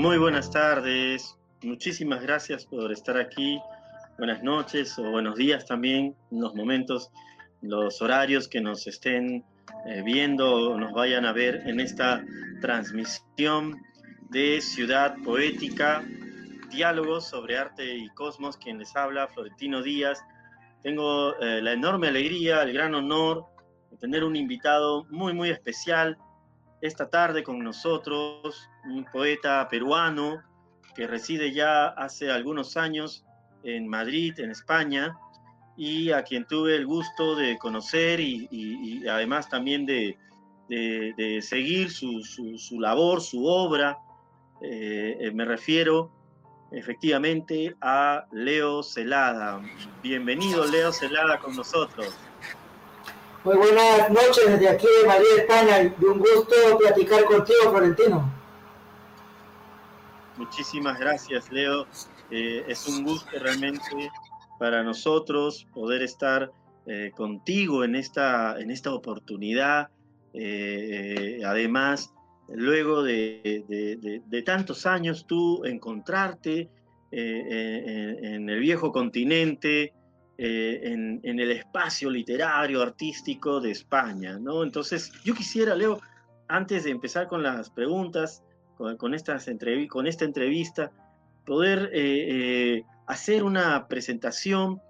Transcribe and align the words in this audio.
Muy 0.00 0.16
buenas 0.16 0.50
tardes, 0.50 1.36
muchísimas 1.62 2.22
gracias 2.22 2.64
por 2.64 2.90
estar 2.90 3.18
aquí. 3.18 3.60
Buenas 4.16 4.42
noches 4.42 4.98
o 4.98 5.02
buenos 5.10 5.36
días 5.36 5.66
también, 5.66 6.16
los 6.30 6.54
momentos, 6.54 7.10
los 7.60 8.00
horarios 8.00 8.48
que 8.48 8.62
nos 8.62 8.86
estén 8.86 9.44
eh, 9.84 10.02
viendo 10.02 10.70
o 10.70 10.78
nos 10.78 10.94
vayan 10.94 11.26
a 11.26 11.34
ver 11.34 11.64
en 11.66 11.80
esta 11.80 12.24
transmisión 12.62 13.78
de 14.30 14.62
Ciudad 14.62 15.16
Poética, 15.22 16.02
diálogos 16.70 17.26
sobre 17.28 17.58
arte 17.58 17.94
y 17.94 18.08
cosmos, 18.14 18.56
quien 18.56 18.78
les 18.78 18.96
habla, 18.96 19.28
Florentino 19.28 19.82
Díaz. 19.82 20.18
Tengo 20.82 21.38
eh, 21.42 21.60
la 21.60 21.74
enorme 21.74 22.08
alegría, 22.08 22.62
el 22.62 22.72
gran 22.72 22.94
honor 22.94 23.44
de 23.90 23.98
tener 23.98 24.24
un 24.24 24.34
invitado 24.34 25.04
muy, 25.10 25.34
muy 25.34 25.50
especial 25.50 26.16
esta 26.80 27.08
tarde 27.08 27.42
con 27.42 27.58
nosotros, 27.58 28.68
un 28.84 29.04
poeta 29.04 29.68
peruano 29.68 30.42
que 30.94 31.06
reside 31.06 31.52
ya 31.52 31.88
hace 31.88 32.30
algunos 32.30 32.76
años 32.76 33.24
en 33.62 33.88
Madrid, 33.88 34.38
en 34.38 34.50
España, 34.50 35.16
y 35.76 36.10
a 36.10 36.22
quien 36.22 36.46
tuve 36.46 36.76
el 36.76 36.86
gusto 36.86 37.36
de 37.36 37.56
conocer 37.58 38.20
y, 38.20 39.06
además 39.08 39.48
también 39.48 39.86
de, 39.86 40.16
seguir 41.42 41.90
su, 41.90 42.80
labor, 42.80 43.20
su 43.20 43.46
obra. 43.46 43.98
Eh, 44.62 45.16
eh, 45.20 45.30
me 45.32 45.46
refiero 45.46 46.12
efectivamente 46.70 47.74
a 47.80 48.26
Leo 48.30 48.82
Celada. 48.82 49.62
Bienvenido 50.02 50.66
Leo 50.66 50.92
Celada 50.92 51.38
con 51.38 51.56
nosotros. 51.56 52.14
Muy 53.42 53.56
buenas 53.56 54.10
noches 54.10 54.44
desde 54.48 54.68
aquí 54.68 54.86
de 55.00 55.08
Madrid, 55.08 55.26
España. 55.38 55.78
De 55.78 56.06
un 56.06 56.18
gusto 56.18 56.54
platicar 56.78 57.24
contigo, 57.24 57.70
Florentino. 57.70 58.30
Muchísimas 60.36 61.00
gracias, 61.00 61.50
Leo. 61.50 61.86
Eh, 62.30 62.66
es 62.68 62.86
un 62.86 63.02
gusto 63.02 63.30
realmente 63.38 64.10
para 64.58 64.82
nosotros 64.82 65.66
poder 65.72 66.02
estar 66.02 66.52
eh, 66.84 67.12
contigo 67.16 67.82
en 67.82 67.94
esta, 67.94 68.60
en 68.60 68.70
esta 68.70 68.92
oportunidad. 68.92 69.88
Eh, 70.34 71.40
además, 71.42 72.12
luego 72.46 73.02
de, 73.02 74.22
tantos 74.44 74.84
años, 74.84 75.24
tú 75.26 75.64
encontrarte 75.64 76.68
en 77.10 78.50
el 78.50 78.60
viejo 78.60 78.92
continente, 78.92 79.94
en, 80.42 81.20
el 81.22 81.50
espacio 81.50 82.08
literario, 82.08 82.80
artístico 82.80 83.60
de 83.60 83.72
España, 83.72 84.38
¿no? 84.38 84.62
Entonces, 84.62 85.12
yo 85.22 85.34
quisiera, 85.34 85.74
Leo, 85.74 86.00
antes 86.48 86.84
de 86.84 86.90
empezar 86.90 87.28
con 87.28 87.42
las 87.42 87.70
preguntas, 87.70 88.42
con, 88.76 89.14
estas 89.14 89.48
con 89.88 90.06
esta 90.06 90.24
entrevista, 90.24 90.90
poder 91.46 91.90
eh, 91.92 92.78
eh, 92.78 92.84
hacer 93.06 93.44
una 93.44 93.86
presentación, 93.88 94.80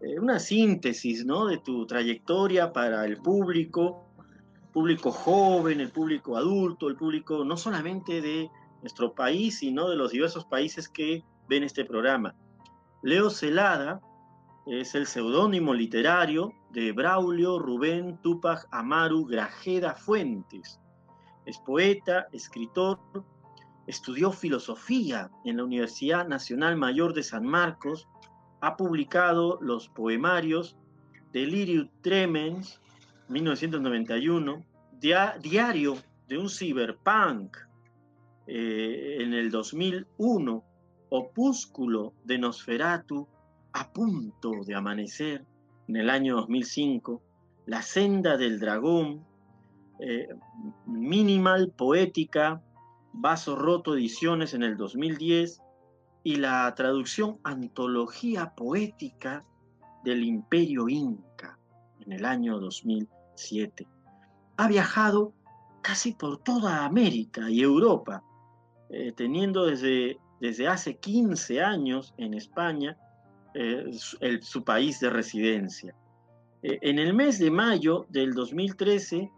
eh, 0.00 0.18
una 0.18 0.38
síntesis 0.38 1.24
¿no? 1.24 1.46
de 1.46 1.58
tu 1.58 1.86
trayectoria 1.86 2.72
para 2.72 3.04
el 3.04 3.16
público, 3.18 4.04
público 4.72 5.10
joven, 5.10 5.80
el 5.80 5.90
público 5.90 6.36
adulto, 6.36 6.88
el 6.88 6.96
público 6.96 7.44
no 7.44 7.56
solamente 7.56 8.20
de 8.20 8.50
nuestro 8.82 9.14
país, 9.14 9.58
sino 9.60 9.88
de 9.88 9.96
los 9.96 10.12
diversos 10.12 10.44
países 10.44 10.88
que 10.88 11.22
ven 11.48 11.62
este 11.62 11.84
programa. 11.84 12.34
Leo 13.02 13.30
Celada 13.30 14.00
es 14.68 14.94
el 14.94 15.06
seudónimo 15.06 15.72
literario 15.72 16.52
de 16.70 16.92
Braulio 16.92 17.58
Rubén 17.58 18.18
Tupac 18.22 18.68
Amaru 18.70 19.24
Grajeda 19.24 19.94
Fuentes. 19.94 20.80
Es 21.46 21.58
poeta, 21.58 22.28
escritor, 22.32 22.98
Estudió 23.88 24.32
filosofía 24.32 25.30
en 25.46 25.56
la 25.56 25.64
Universidad 25.64 26.28
Nacional 26.28 26.76
Mayor 26.76 27.14
de 27.14 27.22
San 27.22 27.46
Marcos. 27.46 28.06
Ha 28.60 28.76
publicado 28.76 29.58
los 29.62 29.88
poemarios 29.88 30.76
Delirium 31.32 31.88
Tremens, 32.02 32.82
1991, 33.28 34.62
Diario 35.00 35.96
de 36.28 36.36
un 36.36 36.50
Cyberpunk, 36.50 37.56
eh, 38.46 39.16
en 39.20 39.32
el 39.32 39.50
2001, 39.50 40.64
Opúsculo 41.08 42.12
de 42.24 42.36
Nosferatu, 42.36 43.26
a 43.78 43.92
punto 43.92 44.64
de 44.66 44.74
amanecer, 44.74 45.46
en 45.86 45.96
el 45.96 46.10
año 46.10 46.34
2005, 46.36 47.22
La 47.66 47.80
Senda 47.80 48.36
del 48.36 48.58
Dragón, 48.58 49.24
eh, 50.00 50.28
Minimal 50.86 51.72
Poética, 51.76 52.60
Vaso 53.12 53.54
Roto 53.54 53.94
Ediciones 53.94 54.52
en 54.54 54.64
el 54.64 54.76
2010 54.76 55.62
y 56.24 56.36
la 56.36 56.74
traducción 56.74 57.38
Antología 57.44 58.52
Poética 58.56 59.44
del 60.04 60.24
Imperio 60.24 60.88
Inca 60.88 61.56
en 62.04 62.12
el 62.12 62.24
año 62.24 62.58
2007. 62.58 63.86
Ha 64.56 64.66
viajado 64.66 65.32
casi 65.82 66.14
por 66.14 66.42
toda 66.42 66.84
América 66.84 67.48
y 67.48 67.62
Europa, 67.62 68.24
eh, 68.90 69.12
teniendo 69.12 69.66
desde, 69.66 70.18
desde 70.40 70.66
hace 70.66 70.96
15 70.96 71.62
años 71.62 72.12
en 72.18 72.34
España 72.34 72.98
eh, 73.60 74.38
su 74.40 74.62
país 74.62 75.00
de 75.00 75.10
residencia. 75.10 75.94
Eh, 76.62 76.78
en 76.82 76.98
el 76.98 77.12
mes 77.14 77.38
de 77.38 77.50
mayo 77.50 78.06
del 78.08 78.32
2013 78.34 79.30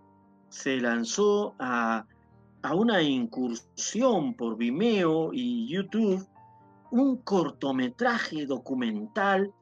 se 0.49 0.81
lanzó 0.81 1.55
a 1.59 2.05
una 2.75 3.01
incursión 3.03 4.35
por 4.35 4.57
Vimeo 4.59 5.31
y 5.33 5.67
YouTube 5.69 6.27
un 6.91 7.17
cortometraje 7.19 8.47
documental 8.47 9.53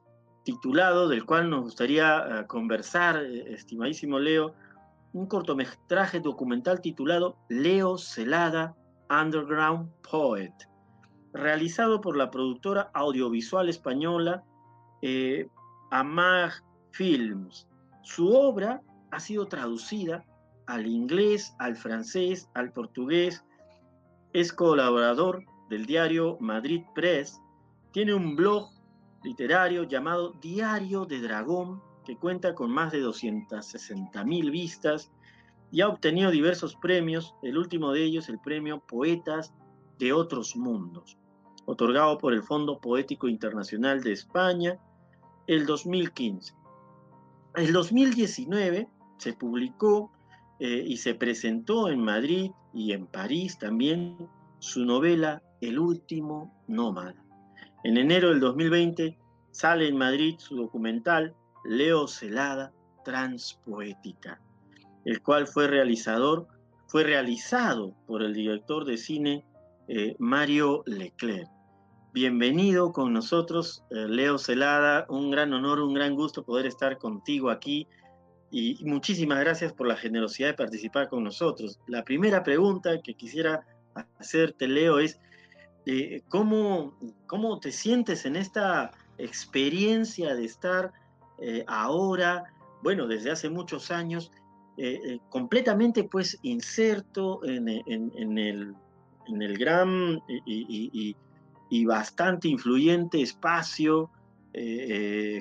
titulado, 0.43 1.07
del 1.07 1.25
cual 1.25 1.49
nos 1.49 1.61
gustaría 1.61 2.17
eh, 2.41 2.47
conversar, 2.47 3.23
estimadísimo 3.23 4.19
Leo, 4.19 4.53
un 5.13 5.27
cortometraje 5.27 6.19
documental 6.19 6.81
titulado 6.81 7.37
Leo 7.49 7.97
Celada, 7.97 8.75
Underground 9.09 9.89
Poet, 10.09 10.53
realizado 11.33 12.01
por 12.01 12.17
la 12.17 12.29
productora 12.29 12.89
audiovisual 12.93 13.69
española 13.69 14.43
eh, 15.01 15.47
Amag 15.91 16.51
Films. 16.91 17.67
Su 18.03 18.29
obra 18.29 18.81
ha 19.11 19.19
sido 19.19 19.47
traducida 19.47 20.25
al 20.67 20.87
inglés, 20.87 21.55
al 21.59 21.75
francés, 21.75 22.49
al 22.53 22.71
portugués. 22.71 23.43
Es 24.33 24.53
colaborador 24.53 25.43
del 25.69 25.85
diario 25.85 26.37
Madrid 26.39 26.83
Press. 26.93 27.41
Tiene 27.91 28.13
un 28.13 28.35
blog 28.35 28.69
literario 29.23 29.83
llamado 29.83 30.33
Diario 30.41 31.05
de 31.05 31.19
Dragón, 31.21 31.81
que 32.05 32.15
cuenta 32.15 32.55
con 32.55 32.71
más 32.71 32.91
de 32.91 33.01
260 33.01 34.23
mil 34.23 34.51
vistas 34.51 35.11
y 35.71 35.81
ha 35.81 35.87
obtenido 35.87 36.31
diversos 36.31 36.75
premios, 36.75 37.35
el 37.43 37.57
último 37.57 37.91
de 37.91 38.03
ellos 38.03 38.29
el 38.29 38.39
premio 38.39 38.79
Poetas 38.79 39.53
de 39.99 40.13
Otros 40.13 40.55
Mundos, 40.55 41.17
otorgado 41.65 42.17
por 42.17 42.33
el 42.33 42.41
Fondo 42.41 42.79
Poético 42.79 43.27
Internacional 43.27 44.01
de 44.01 44.13
España 44.13 44.79
el 45.49 45.65
2015. 45.65 46.53
El 47.55 47.73
2019 47.73 48.87
se 49.17 49.33
publicó 49.33 50.11
eh, 50.59 50.83
y 50.85 50.97
se 50.97 51.15
presentó 51.15 51.89
en 51.89 52.03
Madrid 52.03 52.51
y 52.71 52.91
en 52.91 53.07
París 53.07 53.57
también 53.57 54.29
su 54.59 54.85
novela 54.85 55.41
El 55.59 55.79
último 55.79 56.53
nómada. 56.67 57.15
En 57.83 57.97
enero 57.97 58.29
del 58.29 58.39
2020 58.41 59.17
sale 59.49 59.87
en 59.87 59.97
Madrid 59.97 60.35
su 60.37 60.55
documental 60.55 61.35
Leo 61.65 62.07
Celada 62.07 62.71
Transpoética, 63.03 64.39
el 65.03 65.19
cual 65.23 65.47
fue 65.47 65.67
realizador, 65.67 66.47
fue 66.85 67.03
realizado 67.03 67.95
por 68.05 68.21
el 68.21 68.35
director 68.35 68.85
de 68.85 68.97
cine 68.97 69.43
eh, 69.87 70.15
Mario 70.19 70.83
Leclerc. 70.85 71.49
Bienvenido 72.11 72.91
con 72.91 73.13
nosotros, 73.13 73.83
eh, 73.91 74.07
Leo 74.07 74.39
Celada, 74.39 75.05
un 75.09 75.29
gran 75.29 75.53
honor, 75.53 75.79
un 75.79 75.93
gran 75.93 76.15
gusto 76.15 76.43
poder 76.43 76.65
estar 76.65 76.97
contigo 76.97 77.51
aquí 77.51 77.87
y 78.49 78.83
muchísimas 78.83 79.39
gracias 79.41 79.73
por 79.73 79.87
la 79.87 79.95
generosidad 79.95 80.47
de 80.47 80.53
participar 80.55 81.07
con 81.07 81.23
nosotros. 81.23 81.79
La 81.85 82.03
primera 82.03 82.41
pregunta 82.41 82.99
que 83.03 83.13
quisiera 83.13 83.63
hacerte, 84.17 84.67
Leo, 84.67 84.97
es 84.97 85.19
eh, 85.85 86.23
¿cómo, 86.29 86.97
¿cómo, 87.27 87.59
te 87.59 87.71
sientes 87.71 88.25
en 88.25 88.37
esta 88.37 88.89
experiencia 89.19 90.33
de 90.33 90.45
estar 90.45 90.91
eh, 91.39 91.63
ahora, 91.67 92.45
bueno, 92.81 93.05
desde 93.05 93.29
hace 93.29 93.51
muchos 93.51 93.91
años, 93.91 94.31
completamente 95.27 96.05
pues 96.05 96.39
inserto 96.41 97.43
en, 97.43 97.67
el, 97.67 97.83
en 98.15 98.37
el, 99.41 99.57
gran 99.57 100.21
y 100.45 101.15
bastante 101.85 102.47
influyente 102.47 103.21
espacio 103.21 104.09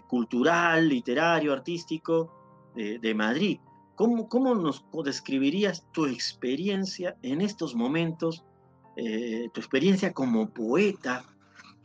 cultural, 0.07 0.89
literario, 0.89 1.53
artístico 1.53 2.31
de, 2.75 3.15
Madrid. 3.15 3.59
¿Cómo, 3.97 4.29
¿Cómo, 4.29 4.55
nos 4.55 4.85
describirías 5.05 5.85
tu 5.93 6.07
experiencia 6.07 7.17
en 7.23 7.41
estos 7.41 7.75
momentos 7.75 8.45
eh, 9.01 9.49
tu 9.53 9.61
experiencia 9.61 10.13
como 10.13 10.51
poeta, 10.51 11.25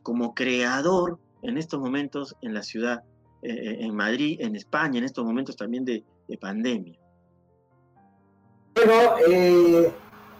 como 0.01 0.33
creador 0.33 1.19
en 1.43 1.59
estos 1.59 1.79
momentos 1.79 2.35
en 2.41 2.55
la 2.55 2.63
ciudad, 2.63 3.03
eh, 3.43 3.77
en 3.81 3.95
Madrid, 3.95 4.41
en 4.41 4.55
España, 4.55 4.97
en 4.97 5.03
estos 5.03 5.23
momentos 5.23 5.55
también 5.55 5.85
de, 5.85 6.03
pandemia. 6.41 6.97
Bueno, 8.73 9.91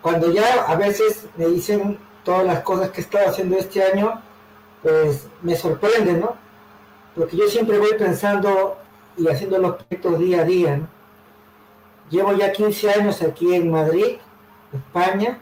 cuando 0.02 0.34
ya 0.34 0.64
a 0.64 0.76
veces 0.76 1.28
me 1.38 1.46
dicen 1.46 2.00
todas 2.24 2.46
las 2.46 2.62
cosas 2.62 2.90
que 2.92 3.02
he 3.02 3.04
estado 3.04 3.30
haciendo 3.30 3.58
este 3.58 3.84
año, 3.84 4.22
pues 4.82 5.28
me 5.42 5.56
sorprende, 5.56 6.14
¿no? 6.14 6.36
Porque 7.16 7.38
yo 7.38 7.48
siempre 7.48 7.78
voy 7.78 7.94
pensando 7.98 8.78
y 9.18 9.28
haciendo 9.28 9.58
los 9.58 9.76
proyectos 9.76 10.20
día 10.20 10.42
a 10.42 10.44
día, 10.44 10.78
¿no? 10.78 10.88
Llevo 12.10 12.34
ya 12.34 12.52
15 12.52 12.92
años 12.92 13.22
aquí 13.22 13.56
en 13.56 13.72
Madrid, 13.72 14.18
España, 14.74 15.40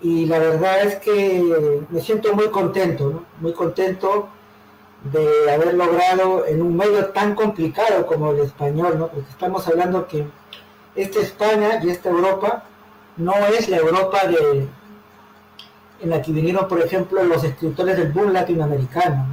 y 0.00 0.26
la 0.26 0.38
verdad 0.38 0.82
es 0.82 0.96
que 0.96 1.86
me 1.88 2.00
siento 2.00 2.34
muy 2.34 2.48
contento, 2.48 3.10
¿no? 3.10 3.24
Muy 3.40 3.52
contento 3.52 4.28
de 5.12 5.50
haber 5.50 5.74
logrado 5.74 6.46
en 6.46 6.60
un 6.62 6.76
medio 6.76 7.06
tan 7.06 7.34
complicado 7.34 8.06
como 8.06 8.32
el 8.32 8.40
español, 8.40 8.98
¿no? 8.98 9.08
Porque 9.08 9.30
estamos 9.30 9.66
hablando 9.68 10.06
que 10.06 10.26
esta 10.94 11.20
España 11.20 11.80
y 11.82 11.90
esta 11.90 12.10
Europa 12.10 12.64
no 13.16 13.34
es 13.46 13.68
la 13.68 13.78
Europa 13.78 14.26
de, 14.26 14.68
en 16.00 16.10
la 16.10 16.22
que 16.22 16.32
vinieron, 16.32 16.68
por 16.68 16.80
ejemplo, 16.80 17.22
los 17.24 17.42
escritores 17.44 17.96
del 17.96 18.12
boom 18.12 18.32
latinoamericano. 18.32 19.26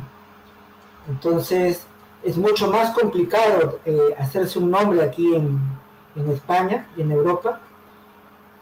Entonces, 1.08 1.86
es 2.24 2.38
mucho 2.38 2.68
más 2.72 2.92
complicado 2.92 3.80
eh, 3.86 4.16
hacerse 4.18 4.58
un 4.60 4.72
nombre 4.72 5.04
aquí 5.04 5.36
en, 5.36 5.86
España 6.32 6.88
y 6.96 7.02
en 7.02 7.12
Europa. 7.12 7.60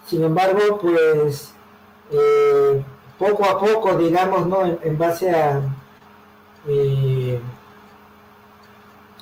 Sin 0.08 0.24
embargo, 0.24 0.80
pues 0.82 1.54
eh, 2.12 2.84
poco 3.20 3.46
a 3.46 3.60
poco, 3.60 3.96
digamos, 3.96 4.48
¿no? 4.48 4.66
en, 4.66 4.98
base 4.98 5.30
a, 5.30 5.62
eh, 6.68 7.40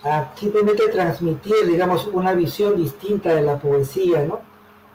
a 0.03 0.31
simplemente 0.35 0.87
transmitir, 0.87 1.67
digamos, 1.67 2.07
una 2.07 2.33
visión 2.33 2.77
distinta 2.77 3.35
de 3.35 3.41
la 3.41 3.59
poesía, 3.59 4.23
¿no? 4.23 4.39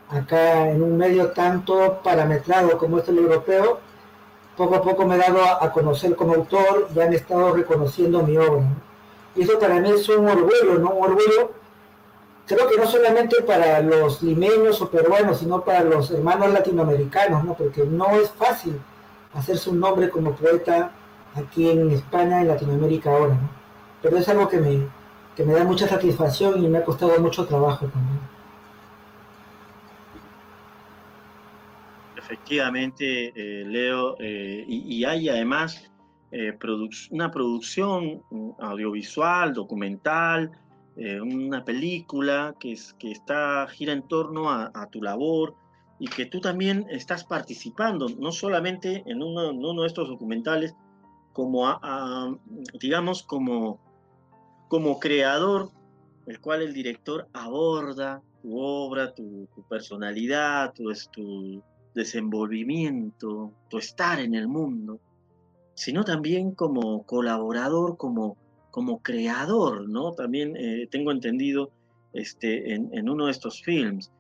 Acá 0.09 0.71
en 0.71 0.83
un 0.83 0.97
medio 0.97 1.31
tanto 1.31 2.01
parametrado 2.03 2.79
como 2.79 2.99
es 2.99 3.09
el 3.09 3.19
europeo, 3.19 3.81
poco 4.57 4.77
a 4.77 4.83
poco 4.83 5.05
me 5.07 5.17
he 5.17 5.19
dado 5.19 5.45
a, 5.45 5.71
conocer 5.71 6.17
como 6.17 6.35
autor 6.35 6.89
y 6.95 7.01
han 7.01 7.13
estado 7.13 7.53
reconociendo 7.53 8.23
mi 8.23 8.37
obra. 8.37 8.65
Y 9.35 9.43
eso 9.43 9.59
para 9.59 9.81
mí 9.81 9.91
es 9.91 10.09
un 10.09 10.29
orgullo, 10.29 10.79
¿no? 10.79 10.91
Un 10.91 11.05
orgullo, 11.05 11.53
creo 12.47 12.69
que 12.69 12.79
no 12.79 12.87
solamente 12.87 13.43
para 13.43 13.81
los 13.83 14.23
limeños 14.23 14.81
o 14.81 14.89
peruanos, 14.89 15.41
sino 15.41 15.63
para 15.63 15.85
los 15.85 16.11
hermanos 16.11 16.53
latinoamericanos, 16.53 17.45
¿no? 17.45 17.55
Porque 17.55 17.85
no 17.85 18.17
es 18.17 18.31
fácil 18.31 18.81
hacerse 19.35 19.69
un 19.69 19.81
nombre 19.81 20.09
como 20.09 20.33
poeta 20.35 20.91
aquí 21.35 21.69
en 21.69 21.91
España, 21.91 22.41
en 22.41 22.49
Latinoamérica 22.49 23.11
ahora. 23.11 23.37
Pero 24.01 24.17
es 24.17 24.29
algo 24.29 24.49
que 24.49 24.59
me, 24.59 24.87
que 25.35 25.45
me 25.45 25.53
da 25.53 25.65
mucha 25.65 25.87
satisfacción 25.87 26.65
y 26.65 26.69
me 26.69 26.79
ha 26.79 26.85
costado 26.85 27.19
mucho 27.21 27.45
trabajo 27.45 27.87
también. 27.87 28.36
Efectivamente, 32.27 33.33
eh, 33.37 33.65
Leo, 33.65 34.17
eh, 34.19 34.65
y, 34.67 35.05
hay 35.05 35.29
además 35.29 35.89
eh, 36.33 36.59
una 37.11 37.31
producción 37.31 38.23
audiovisual, 38.59 39.53
documental, 39.53 40.51
una 40.97 41.63
película 41.63 42.55
que, 42.59 42.73
es, 42.73 42.95
que 42.95 43.13
está, 43.13 43.67
gira 43.69 43.93
en 43.93 44.09
torno 44.09 44.51
a, 44.51 44.89
tu 44.91 45.03
labor 45.03 45.55
y 45.99 46.09
que 46.09 46.25
tú 46.25 46.41
también 46.41 46.87
estás 46.89 47.23
participando, 47.23 48.09
no 48.19 48.33
solamente 48.33 49.03
en 49.05 49.23
uno, 49.23 49.83
de 49.83 49.87
estos 49.87 50.09
documentales, 50.09 50.75
como, 51.35 51.69
digamos, 52.81 53.25
como, 53.25 53.79
como 54.69 54.99
creador, 54.99 55.69
el 56.27 56.41
cual 56.41 56.63
el 56.63 56.73
director 56.73 57.29
aborda 57.35 58.23
tu 58.41 58.59
obra, 58.59 59.13
tu, 59.13 59.47
personalidad, 59.69 60.73
tu, 60.73 60.91
tu, 61.13 61.63
desenvolvimiento, 61.97 63.53
tu 63.71 63.79
estar 63.79 64.21
en 64.21 64.35
el 64.35 64.47
mundo, 64.47 65.01
sino 65.75 66.05
también 66.05 66.53
como 66.53 67.03
colaborador, 67.05 67.97
como, 67.97 68.37
como 68.71 69.03
creador, 69.03 69.89
¿no? 69.89 70.13
También 70.13 70.55
eh, 70.57 70.87
tengo 70.91 71.11
entendido 71.11 71.71
este, 72.13 72.75
en, 72.75 73.09
uno 73.09 73.27
de 73.27 73.33
estos 73.33 73.63
films. 73.63 74.13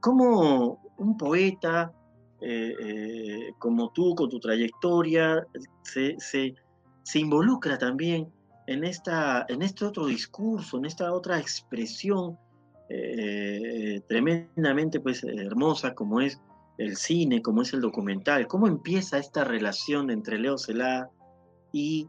Como 0.00 0.80
un 0.96 1.16
poeta 1.18 1.92
eh, 2.40 2.74
eh, 2.80 3.52
como 3.58 3.90
tú, 3.90 4.14
con 4.14 4.30
tu 4.30 4.40
trayectoria, 4.40 5.46
se, 5.82 6.16
se, 6.18 6.54
involucra 7.18 7.76
también 7.76 8.32
en, 8.66 8.84
esta, 8.84 9.44
en 9.48 9.60
este 9.60 9.84
otro 9.84 10.06
discurso, 10.06 10.78
en 10.78 10.86
esta 10.86 11.12
otra 11.12 11.38
expresión 11.38 12.38
tremendamente 14.08 14.98
pues, 14.98 15.22
hermosa 15.22 15.94
como 15.94 16.22
es 16.22 16.40
el 16.78 16.96
cine, 16.96 17.42
como 17.42 17.62
es 17.62 17.72
el 17.72 17.80
documental, 17.80 18.46
cómo 18.46 18.66
empieza 18.66 19.18
esta 19.18 19.44
relación 19.44 20.10
entre 20.10 20.38
Leo 20.38 20.56
Celá 20.56 21.10
y 21.72 22.08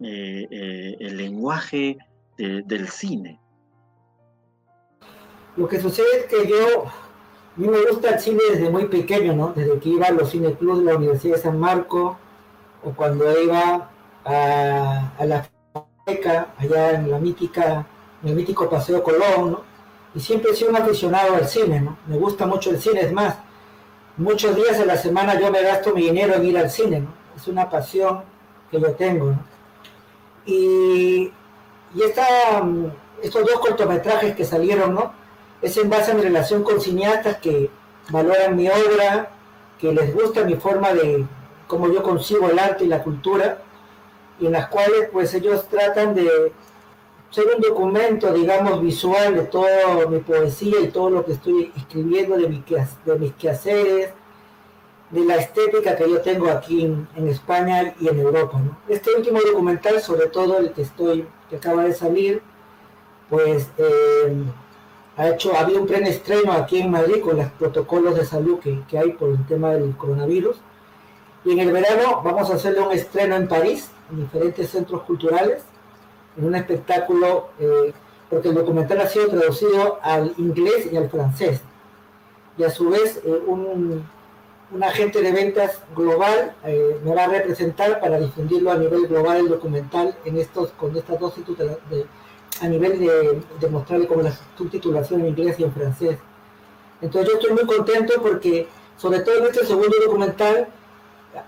eh, 0.00 0.46
eh, 0.50 0.96
el 1.00 1.16
lenguaje 1.16 1.98
del 2.38 2.88
cine. 2.88 3.40
Lo 5.56 5.68
que 5.68 5.80
sucede 5.80 6.06
es 6.20 6.26
que 6.26 6.48
yo, 6.48 6.86
a 6.86 7.60
mí 7.60 7.68
me 7.68 7.84
gusta 7.84 8.08
el 8.10 8.20
cine 8.20 8.40
desde 8.50 8.70
muy 8.70 8.86
pequeño, 8.86 9.34
¿no? 9.34 9.52
Desde 9.54 9.78
que 9.78 9.90
iba 9.90 10.06
a 10.06 10.10
los 10.10 10.30
cineclubs 10.30 10.78
de 10.78 10.84
la 10.86 10.96
Universidad 10.96 11.36
de 11.36 11.42
San 11.42 11.60
Marco, 11.60 12.16
o 12.82 12.92
cuando 12.92 13.24
iba 13.40 13.90
a, 14.24 15.24
la 15.24 15.48
FECA, 16.06 16.54
allá 16.58 16.92
en 16.92 17.10
la 17.10 17.18
mítica, 17.18 17.86
en 18.22 18.30
el 18.30 18.34
mítico 18.34 18.68
Paseo 18.68 19.02
Colón, 19.02 19.52
¿no? 19.52 19.60
Y 20.14 20.20
siempre 20.20 20.52
he 20.52 20.54
sido 20.54 20.70
un 20.70 20.76
aficionado 20.76 21.34
al 21.34 21.46
cine, 21.46 21.80
¿no? 21.80 21.98
Me 22.06 22.16
gusta 22.16 22.46
mucho 22.46 22.70
el 22.70 22.80
cine, 22.80 23.02
es 23.02 23.12
más, 23.12 23.36
muchos 24.16 24.54
días 24.56 24.78
de 24.78 24.86
la 24.86 24.96
semana 24.96 25.38
yo 25.38 25.50
me 25.50 25.62
gasto 25.62 25.94
mi 25.94 26.02
dinero 26.02 26.34
en 26.34 26.44
ir 26.44 26.58
al 26.58 26.70
cine, 26.70 27.00
¿no? 27.00 27.14
Es 27.36 27.48
una 27.48 27.68
pasión 27.70 28.22
que 28.70 28.80
yo 28.80 28.92
tengo, 28.92 29.26
¿no? 29.26 29.44
Y, 30.44 31.32
y 31.94 32.02
esta, 32.02 32.62
mm, 32.62 32.86
estos 33.22 33.42
dos 33.42 33.60
cortometrajes 33.60 34.34
que 34.34 34.44
salieron, 34.44 34.94
¿no? 34.94 35.12
Es 35.60 35.76
en 35.76 35.88
base 35.88 36.10
a 36.10 36.14
mi 36.14 36.22
relación 36.22 36.62
con 36.62 36.80
cineastas 36.80 37.38
que 37.38 37.70
valoran 38.10 38.56
mi 38.56 38.68
obra, 38.68 39.30
que 39.78 39.92
les 39.92 40.14
gusta 40.14 40.44
mi 40.44 40.56
forma 40.56 40.92
de 40.92 41.24
cómo 41.66 41.88
yo 41.92 42.02
consigo 42.02 42.48
el 42.50 42.58
arte 42.58 42.84
y 42.84 42.88
la 42.88 43.02
cultura, 43.02 43.58
y 44.40 44.46
en 44.46 44.52
las 44.52 44.68
cuales 44.68 45.08
pues 45.12 45.32
ellos 45.34 45.68
tratan 45.68 46.14
de 46.14 46.52
ser 47.32 47.46
un 47.46 47.62
documento, 47.62 48.32
digamos, 48.32 48.82
visual 48.82 49.34
de 49.34 49.42
toda 49.44 50.06
mi 50.06 50.18
poesía 50.18 50.80
y 50.80 50.88
todo 50.88 51.08
lo 51.08 51.24
que 51.24 51.32
estoy 51.32 51.72
escribiendo, 51.76 52.36
de, 52.36 52.46
mis 52.46 53.32
quehaceres, 53.34 54.10
de 55.10 55.24
la 55.24 55.36
estética 55.36 55.96
que 55.96 56.08
yo 56.08 56.20
tengo 56.20 56.50
aquí 56.50 56.84
en, 56.84 57.28
España 57.28 57.94
y 57.98 58.08
en 58.08 58.20
Europa. 58.20 58.60
Este 58.86 59.14
último 59.16 59.40
documental, 59.40 60.00
sobre 60.02 60.26
todo 60.26 60.58
el 60.58 60.72
que 60.72 60.82
estoy, 60.82 61.26
que 61.48 61.56
acaba 61.56 61.84
de 61.84 61.94
salir, 61.94 62.42
pues 63.30 63.66
eh, 63.78 64.44
ha 65.16 65.28
hecho, 65.30 65.54
ha 65.56 65.60
habido 65.60 65.82
un 65.82 65.90
estreno 65.90 66.52
aquí 66.52 66.80
en 66.80 66.90
Madrid 66.90 67.22
con 67.22 67.38
los 67.38 67.50
protocolos 67.52 68.14
de 68.14 68.26
salud 68.26 68.58
que, 68.58 68.82
que 68.86 68.98
hay 68.98 69.12
por 69.12 69.30
el 69.30 69.46
tema 69.46 69.70
del 69.70 69.96
coronavirus. 69.96 70.58
Y 71.46 71.52
en 71.52 71.60
el 71.60 71.72
verano 71.72 72.20
vamos 72.22 72.50
a 72.50 72.54
hacerle 72.54 72.80
un 72.80 72.92
estreno 72.92 73.36
en 73.36 73.48
París, 73.48 73.88
en 74.10 74.20
diferentes 74.20 74.68
centros 74.68 75.02
culturales 75.04 75.64
en 76.36 76.44
un 76.44 76.54
espectáculo, 76.54 77.48
eh, 77.58 77.92
porque 78.30 78.48
el 78.48 78.54
documental 78.54 79.00
ha 79.00 79.06
sido 79.06 79.28
traducido 79.28 79.98
al 80.02 80.34
inglés 80.38 80.88
y 80.90 80.96
al 80.96 81.10
francés. 81.10 81.60
Y 82.56 82.64
a 82.64 82.70
su 82.70 82.90
vez, 82.90 83.20
eh, 83.24 83.42
un, 83.46 84.04
agente 84.82 85.20
de 85.20 85.32
ventas 85.32 85.80
global 85.94 86.54
eh, 86.64 86.98
me 87.04 87.14
va 87.14 87.24
a 87.24 87.28
representar 87.28 88.00
para 88.00 88.18
difundirlo 88.18 88.72
a 88.72 88.76
nivel 88.76 89.06
global 89.06 89.36
el 89.36 89.48
documental 89.50 90.16
en 90.24 90.38
estos, 90.38 90.70
con 90.70 90.96
estas 90.96 91.20
dos 91.20 91.34
de, 91.36 92.06
a 92.62 92.68
nivel 92.68 92.98
de, 92.98 93.42
de 93.60 93.68
mostrarle 93.68 94.06
como 94.06 94.22
la 94.22 94.32
subtitulación 94.56 95.20
en 95.20 95.28
inglés 95.28 95.56
y 95.58 95.64
en 95.64 95.72
francés. 95.74 96.18
Entonces 97.02 97.30
yo 97.30 97.38
estoy 97.38 97.54
muy 97.54 97.66
contento 97.66 98.14
porque, 98.22 98.66
sobre 98.96 99.20
todo 99.20 99.40
en 99.40 99.44
este 99.44 99.66
segundo 99.66 99.94
documental, 100.06 100.68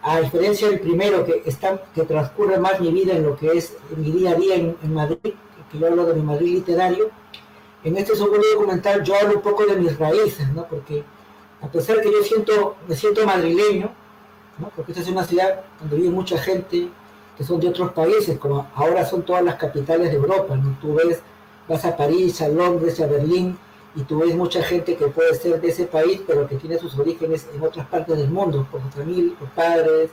a 0.02 0.20
diferencia 0.20 0.68
del 0.68 0.80
primero, 0.80 1.24
que, 1.24 1.42
está, 1.44 1.82
que 1.94 2.02
transcurre 2.02 2.58
más 2.58 2.80
mi 2.80 2.90
vida 2.90 3.14
en 3.14 3.22
lo 3.22 3.36
que 3.36 3.48
es 3.48 3.76
mi 3.96 4.10
día 4.10 4.30
a 4.30 4.34
día 4.34 4.54
en, 4.56 4.94
Madrid, 4.94 5.34
que 5.70 5.78
yo 5.78 5.86
hablo 5.86 6.06
de 6.06 6.14
mi 6.14 6.22
Madrid 6.22 6.54
literario, 6.54 7.10
en 7.82 7.96
este 7.96 8.16
segundo 8.16 8.46
documental 8.54 9.02
yo 9.02 9.14
hablo 9.14 9.36
un 9.36 9.42
poco 9.42 9.66
de 9.66 9.76
mis 9.76 9.98
raíces, 9.98 10.48
¿no? 10.52 10.66
Porque 10.66 11.04
a 11.60 11.68
pesar 11.68 12.00
que 12.00 12.10
yo 12.10 12.22
siento, 12.22 12.76
me 12.88 12.96
siento 12.96 13.26
madrileño, 13.26 13.90
¿no? 14.58 14.70
Porque 14.74 14.92
esta 14.92 15.02
es 15.02 15.08
una 15.08 15.24
ciudad 15.24 15.60
donde 15.80 15.96
vive 15.96 16.10
mucha 16.10 16.38
gente 16.38 16.88
que 17.36 17.44
son 17.44 17.60
de 17.60 17.68
otros 17.68 17.92
países, 17.92 18.38
como 18.38 18.66
ahora 18.74 19.04
son 19.04 19.22
todas 19.22 19.44
las 19.44 19.56
capitales 19.56 20.10
de 20.10 20.16
Europa, 20.16 20.56
¿no? 20.56 20.78
Tú 20.80 20.94
ves, 20.94 21.20
vas 21.68 21.84
a 21.84 21.96
París, 21.96 22.40
a 22.40 22.48
Londres, 22.48 23.00
a 23.00 23.06
Berlín, 23.06 23.58
y 23.96 24.02
tú 24.02 24.18
ves 24.18 24.34
mucha 24.34 24.62
gente 24.62 24.96
que 24.96 25.06
puede 25.06 25.34
ser 25.34 25.60
de 25.60 25.68
ese 25.68 25.84
país, 25.86 26.20
pero 26.26 26.48
que 26.48 26.56
tiene 26.56 26.78
sus 26.78 26.98
orígenes 26.98 27.46
en 27.54 27.62
otras 27.62 27.86
partes 27.86 28.18
del 28.18 28.28
mundo, 28.28 28.66
por 28.70 28.82
su 28.82 28.88
familia, 28.88 29.34
por 29.38 29.48
padres, 29.50 30.10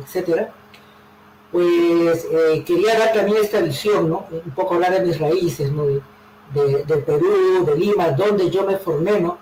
etcétera, 0.00 0.52
pues 1.50 2.26
eh, 2.30 2.64
quería 2.64 2.98
dar 2.98 3.12
también 3.12 3.38
esta 3.42 3.60
visión, 3.60 4.08
¿no? 4.08 4.26
Un 4.30 4.52
poco 4.52 4.74
hablar 4.74 4.92
de 4.92 5.06
mis 5.06 5.18
raíces, 5.18 5.72
¿no? 5.72 5.86
De, 5.86 6.02
Perú, 7.04 7.64
de 7.66 7.76
Lima, 7.76 8.10
donde 8.12 8.48
yo 8.50 8.64
me 8.64 8.76
formé, 8.76 9.20
¿no? 9.20 9.38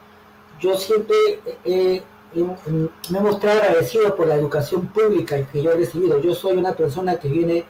Yo 0.59 0.77
siempre 0.79 1.17
me 1.65 2.03
he 2.35 3.21
mostrado 3.21 3.61
agradecido 3.61 4.17
por 4.17 4.27
la 4.27 4.37
educación 4.37 4.87
pública 4.87 5.47
que 5.47 5.63
yo 5.63 5.73
he 5.73 5.77
recibido. 5.77 6.19
Yo 6.21 6.35
soy 6.35 6.57
una 6.57 6.73
persona 6.73 7.17
que 7.17 7.29
viene, 7.29 7.65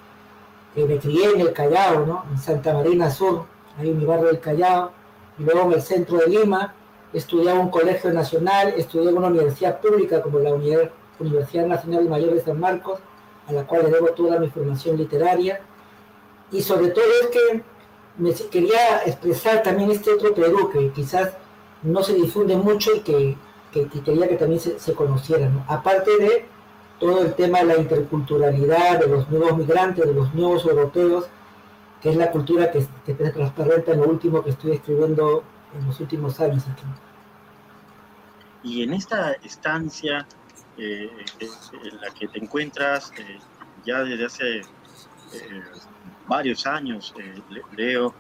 que 0.75 0.85
me 0.85 0.99
crié 0.99 1.33
en 1.33 1.41
el 1.41 1.53
Callao, 1.53 2.07
¿no? 2.07 2.25
En 2.31 2.39
Santa 2.39 2.73
Marina 2.73 3.11
Sur, 3.11 3.45
ahí 3.79 3.91
en 3.91 3.99
mi 3.99 4.05
barrio 4.05 4.27
del 4.27 4.41
Callao, 4.41 4.93
luego 5.39 5.63
en 5.63 5.73
el 5.73 5.83
centro 5.83 6.19
de 6.19 6.29
Lima, 6.29 6.75
estudié 7.13 7.51
en 7.51 7.59
un 7.59 7.71
colegio 7.71 8.13
nacional, 8.13 8.75
estudié 8.77 9.11
en 9.11 9.17
una 9.17 9.29
universidad 9.29 9.81
pública 9.81 10.21
como 10.23 10.39
la 10.39 10.53
Universidad 10.53 11.67
Nacional 11.67 12.09
Mayor 12.09 12.35
de 12.35 12.41
San 12.41 12.59
Marcos, 12.59 12.99
a 13.47 13.53
la 13.53 13.67
cual 13.67 13.85
le 13.85 13.91
debo 13.91 14.09
toda 14.09 14.39
mi 14.39 14.49
formación 14.49 14.97
literaria. 14.97 15.61
Y 16.51 16.63
sobre 16.63 16.89
todo 16.89 17.05
es 17.23 17.29
que 17.29 17.63
me 18.19 18.33
quería 18.33 19.03
expresar 19.07 19.63
también 19.63 19.91
este 19.91 20.13
otro 20.13 20.35
Perú 20.35 20.71
que 20.73 20.91
quizás 20.91 21.31
no 21.83 22.03
se 22.03 22.15
difunde 22.15 22.57
mucho 22.57 22.91
y 22.95 23.01
que, 23.01 23.37
quería 23.73 24.29
que 24.29 24.37
también 24.37 24.61
se, 24.61 24.95
conociera. 24.95 25.51
Aparte 25.69 26.11
de 26.19 26.47
todo 26.99 27.23
el 27.23 27.35
tema 27.35 27.59
de 27.59 27.65
la 27.67 27.77
interculturalidad, 27.77 29.01
de 29.01 29.09
los 29.09 29.29
nuevos 29.29 29.57
migrantes, 29.57 30.07
de 30.07 30.15
los 30.15 30.33
nuevos 30.35 30.65
europeos, 30.65 31.27
que 32.05 32.11
es 32.11 32.17
la 32.17 32.31
cultura 32.31 32.71
que, 32.71 32.87
que 33.07 33.17
se 33.17 33.31
transparente 33.31 33.93
en 33.93 34.03
lo 34.03 34.09
último 34.09 34.45
que 34.45 34.51
estoy 34.51 34.73
escribiendo 34.73 35.43
en 35.75 35.87
los 35.87 35.99
últimos 36.01 36.39
años 36.39 36.63
aquí. 36.69 36.85
Y 38.63 38.83
en 38.83 38.93
esta 38.93 39.33
estancia 39.43 40.27
eh, 40.77 41.11
eh, 41.41 41.49
en 41.83 42.01
la 42.03 42.11
que 42.11 42.29
te 42.29 42.41
encuentras 42.41 43.11
eh, 43.17 43.39
ya 43.87 44.05
desde 44.05 44.27
hace 44.27 44.61
varios 46.29 46.67
años, 46.67 47.15
Leo, 47.75 48.15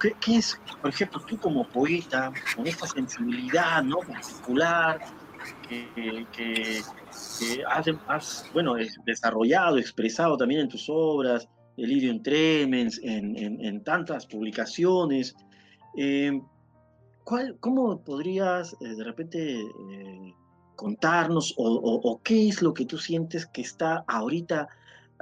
¿qué, 0.00 0.14
es, 0.28 0.58
por 0.80 0.88
ejemplo, 0.88 1.20
tú 1.20 1.38
como 1.38 1.68
poeta, 1.68 2.32
con 2.56 2.66
esta 2.66 2.86
sensibilidad 2.86 3.82
¿no? 3.82 3.98
particular 3.98 4.98
que, 5.68 6.26
que, 6.32 6.82
has, 8.08 8.44
bueno, 8.52 8.74
desarrollado, 9.04 9.78
expresado 9.78 10.36
también 10.36 10.62
en 10.62 10.68
tus 10.68 10.86
obras, 10.88 11.48
Delirio 11.76 12.10
en 12.10 12.22
Tremens, 12.22 13.00
en, 13.02 13.36
en, 13.36 13.84
tantas 13.84 14.26
publicaciones? 14.26 15.36
¿Cómo 17.60 18.00
podrías 18.02 18.74
eh, 18.80 18.94
de 18.94 19.04
repente 19.04 19.60
eh, 19.60 20.34
contarnos 20.76 21.54
o, 21.58 22.20
qué 22.24 22.48
es 22.48 22.62
lo 22.62 22.72
que 22.72 22.86
tú 22.86 22.96
sientes 22.96 23.44
que 23.46 23.60
está 23.60 24.04
ahorita 24.06 24.68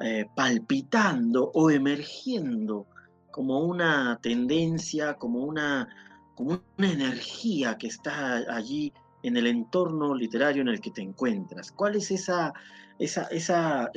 eh, 0.01 0.27
palpitando 0.37 1.51
o 1.53 1.69
emergiendo 1.69 2.87
como 3.33 3.59
una 3.61 4.21
tendencia, 4.23 5.15
como 5.15 5.41
una, 5.41 5.89
como 6.37 6.61
una 6.79 6.93
energía 6.93 7.77
que 7.77 7.89
está 7.89 8.37
allí 8.55 8.93
en 9.27 9.37
el 9.37 9.47
entorno 9.49 10.15
literario 10.15 10.63
en 10.63 10.69
el 10.69 10.81
que 10.81 10.91
te 10.91 11.03
encuentras? 11.03 11.73
¿Cuál 11.73 11.97
es 11.97 12.11
esa, 12.11 12.53
esa, 12.99 13.25
esa, 13.25 13.91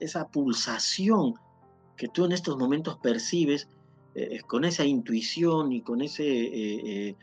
esa, 0.00 0.28
pulsación 0.28 1.34
que 1.96 2.08
tú 2.08 2.24
en 2.24 2.32
estos 2.32 2.56
momentos 2.56 2.96
percibes 2.98 3.68
eh, 4.14 4.40
con 4.46 4.64
esa 4.64 4.84
intuición 4.84 5.72
y 5.72 5.82
con, 5.82 6.00
ese, 6.00 6.24
eh, 6.26 6.80
eh, 6.84 7.16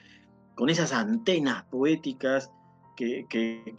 con 0.55 0.69
esas 0.69 0.93
antenas 0.93 1.63
poéticas 1.65 2.51
que, 2.95 3.25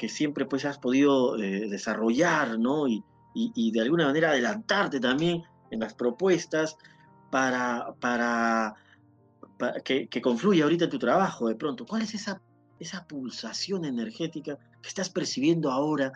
siempre 0.08 0.44
pues 0.46 0.64
has 0.64 0.78
podido 0.78 1.36
desarrollar, 1.36 2.58
¿no? 2.58 2.86
Y, 2.86 3.02
de 3.70 3.80
alguna 3.80 4.06
manera 4.06 4.30
adelantarte 4.30 4.98
también 4.98 5.44
en 5.70 5.80
las 5.80 5.94
propuestas 5.94 6.76
para, 7.30 7.94
para, 8.00 8.74
que, 9.84 10.08
que, 10.08 10.20
confluya 10.20 10.64
ahorita 10.64 10.88
tu 10.88 10.98
trabajo 10.98 11.48
de 11.48 11.54
pronto. 11.54 11.86
¿Cuál 11.86 12.02
es 12.02 12.14
esa, 12.14 12.40
esa 12.78 13.06
pulsación 13.06 13.84
energética 13.84 14.58
que 14.80 14.88
estás 14.88 15.10
percibiendo 15.10 15.70
ahora? 15.70 16.12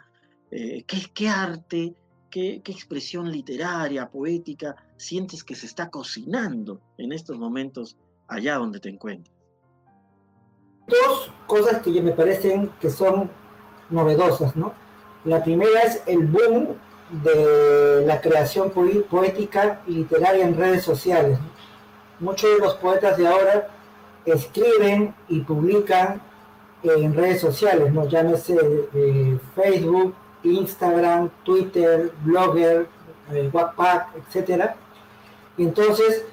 ¿qué, 0.51 0.85
¿Qué 1.15 1.29
arte, 1.29 1.95
qué, 2.31 2.61
qué 2.63 2.73
expresión 2.73 3.31
literaria, 3.31 4.11
poética 4.11 4.77
sientes 4.97 5.43
que 5.43 5.55
se 5.55 5.67
está 5.67 5.91
cocinando 5.91 6.81
en 6.99 7.13
estos 7.13 7.39
momentos 7.39 7.97
allá 8.29 8.57
donde 8.57 8.81
te 8.81 8.89
encuentras? 8.89 9.35
Dos 10.87 11.33
cosas 11.47 11.81
que 11.83 12.03
me 12.03 12.13
parecen 12.13 12.71
que 12.81 12.91
son 12.91 13.31
novedosas, 13.91 14.57
¿no? 14.57 14.75
La 15.25 15.43
primera 15.43 15.81
es 15.83 16.03
el 16.07 16.27
boom 16.27 16.77
de 17.23 18.05
la 18.07 18.21
creación 18.21 18.71
poética 18.71 19.83
y 19.87 19.93
literaria 19.93 20.45
en 20.45 20.57
redes 20.57 20.83
sociales. 20.83 21.39
Muchos 22.19 22.51
de 22.51 22.59
los 22.59 22.75
poetas 22.75 23.17
de 23.17 23.29
ahora 23.29 23.69
escriben 24.25 25.15
y 25.29 25.41
publican 25.41 26.23
en 26.83 27.15
redes 27.15 27.41
sociales, 27.41 27.93
¿no? 27.93 28.09
Llámese 28.09 28.57
eh, 28.95 29.39
Facebook, 29.55 30.15
Instagram, 30.43 31.31
Twitter, 31.45 32.13
Blogger, 32.25 32.87
eh, 33.33 33.51
WhatsApp, 33.53 34.09
etcétera. 34.17 34.77
Entonces, 35.59 36.25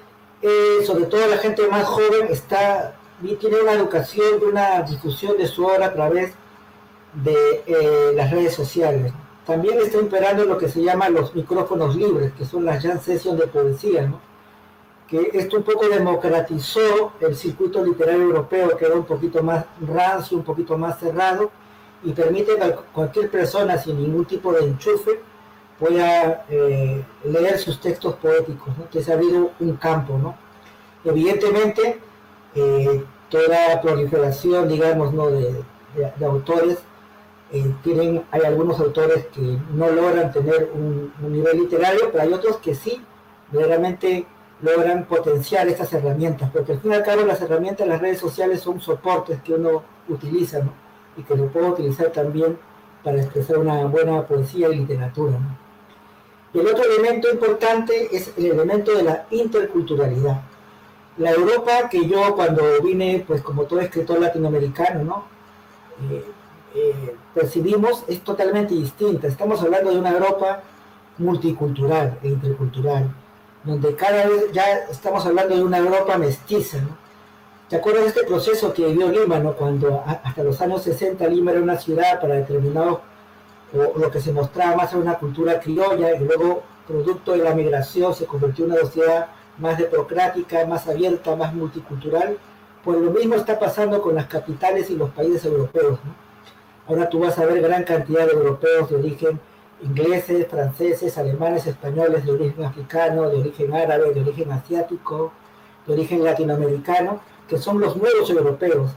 eh, 0.42 0.78
sobre 0.84 1.04
todo 1.04 1.26
la 1.26 1.36
gente 1.36 1.66
más 1.68 1.84
joven 1.84 2.28
está 2.30 2.94
tiene 3.38 3.60
una 3.60 3.72
educación, 3.72 4.40
una 4.42 4.82
difusión 4.82 5.36
de 5.36 5.46
su 5.46 5.64
obra 5.64 5.86
a 5.86 5.92
través 5.92 6.32
de 7.12 7.62
eh, 7.66 8.12
las 8.14 8.30
redes 8.30 8.54
sociales. 8.54 9.12
También 9.46 9.78
está 9.78 9.98
imperando 9.98 10.44
lo 10.44 10.56
que 10.56 10.68
se 10.68 10.82
llama 10.82 11.08
los 11.08 11.34
micrófonos 11.34 11.96
libres, 11.96 12.32
que 12.32 12.44
son 12.44 12.64
las 12.64 12.82
jam 12.82 13.00
sessions 13.00 13.38
de 13.38 13.46
poesía, 13.46 14.06
¿no? 14.06 14.20
Que 15.10 15.30
esto 15.34 15.56
un 15.56 15.64
poco 15.64 15.88
democratizó 15.88 17.12
el 17.20 17.34
circuito 17.34 17.84
literario 17.84 18.22
europeo, 18.22 18.76
que 18.76 18.84
era 18.86 18.94
un 18.94 19.04
poquito 19.04 19.42
más 19.42 19.64
rancio, 19.80 20.36
un 20.38 20.44
poquito 20.44 20.78
más 20.78 21.00
cerrado, 21.00 21.50
y 22.04 22.12
permite 22.12 22.52
a 22.62 22.76
cualquier 22.76 23.28
persona 23.28 23.76
sin 23.76 24.00
ningún 24.00 24.24
tipo 24.24 24.52
de 24.52 24.60
enchufe 24.60 25.20
pueda 25.80 26.44
eh, 26.48 27.02
leer 27.24 27.58
sus 27.58 27.80
textos 27.80 28.14
poéticos, 28.16 28.76
¿no? 28.78 28.88
que 28.88 29.02
se 29.02 29.10
ha 29.10 29.16
habido 29.16 29.50
un 29.58 29.76
campo. 29.76 30.16
¿no? 30.16 30.36
Evidentemente, 31.04 31.98
eh, 32.54 33.04
toda 33.30 33.80
proliferación, 33.80 34.68
digamos, 34.68 35.12
¿no? 35.12 35.28
de, 35.30 35.64
autores, 36.24 36.78
eh, 37.50 37.74
tienen, 37.82 38.22
hay 38.30 38.42
algunos 38.42 38.78
autores 38.78 39.26
que 39.34 39.40
no 39.74 39.90
logran 39.90 40.30
tener 40.30 40.70
un, 40.72 41.12
nivel 41.20 41.62
literario, 41.62 42.10
pero 42.12 42.22
hay 42.22 42.32
otros 42.32 42.58
que 42.58 42.74
sí, 42.74 43.02
verdaderamente 43.50 44.26
logran 44.62 45.04
potenciar 45.04 45.68
estas 45.68 45.92
herramientas, 45.92 46.50
porque 46.50 46.72
al 46.72 46.80
fin 46.80 46.92
y 46.92 46.94
al 46.94 47.02
cabo 47.02 47.22
las 47.22 47.40
herramientas 47.40 47.86
de 47.86 47.92
las 47.92 48.00
redes 48.00 48.18
sociales 48.18 48.60
son 48.60 48.80
soportes 48.80 49.40
que 49.42 49.54
uno 49.54 49.82
utiliza, 50.08 50.62
y 51.16 51.22
que 51.22 51.36
lo 51.36 51.48
puede 51.48 51.70
utilizar 51.70 52.10
también 52.10 52.58
para 53.02 53.20
expresar 53.20 53.58
una 53.58 53.84
buena 53.86 54.26
poesía 54.26 54.68
y 54.68 54.76
literatura. 54.76 55.38
Y 56.52 56.58
el 56.58 56.66
otro 56.66 56.84
elemento 56.84 57.30
importante 57.30 58.14
es 58.14 58.32
el 58.36 58.46
elemento 58.46 58.96
de 58.96 59.02
la 59.04 59.26
interculturalidad. 59.30 60.42
La 61.18 61.30
Europa 61.30 61.88
que 61.90 62.06
yo 62.06 62.34
cuando 62.34 62.62
vine, 62.82 63.24
pues 63.26 63.42
como 63.42 63.64
todo 63.64 63.80
escritor 63.80 64.20
latinoamericano, 64.20 65.04
¿no? 65.04 65.24
Eh, 66.10 66.24
eh, 66.74 67.16
percibimos 67.34 68.04
es 68.08 68.22
totalmente 68.22 68.74
distinta. 68.74 69.26
Estamos 69.26 69.60
hablando 69.62 69.90
de 69.90 69.98
una 69.98 70.10
Europa 70.10 70.62
multicultural 71.18 72.18
e 72.22 72.28
intercultural, 72.28 73.10
donde 73.64 73.94
cada 73.94 74.26
vez 74.26 74.52
ya 74.52 74.64
estamos 74.90 75.24
hablando 75.26 75.56
de 75.56 75.62
una 75.62 75.78
Europa 75.78 76.16
mestiza. 76.16 76.78
¿no? 76.78 76.96
¿Te 77.68 77.76
acuerdas 77.76 78.02
de 78.02 78.08
este 78.08 78.24
proceso 78.24 78.72
que 78.72 78.86
vivió 78.86 79.08
Lima, 79.08 79.38
¿no? 79.38 79.54
cuando 79.54 80.02
hasta 80.06 80.42
los 80.42 80.60
años 80.60 80.82
60 80.82 81.26
Lima 81.28 81.52
era 81.52 81.60
una 81.60 81.76
ciudad 81.76 82.20
para 82.20 82.34
determinados 82.34 83.00
o 83.72 83.98
lo 83.98 84.10
que 84.10 84.20
se 84.20 84.32
mostraba 84.32 84.76
más 84.76 84.92
en 84.92 85.00
una 85.00 85.18
cultura 85.18 85.60
criolla 85.60 86.14
y 86.14 86.18
luego 86.18 86.62
producto 86.86 87.32
de 87.32 87.38
la 87.38 87.54
migración 87.54 88.14
se 88.14 88.26
convirtió 88.26 88.64
en 88.64 88.72
una 88.72 88.80
sociedad 88.80 89.28
más 89.58 89.78
democrática, 89.78 90.66
más 90.66 90.88
abierta, 90.88 91.36
más 91.36 91.54
multicultural, 91.54 92.36
pues 92.82 92.98
lo 92.98 93.10
mismo 93.10 93.36
está 93.36 93.58
pasando 93.58 94.00
con 94.02 94.14
las 94.14 94.26
capitales 94.26 94.90
y 94.90 94.96
los 94.96 95.10
países 95.10 95.44
europeos. 95.44 95.98
Ahora 96.88 97.08
tú 97.08 97.20
vas 97.20 97.38
a 97.38 97.44
ver 97.44 97.60
gran 97.60 97.84
cantidad 97.84 98.26
de 98.26 98.32
europeos 98.32 98.90
de 98.90 98.96
origen 98.96 99.40
ingleses, 99.82 100.46
franceses, 100.48 101.16
alemanes, 101.18 101.66
españoles, 101.66 102.24
de 102.24 102.32
origen 102.32 102.64
africano, 102.64 103.28
de 103.28 103.38
origen 103.38 103.74
árabe, 103.74 104.12
de 104.12 104.20
origen 104.20 104.52
asiático, 104.52 105.32
de 105.86 105.92
origen 105.94 106.24
latinoamericano, 106.24 107.20
que 107.48 107.58
son 107.58 107.80
los 107.80 107.96
nuevos 107.96 108.28
europeos. 108.30 108.90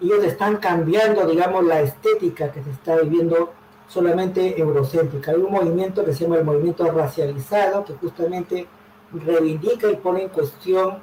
Ellos 0.00 0.24
están 0.24 0.58
cambiando, 0.58 1.26
digamos, 1.26 1.64
la 1.64 1.80
estética 1.80 2.52
que 2.52 2.62
se 2.62 2.70
está 2.70 2.96
viviendo 2.96 3.52
solamente 3.88 4.60
eurocéntrica. 4.60 5.32
Hay 5.32 5.38
un 5.38 5.52
movimiento 5.52 6.04
que 6.04 6.12
se 6.12 6.24
llama 6.24 6.36
el 6.36 6.44
movimiento 6.44 6.90
racializado, 6.90 7.84
que 7.84 7.94
justamente 7.94 8.66
reivindica 9.12 9.90
y 9.90 9.96
pone 9.96 10.22
en 10.24 10.28
cuestión 10.28 10.98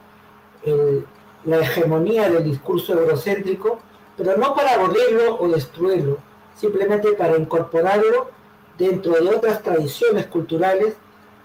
la 1.43 1.57
hegemonía 1.59 2.29
del 2.29 2.43
discurso 2.43 2.93
eurocéntrico, 2.93 3.79
pero 4.17 4.37
no 4.37 4.55
para 4.55 4.75
abolirlo 4.75 5.37
o 5.39 5.47
destruirlo, 5.49 6.17
simplemente 6.55 7.11
para 7.13 7.37
incorporarlo 7.37 8.29
dentro 8.77 9.13
de 9.13 9.29
otras 9.29 9.61
tradiciones 9.61 10.27
culturales 10.27 10.95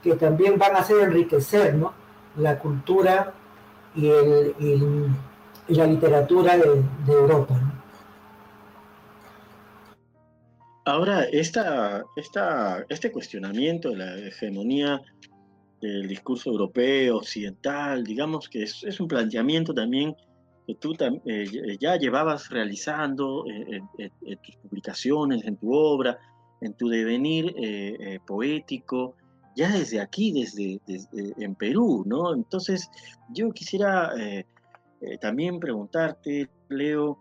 que 0.02 0.14
también 0.14 0.58
van 0.58 0.76
a 0.76 0.80
hacer 0.80 1.00
enriquecer 1.00 1.76
la 2.36 2.58
cultura 2.58 3.34
y, 3.94 4.08
la 5.68 5.86
literatura 5.86 6.56
de, 6.56 7.12
Europa. 7.12 7.60
Ahora, 10.84 11.24
esta, 11.24 12.02
esta, 12.16 12.84
este 12.88 13.12
cuestionamiento 13.12 13.90
de 13.90 13.96
la 13.96 14.16
hegemonía 14.18 15.00
del 15.80 16.08
discurso 16.08 16.50
europeo, 16.50 17.18
occidental, 17.18 18.02
digamos 18.04 18.48
que 18.48 18.64
es, 18.64 19.00
un 19.00 19.06
planteamiento 19.06 19.72
también 19.72 20.16
que 20.66 20.74
tú 20.74 20.94
eh, 21.26 21.76
ya 21.80 21.96
llevabas 21.96 22.48
realizando 22.50 23.44
en, 23.46 23.88
tus 24.42 24.56
publicaciones, 24.56 25.44
en 25.44 25.56
tu 25.56 25.72
obra, 25.72 26.18
en 26.60 26.74
tu 26.74 26.88
devenir 26.88 27.54
eh, 27.56 27.96
eh, 27.98 28.20
poético, 28.26 29.16
ya 29.56 29.70
desde 29.70 30.00
aquí, 30.00 30.32
desde, 30.32 30.80
en 31.38 31.54
Perú, 31.54 32.04
¿no? 32.06 32.34
Entonces, 32.34 32.88
yo 33.30 33.50
quisiera 33.50 34.12
también 35.20 35.58
preguntarte, 35.58 36.48
Leo, 36.68 37.18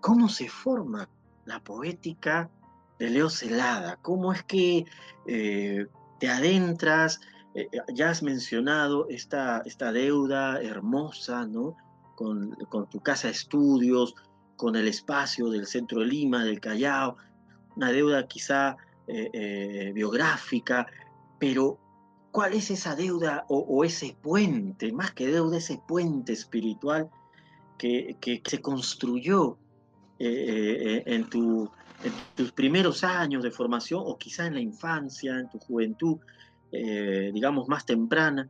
¿cómo 0.00 0.28
se 0.28 0.48
forma 0.48 1.08
la 1.46 1.58
poética 1.60 2.50
de 2.98 3.10
Leo 3.10 3.30
Celada? 3.30 3.96
¿Cómo 4.02 4.32
es 4.34 4.42
que 4.42 4.84
te 5.24 6.28
adentras 6.28 7.20
eh, 7.54 7.68
eh, 7.72 7.80
ya 7.94 8.10
has 8.10 8.22
mencionado 8.22 9.08
esta, 9.08 9.62
esta 9.64 9.92
deuda 9.92 10.60
hermosa, 10.62 11.46
¿no? 11.46 11.76
Con, 12.14 12.54
tu 12.90 13.00
casa 13.00 13.28
de 13.28 13.32
estudios, 13.32 14.14
con 14.56 14.76
el 14.76 14.86
espacio 14.86 15.48
del 15.48 15.66
centro 15.66 16.00
de 16.00 16.06
Lima, 16.06 16.44
del 16.44 16.60
Callao, 16.60 17.16
una 17.80 17.92
deuda 17.92 18.26
quizá 18.26 18.76
eh, 19.06 19.90
biográfica, 19.94 20.86
pero 21.38 21.78
¿cuál 22.30 22.52
es 22.52 22.70
esa 22.70 22.94
deuda 22.94 23.44
o, 23.48 23.84
ese 23.84 24.16
puente, 24.20 24.92
más 24.92 25.12
que 25.12 25.26
deuda, 25.26 25.58
ese 25.58 25.80
puente 25.88 26.32
espiritual 26.32 27.10
que, 27.78 28.16
se 28.44 28.60
construyó 28.60 29.56
en, 30.18 31.28
tu, 31.30 31.70
en 32.04 32.12
tus 32.36 32.52
primeros 32.52 33.02
años 33.02 33.42
de 33.42 33.50
formación 33.50 34.02
o 34.04 34.16
quizá 34.18 34.46
en 34.46 34.54
la 34.54 34.60
infancia, 34.60 35.38
en 35.38 35.48
tu 35.48 35.58
juventud? 35.58 36.18
Eh, 36.72 37.30
digamos, 37.34 37.68
más 37.68 37.84
temprana, 37.84 38.48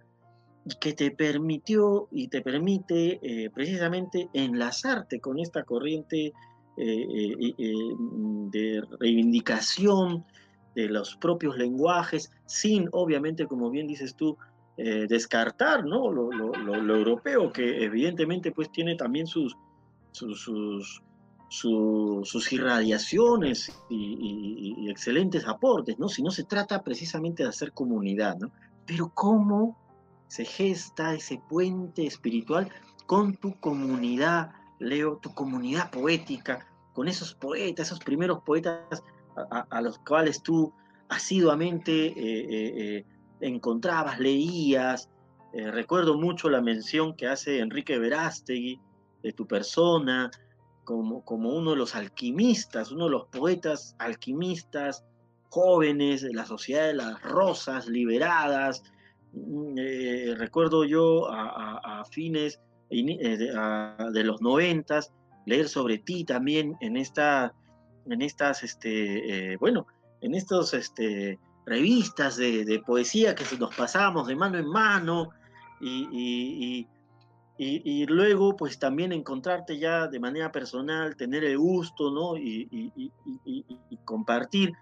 y 0.66 0.74
que 0.74 0.92
te 0.92 1.10
permitió 1.10 2.06
y 2.10 2.28
te 2.28 2.42
permite 2.42 3.18
eh, 3.22 3.48
precisamente 3.48 4.28
enlazarte 4.34 5.20
con 5.20 5.38
esta 5.38 5.62
corriente 5.62 6.26
eh, 6.26 6.32
de 8.50 8.82
reivindicación 8.98 10.24
de 10.74 10.88
los 10.88 11.16
propios 11.16 11.56
lenguajes, 11.58 12.30
sin, 12.46 12.88
obviamente, 12.92 13.46
como 13.46 13.70
bien 13.70 13.86
dices 13.86 14.14
tú, 14.14 14.36
descartar 15.08 15.84
¿no? 15.84 16.10
Lo, 16.10 16.96
europeo, 16.96 17.52
que 17.52 17.84
evidentemente 17.84 18.50
pues 18.52 18.70
tiene 18.72 18.96
también 18.96 19.26
sus, 19.26 19.56
sus, 20.12 21.02
sus 21.50 22.52
irradiaciones 22.52 23.72
y, 23.90 24.88
excelentes 24.88 25.46
aportes, 25.46 25.98
¿no? 25.98 26.08
Si 26.08 26.22
no 26.22 26.30
se 26.30 26.44
trata 26.44 26.82
precisamente 26.82 27.42
de 27.42 27.50
hacer 27.50 27.72
comunidad, 27.72 28.36
¿no? 28.38 28.50
Pero 28.86 29.12
cómo 29.14 29.78
se 30.28 30.44
gesta 30.44 31.14
ese 31.14 31.40
puente 31.48 32.06
espiritual 32.06 32.68
con 33.06 33.34
tu 33.36 33.58
comunidad, 33.60 34.52
Leo, 34.78 35.18
tu 35.18 35.34
comunidad 35.34 35.90
poética, 35.90 36.66
con 37.00 37.08
esos 37.08 37.32
poetas, 37.32 37.86
esos 37.86 38.00
primeros 38.00 38.42
poetas 38.42 39.02
a, 39.70 39.80
los 39.80 39.98
cuales 40.00 40.42
tú 40.42 40.70
asiduamente 41.08 42.08
eh, 42.08 42.14
eh, 42.14 42.72
eh, 42.98 43.04
encontrabas, 43.40 44.20
leías. 44.20 45.08
recuerdo 45.54 46.18
mucho 46.18 46.50
la 46.50 46.60
mención 46.60 47.16
que 47.16 47.26
hace 47.26 47.60
Enrique 47.60 47.98
Verástegui 47.98 48.78
de 49.22 49.32
tu 49.32 49.46
persona, 49.46 50.30
como, 50.84 51.22
uno 51.26 51.70
de 51.70 51.78
los 51.78 51.96
alquimistas, 51.96 52.92
uno 52.92 53.06
de 53.06 53.12
los 53.12 53.28
poetas 53.28 53.96
alquimistas 53.98 55.02
jóvenes 55.48 56.20
de 56.20 56.34
la 56.34 56.44
sociedad 56.44 56.88
de 56.88 56.94
las 56.96 57.22
rosas 57.22 57.86
liberadas. 57.86 58.82
Mm, 59.32 60.34
recuerdo 60.36 60.84
yo 60.84 61.30
a, 61.30 62.04
fines 62.10 62.60
de, 62.90 64.22
los 64.22 64.42
noventas 64.42 65.14
leer 65.46 65.68
sobre 65.68 65.98
ti 65.98 66.24
también 66.24 66.76
en, 66.80 66.96
esta, 66.96 67.52
en 68.06 68.22
estas, 68.22 68.62
este, 68.62 69.52
eh, 69.52 69.56
bueno, 69.56 69.86
en 70.20 70.34
estos 70.34 70.74
este, 70.74 71.38
revistas 71.66 72.36
de, 72.36 72.82
poesía 72.86 73.34
que 73.34 73.44
nos 73.58 73.74
pasamos 73.74 74.26
de 74.26 74.36
mano 74.36 74.58
en 74.58 74.66
mano 74.66 75.30
y 75.80 76.86
y, 77.62 78.06
luego, 78.06 78.56
pues 78.56 78.78
también 78.78 79.12
encontrarte 79.12 79.78
ya 79.78 80.08
de 80.08 80.18
manera 80.18 80.50
personal, 80.50 81.14
tener 81.14 81.44
el 81.44 81.58
gusto, 81.58 82.10
¿no? 82.10 82.34
Y, 82.38 83.12
compartir 84.06 84.72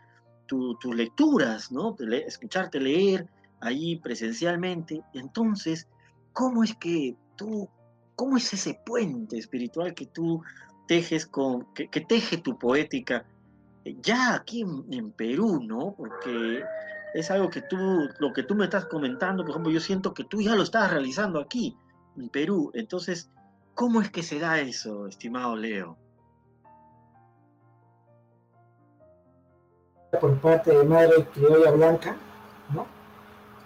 tus 0.46 0.94
lecturas, 0.94 1.72
¿no? 1.72 1.96
escucharte 2.24 2.78
leer 2.78 3.26
ahí 3.60 3.96
presencialmente. 3.96 5.02
Entonces, 5.12 5.88
¿cómo 6.32 6.62
es 6.62 6.76
que 6.76 7.16
tú, 7.34 7.68
cómo 8.18 8.37
es 8.37 8.52
ese 8.52 8.74
puente 8.85 9.38
espiritual 9.38 9.94
que 9.94 10.07
tú 10.07 10.42
tejes 10.88 11.24
con, 11.24 11.72
que, 11.72 11.87
teje 12.00 12.38
tu 12.38 12.59
poética 12.59 13.24
eh, 13.85 13.96
ya 14.02 14.35
aquí 14.35 14.62
en, 14.62 15.12
Perú, 15.12 15.62
¿no? 15.62 15.94
Porque 15.96 16.64
es 17.14 17.31
algo 17.31 17.48
que 17.48 17.62
tú, 17.62 17.76
lo 18.18 18.33
que 18.33 18.42
tú 18.42 18.57
me 18.57 18.64
estás 18.64 18.87
comentando, 18.87 19.44
por 19.44 19.50
ejemplo, 19.50 19.70
yo 19.70 19.78
siento 19.78 20.14
que 20.14 20.24
tú 20.24 20.40
ya 20.40 20.57
lo 20.57 20.64
estás 20.64 20.90
realizando 20.90 21.38
aquí 21.38 21.76
en 22.16 22.28
Perú. 22.28 22.72
Entonces, 22.74 23.31
¿cómo 23.74 24.00
es 24.00 24.11
que 24.11 24.24
se 24.24 24.40
da 24.40 24.59
eso, 24.59 25.07
estimado 25.07 25.54
Leo? 25.54 25.96
Por 30.20 30.40
parte 30.40 30.76
de 30.76 30.83
madre 30.83 31.24
criolla 31.35 31.70
blanca, 31.70 32.16
¿no? 32.74 32.85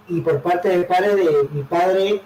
Y 0.08 0.20
por 0.20 0.42
parte 0.42 0.68
del 0.68 0.84
padre 0.84 1.14
de 1.16 1.48
mi 1.52 1.62
padre, 1.62 2.20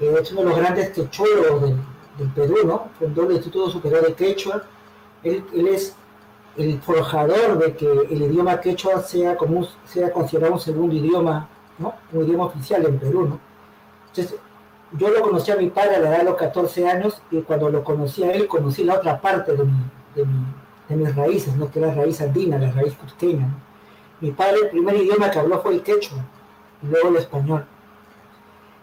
es 0.00 0.32
uno 0.32 0.42
de 0.42 0.46
los 0.48 0.56
grandes 0.58 0.90
quechólogos 0.90 1.62
del, 1.62 2.28
Perú, 2.34 2.56
¿no? 2.64 2.88
Fundó 2.98 3.24
el 3.24 3.36
Instituto 3.36 3.70
Superior 3.70 4.04
de 4.04 4.14
Quechua. 4.14 4.64
Él, 5.22 5.44
es 5.68 5.94
el 6.56 6.80
forjador 6.80 7.58
de 7.58 7.76
que 7.76 7.86
el 7.90 8.22
idioma 8.22 8.60
quechua 8.60 9.00
sea, 9.02 9.36
como, 9.36 9.66
sea 9.84 10.12
considerado 10.12 10.54
un 10.54 10.60
segundo 10.60 10.94
idioma, 10.94 11.48
¿no? 11.78 11.94
Un 12.12 12.24
idioma 12.24 12.46
oficial 12.46 12.84
en 12.86 12.98
Perú, 12.98 13.26
¿no? 13.26 13.40
Entonces, 14.08 14.40
yo 14.92 15.10
lo 15.10 15.20
conocí 15.22 15.50
a 15.50 15.56
mi 15.56 15.68
padre 15.68 15.96
a 15.96 16.00
la 16.00 16.08
edad 16.08 16.18
de 16.18 16.24
los 16.24 16.36
14 16.36 16.88
años 16.88 17.20
y 17.30 17.42
cuando 17.42 17.68
lo 17.68 17.84
conocí 17.84 18.24
a 18.24 18.32
él 18.32 18.46
conocí 18.48 18.84
la 18.84 18.94
otra 18.94 19.20
parte 19.20 19.52
de, 19.54 20.96
mis 20.96 21.14
raíces, 21.14 21.54
¿no? 21.56 21.70
que 21.70 21.78
era 21.78 21.88
la 21.88 21.94
raíz 21.94 22.20
andina, 22.22 22.58
la 22.58 22.72
raíz 22.72 22.94
cusqueña. 22.94 23.48
Mi 24.20 24.30
padre 24.32 24.60
el 24.62 24.70
primer 24.70 24.96
idioma 24.96 25.30
que 25.30 25.38
habló 25.38 25.60
fue 25.60 25.74
el 25.74 25.82
quechua 25.82 26.24
y 26.82 26.86
luego 26.86 27.10
el 27.10 27.16
español. 27.16 27.66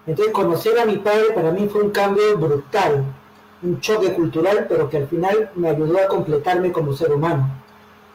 Entonces 0.08 0.34
conocer 0.34 0.78
a 0.80 0.86
mi 0.86 0.98
padre 0.98 1.32
para 1.34 1.52
mí 1.52 1.68
fue 1.68 1.82
un 1.82 1.90
cambio 1.90 2.38
brutal, 2.38 3.04
un 3.64 3.80
choque 3.80 4.14
cultural, 4.14 4.68
pero 4.70 4.90
que 4.90 4.98
al 4.98 5.08
final 5.08 5.50
me 5.56 5.70
ayudó 5.70 5.98
a 5.98 6.08
completarme 6.08 6.72
como 6.72 6.94
ser 6.94 7.12
humano. 7.12 7.50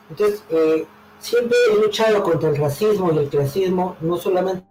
Entonces, 0.08 0.44
eh, 0.50 0.86
siempre 1.18 1.56
he 1.70 1.80
luchado 1.82 2.22
contra 2.22 2.50
el 2.50 2.56
racismo 2.56 3.12
y 3.12 3.18
el 3.18 3.28
clasismo, 3.28 3.96
no 4.00 4.16
solamente 4.16 4.69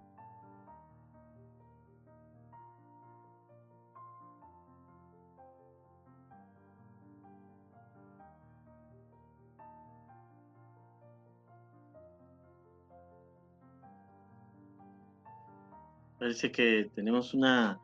Parece 16.30 16.52
que 16.52 16.92
tenemos 16.94 17.34
una 17.34 17.80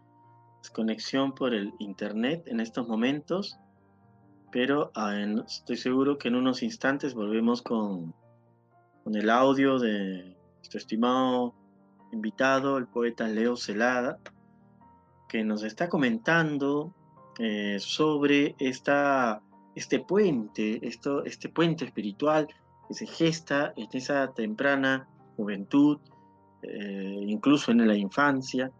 desconexión 0.59 1.33
por 1.33 1.55
el 1.55 1.73
internet 1.79 2.43
en 2.45 2.59
estos 2.59 2.87
momentos, 2.87 3.57
pero 4.51 4.91
ah, 4.93 5.15
estoy 5.47 5.77
seguro 5.77 6.19
que 6.19 6.27
en 6.27 6.35
unos 6.35 6.61
instantes 6.61 7.15
volvemos 7.15 7.63
con, 7.63 8.13
con 9.03 9.15
el 9.15 9.31
audio 9.31 9.79
de 9.79 10.37
nuestro 10.57 10.77
estimado 10.77 11.55
invitado, 12.11 12.77
el 12.77 12.85
poeta 12.85 13.27
Leo 13.27 13.57
Celada, 13.57 14.19
que 15.27 15.43
nos 15.43 15.63
está 15.63 15.89
comentando 15.89 16.93
eh, 17.39 17.77
sobre 17.79 18.55
esta, 18.59 19.41
este 19.73 20.01
puente, 20.01 20.87
esto, 20.87 21.25
este 21.25 21.49
puente 21.49 21.85
espiritual 21.85 22.47
que 22.87 22.93
se 22.93 23.07
gesta 23.07 23.73
en 23.75 23.87
esa 23.91 24.31
temprana 24.35 25.09
juventud 25.35 25.97
eh, 26.67 27.19
incluso 27.27 27.71
en 27.71 27.87
la 27.87 27.95
infancia, 27.95 28.71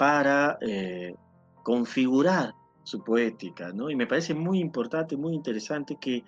para 0.00 0.56
eh, 0.62 1.14
configurar 1.62 2.54
su 2.84 3.04
poética, 3.04 3.70
¿no? 3.74 3.90
Y 3.90 3.96
me 3.96 4.06
parece 4.06 4.32
muy 4.32 4.58
importante, 4.58 5.14
muy 5.14 5.34
interesante 5.34 5.98
que, 6.00 6.24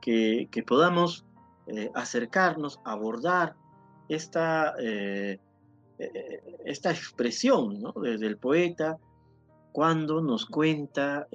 que, 0.00 0.62
podamos 0.66 1.26
eh, 1.66 1.90
acercarnos, 1.94 2.80
abordar 2.82 3.54
esta, 4.08 4.74
eh, 4.80 5.38
esta 6.64 6.90
expresión 6.92 7.82
¿no? 7.82 7.92
del 7.92 8.38
poeta 8.38 8.96
cuando 9.72 10.22
nos 10.22 10.46
cuenta 10.46 11.28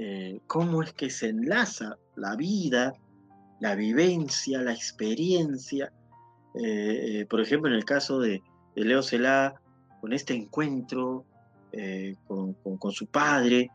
cómo 0.47 0.81
es 0.81 0.91
que 0.93 1.11
se 1.11 1.29
enlaza 1.29 1.97
la 2.15 2.35
vida, 2.35 2.93
la 3.59 3.75
vivencia, 3.75 4.59
la 4.63 4.73
experiencia. 4.73 5.93
por 7.29 7.41
ejemplo, 7.41 7.69
en 7.69 7.75
el 7.75 7.85
caso 7.85 8.19
de, 8.19 8.41
Leo 8.83 9.01
Celá, 9.01 9.55
con 10.01 10.13
este 10.13 10.33
encuentro 10.33 11.25
con, 12.27 12.53
con, 12.53 12.91
su 12.91 13.07
padre, 13.07 13.69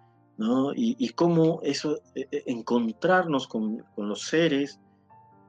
y, 0.75 1.09
cómo 1.11 1.61
eso, 1.63 2.01
e, 2.15 2.27
e, 2.31 2.45
encontrarnos 2.47 3.47
con, 3.47 3.85
los 3.97 4.23
seres, 4.23 4.81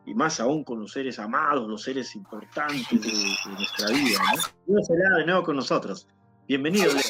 y 0.05 0.13
más 0.13 0.39
aún 0.39 0.63
con 0.63 0.81
los 0.81 0.91
seres 0.91 1.19
amados, 1.19 1.69
los 1.69 1.83
seres 1.83 2.15
importantes 2.15 2.89
de, 2.89 3.51
nuestra 3.51 3.87
vida. 3.89 4.19
¿no? 4.35 4.73
Dios 4.73 4.87
será 4.87 5.17
de 5.17 5.25
nuevo 5.25 5.43
con 5.43 5.55
nosotros. 5.55 6.07
Bienvenido, 6.47 6.91
Leo. 6.91 7.03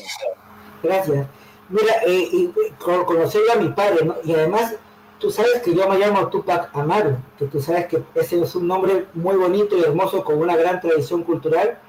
Gracias. 0.83 1.27
Mira, 1.69 1.93
eh, 2.05 2.51
conocer 2.77 3.41
a 3.55 3.59
mi 3.59 3.69
padre, 3.69 4.05
¿no? 4.05 4.15
y 4.23 4.33
además 4.33 4.75
tú 5.19 5.31
sabes 5.31 5.61
que 5.63 5.73
yo 5.73 5.87
me 5.87 5.97
llamo 5.97 6.27
Tupac 6.27 6.75
Amaru, 6.75 7.15
que 7.39 7.45
tú 7.45 7.61
sabes 7.61 7.87
que 7.87 8.03
ese 8.15 8.41
es 8.41 8.55
un 8.55 8.67
nombre 8.67 9.07
muy 9.13 9.37
bonito 9.37 9.77
y 9.77 9.81
hermoso 9.81 10.23
con 10.23 10.37
una 10.37 10.57
gran 10.57 10.81
tradición 10.81 11.23
cultural, 11.23 11.79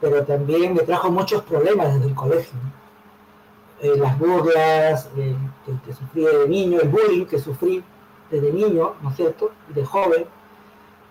pero 0.00 0.24
también 0.24 0.74
me 0.74 0.82
trajo 0.82 1.10
muchos 1.10 1.42
problemas 1.42 1.94
desde 1.94 2.08
el 2.08 2.14
colegio. 2.14 2.58
Eh, 3.80 3.96
las 3.96 4.18
burlas 4.18 5.08
eh, 5.16 5.36
que, 5.84 5.92
sufrí 5.92 6.24
de 6.24 6.48
niño, 6.48 6.80
el 6.80 6.88
bullying 6.88 7.26
que 7.26 7.38
sufrí 7.38 7.82
desde 8.30 8.52
niño, 8.52 8.94
¿no 9.00 9.10
es 9.10 9.16
cierto?, 9.16 9.52
de 9.68 9.84
joven. 9.84 10.26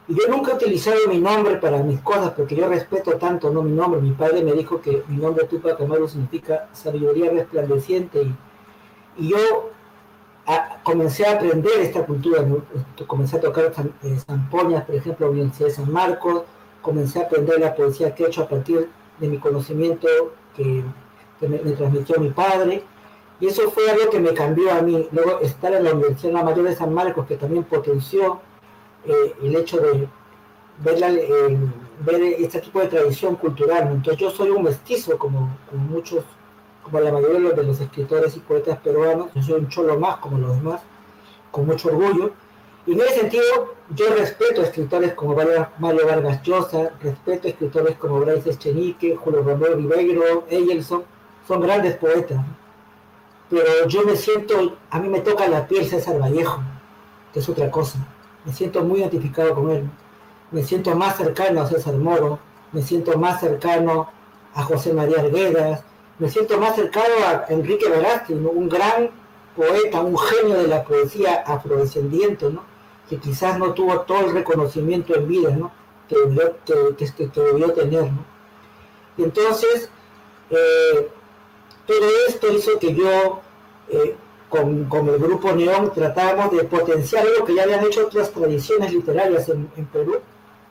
Y 0.10 0.16
yo 0.16 0.28
nunca 0.30 0.52
he 0.52 0.56
utilizado 0.56 0.98
mi 1.10 1.20
nombre 1.20 1.56
para 1.58 1.78
mis 1.84 2.00
cosas, 2.02 2.32
porque 2.32 2.56
yo 2.56 2.68
respeto 2.68 3.18
tanto 3.18 3.50
no 3.52 3.62
mi 3.62 3.72
nombre. 3.72 4.02
Mi 4.02 4.12
padre 4.12 4.42
me 4.42 4.54
dijo 4.54 4.82
que 4.82 5.04
mi 5.08 5.18
nombre 5.18 5.46
Tupac 5.46 5.80
Amaru 5.82 6.08
significa 6.08 6.70
sabiduría 6.74 7.32
resplandeciente. 7.32 8.34
Y, 9.18 9.30
yo 9.30 9.72
comencé 10.84 11.26
a 11.26 11.34
aprender 11.34 11.80
esta 11.80 12.06
cultura. 12.06 12.46
Comencé 13.06 13.38
a 13.38 13.42
tocar 13.42 13.72
eh, 14.04 14.18
zampoñas, 14.26 14.86
por 14.86 14.96
ejemplo, 14.96 15.26
en 15.26 15.32
la 15.32 15.42
Universidad 15.42 15.68
de 15.70 15.76
San 15.76 15.92
Marcos. 15.92 16.44
Comencé 16.88 17.20
a 17.20 17.24
aprender 17.24 17.60
la 17.60 17.76
poesía 17.76 18.16
que 18.16 18.24
he 18.24 18.28
hecho 18.28 18.44
a 18.44 18.48
partir 18.48 18.90
de 19.20 19.28
mi 19.28 19.40
conocimiento 19.40 20.08
que 20.56 20.84
que 21.40 21.48
me, 21.48 21.58
transmitió 21.58 22.20
mi 22.20 22.30
padre, 22.30 22.84
y 23.40 23.48
eso 23.48 23.70
fue 23.70 23.90
algo 23.90 24.10
que 24.10 24.20
me 24.20 24.34
cambió 24.34 24.72
a 24.72 24.82
mí. 24.82 25.08
Luego 25.12 25.40
estar 25.42 25.74
en 25.74 25.84
la 25.84 25.94
Universidad 25.94 26.34
la 26.34 26.44
Mayor 26.44 26.68
de 26.68 26.76
San 26.76 26.94
Marcos, 26.94 27.28
que 27.28 27.38
también 27.38 27.64
potenció 27.64 28.40
eh, 29.06 29.36
el 29.44 29.56
hecho 29.56 29.78
de 29.78 30.08
ver, 30.80 31.04
eh, 31.04 31.58
ver 32.00 32.22
este 32.40 32.62
tipo 32.62 32.80
de 32.80 32.88
tradición 32.88 33.36
cultural. 33.36 33.90
Entonces 33.92 34.20
yo 34.20 34.32
soy 34.32 34.50
un 34.50 34.64
mestizo, 34.64 35.18
como, 35.18 35.56
muchos, 35.72 36.24
como 36.84 37.00
la 37.00 37.12
mayoría 37.12 37.52
de 37.52 37.64
los 37.64 37.80
escritores 37.80 38.36
y 38.36 38.40
poetas 38.40 38.80
peruanos, 38.80 39.28
yo 39.36 39.42
soy 39.44 39.60
un 39.60 39.70
cholo 39.70 40.00
más 40.00 40.18
como 40.18 40.40
los 40.40 40.56
demás, 40.56 40.82
con 41.52 41.68
mucho 41.68 41.90
orgullo. 41.90 42.32
Y 42.88 42.94
en 42.94 43.02
ese 43.02 43.20
sentido, 43.20 43.76
yo 43.90 44.06
respeto 44.16 44.62
a 44.62 44.64
escritores 44.64 45.14
como 45.14 45.36
Mario 45.36 46.08
Vargas 46.08 46.42
Llosa, 46.42 46.94
respeto 47.02 47.48
a 47.48 47.52
escritores 47.52 47.98
como 47.98 48.22
Bryce 48.22 48.52
Echenique, 48.52 49.14
Julio 49.18 49.44
Romero 49.44 49.76
Ribeiro, 49.76 50.46
Eyelson, 50.50 51.04
son 51.46 51.60
grandes 51.60 51.98
poetas. 51.98 52.40
Pero 53.50 53.88
yo 53.90 54.04
me 54.04 54.16
siento, 54.16 54.78
a 54.90 55.00
mí 55.00 55.10
me 55.10 55.20
toca 55.20 55.50
la 55.50 55.68
piel 55.68 55.86
César 55.86 56.18
Vallejo, 56.18 56.62
que 57.34 57.40
es 57.40 57.50
otra 57.50 57.70
cosa. 57.70 58.00
Me 58.46 58.54
siento 58.54 58.82
muy 58.86 59.02
identificado 59.02 59.54
con 59.54 59.70
él. 59.70 59.90
Me 60.52 60.64
siento 60.64 60.96
más 60.96 61.18
cercano 61.18 61.62
a 61.62 61.68
César 61.68 61.96
Moro, 61.96 62.40
me 62.72 62.82
siento 62.82 63.18
más 63.18 63.42
cercano 63.42 64.10
a 64.54 64.64
José 64.64 64.94
María 64.94 65.20
Arguedas, 65.20 65.84
me 66.20 66.30
siento 66.30 66.58
más 66.58 66.78
cercano 66.78 67.16
a 67.26 67.46
Enrique 67.50 67.90
Verástegui, 67.90 68.46
un 68.46 68.70
gran 68.70 69.10
poeta, 69.58 70.00
un 70.00 70.18
genio 70.18 70.58
de 70.58 70.68
la 70.68 70.86
poesía 70.86 71.44
afrodescendiente, 71.46 72.50
¿no? 72.50 72.64
Que 73.10 73.18
quizás 73.18 73.58
no 73.58 73.74
tuvo 73.74 74.02
todo 74.02 74.28
el 74.28 74.34
reconocimiento 74.34 75.16
en 75.16 75.28
vida 75.28 75.56
¿no? 75.56 75.72
que, 76.08 76.16
debió, 76.16 76.56
que, 76.66 77.28
debió 77.34 77.72
tener. 77.74 78.04
¿no? 78.04 78.26
Entonces, 79.18 79.90
eh, 80.50 81.10
todo 81.86 82.08
esto 82.28 82.52
hizo 82.52 82.78
que 82.80 82.94
yo, 82.94 83.42
eh, 83.90 84.16
con, 84.50 84.88
el 85.10 85.20
grupo 85.20 85.54
Neón, 85.54 85.92
tratábamos 85.94 86.52
de 86.52 86.64
potenciar 86.66 87.26
algo 87.26 87.46
que 87.46 87.56
ya 87.56 87.64
habían 87.64 87.86
hecho 87.86 88.06
otras 88.06 88.32
tradiciones 88.32 88.94
literarias 88.94 89.50
en, 89.50 89.68
Perú, 89.92 90.20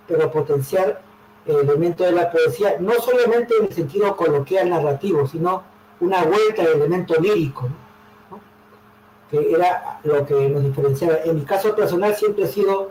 pero 0.06 0.30
potenciar 0.30 1.02
el 1.46 1.56
elemento 1.56 2.04
de 2.04 2.12
la 2.12 2.30
poesía, 2.30 2.76
no 2.80 2.94
solamente 3.00 3.54
en 3.58 3.66
el 3.66 3.72
sentido 3.72 4.16
coloquial 4.16 4.70
narrativo, 4.70 5.26
sino 5.26 5.62
una 6.00 6.24
vuelta 6.24 6.62
al 6.62 6.68
elemento 6.68 7.14
lírico, 7.20 7.68
que 9.30 9.52
era 9.52 10.00
lo 10.04 10.24
que 10.24 10.48
nos 10.48 10.62
diferenciaba. 10.62 11.18
En 11.24 11.36
mi 11.36 11.44
caso 11.44 11.74
personal 11.74 12.14
siempre 12.14 12.44
he 12.44 12.48
sido 12.48 12.90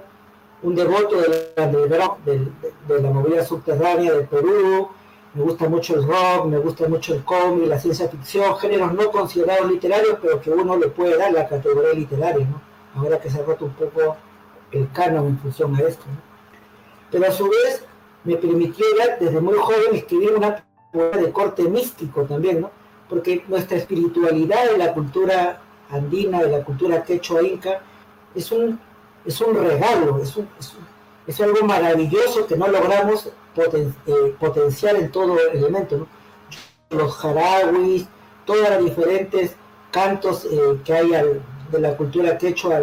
un 0.63 0.75
devoto 0.75 1.21
de 1.21 1.53
la, 1.55 1.67
de 1.67 3.01
la 3.01 3.09
movida 3.11 3.43
subterránea 3.43 4.13
de 4.13 4.23
Perú, 4.23 4.89
me 5.35 5.43
gusta 5.43 5.67
mucho 5.67 5.95
el 5.95 6.07
rock, 6.07 6.45
me 6.45 6.57
gusta 6.57 6.87
mucho 6.87 7.13
el 7.13 7.23
cómic, 7.23 7.67
la 7.67 7.77
ciencia 7.77 8.07
ficción, 8.07 8.57
géneros 8.57 8.93
no 8.93 9.11
considerados 9.11 9.69
literarios, 9.69 10.17
pero 10.21 10.39
que 10.39 10.49
uno 10.49 10.77
le 10.77 10.87
puede 10.87 11.17
dar 11.17 11.33
la 11.33 11.45
categoría 11.45 11.93
literaria, 11.93 12.47
¿no? 12.47 12.61
Ahora 12.95 13.19
que 13.19 13.29
se 13.29 13.41
ha 13.41 13.43
roto 13.43 13.65
un 13.65 13.73
poco 13.73 14.15
el 14.71 14.89
canon 14.93 15.27
en 15.27 15.37
función 15.39 15.75
a 15.75 15.81
esto, 15.81 16.05
¿no? 16.07 16.21
Pero 17.11 17.27
a 17.27 17.31
su 17.31 17.49
vez 17.49 17.85
me 18.23 18.37
permitió 18.37 18.85
ya 18.97 19.17
desde 19.17 19.41
muy 19.41 19.55
joven 19.55 19.93
escribir 19.93 20.33
una 20.35 20.63
poesía 20.91 21.21
de 21.21 21.31
corte 21.33 21.63
místico 21.63 22.23
también, 22.23 22.61
¿no? 22.61 22.71
Porque 23.09 23.43
nuestra 23.49 23.77
espiritualidad 23.77 24.71
de 24.71 24.77
la 24.77 24.93
cultura 24.93 25.61
andina, 25.89 26.41
de 26.41 26.49
la 26.49 26.63
cultura 26.63 27.03
quechua 27.03 27.43
inca, 27.43 27.81
es 28.33 28.51
un, 28.51 28.79
es 29.25 29.39
un 29.41 29.55
regalo, 29.55 30.21
es, 30.21 30.35
un, 30.35 30.47
es, 31.27 31.41
algo 31.41 31.65
maravilloso 31.65 32.45
que 32.47 32.57
no 32.57 32.67
logramos 32.67 33.29
eh, 33.55 34.35
potenciar 34.39 34.95
en 34.95 35.11
todo 35.11 35.37
elemento. 35.51 36.07
Los 36.89 37.15
jarawis, 37.15 38.07
todos 38.45 38.69
los 38.69 38.85
diferentes 38.85 39.55
cantos 39.91 40.45
eh, 40.45 40.79
que 40.83 40.93
hay 40.93 41.11
de 41.71 41.79
la 41.79 41.95
cultura 41.95 42.37
quechua 42.37 42.81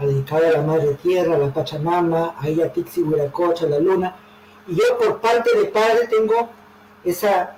dedicada 0.00 0.48
a 0.48 0.52
la 0.52 0.62
madre 0.62 0.94
tierra, 1.02 1.34
a 1.34 1.38
la 1.38 1.52
Pachamama, 1.52 2.34
a 2.38 2.48
ella 2.48 2.72
Tixi, 2.72 3.02
Huiracocha, 3.02 3.66
la 3.66 3.78
luna. 3.78 4.16
Y 4.66 4.74
yo 4.74 4.98
por 4.98 5.20
parte 5.20 5.56
de 5.56 5.66
padre 5.66 6.08
tengo 6.08 6.48
esa, 7.04 7.56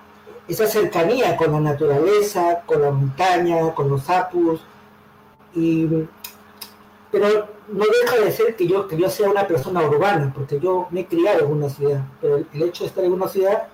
esa 0.48 0.66
cercanía 0.66 1.37
con 1.37 1.52
la 1.52 1.61
naturaleza, 1.61 2.62
con 2.66 2.82
la 2.82 2.90
montaña, 2.90 3.74
con 3.74 3.88
los 3.90 4.08
apus. 4.08 4.61
Y, 5.54 5.87
pero 7.11 7.48
no 7.68 7.84
deja 8.02 8.24
de 8.24 8.32
ser 8.32 8.56
que 8.56 8.66
yo, 8.66 8.88
que 8.88 8.96
yo 8.96 9.08
sea 9.11 9.28
una 9.28 9.46
persona 9.46 9.82
urbana, 9.82 10.32
porque 10.34 10.58
yo 10.58 10.88
me 10.90 11.00
he 11.00 11.06
criado 11.06 11.44
en 11.44 11.52
una 11.52 11.68
ciudad, 11.68 12.02
pero 12.20 12.37
el, 12.37 12.62
hecho 12.62 12.84
de 12.84 12.88
estar 12.88 13.04
en 13.04 13.12
una 13.12 13.28
ciudad 13.28 13.68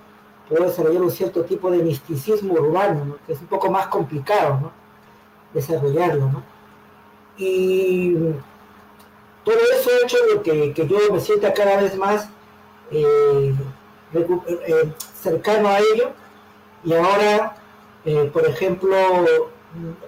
puedo 0.49 0.65
desarrollar 0.65 1.01
un 1.01 1.11
cierto 1.11 1.43
tipo 1.43 1.71
de 1.71 1.79
misticismo 1.79 2.53
urbano, 2.53 3.17
que 3.25 3.33
es 3.33 3.39
un 3.39 3.47
poco 3.47 3.71
más 3.71 3.87
complicado 3.87 4.59
¿no? 4.61 4.71
desarrollarlo. 5.53 6.29
¿no? 6.29 6.43
Y 7.37 8.13
todo 9.43 9.57
eso 9.79 9.89
ha 9.89 10.05
hecho 10.05 10.43
que, 10.43 10.73
que 10.73 10.87
yo 10.87 10.97
me 11.11 11.19
sienta 11.19 11.53
cada 11.53 11.81
vez 11.81 11.97
más 11.97 12.29
eh, 12.91 13.55
eh, 14.13 14.93
cercano 15.21 15.69
a 15.69 15.79
ello, 15.79 16.11
y 16.85 16.93
ahora, 16.93 17.55
eh, 18.05 18.29
por 18.31 18.45
ejemplo, 18.45 18.95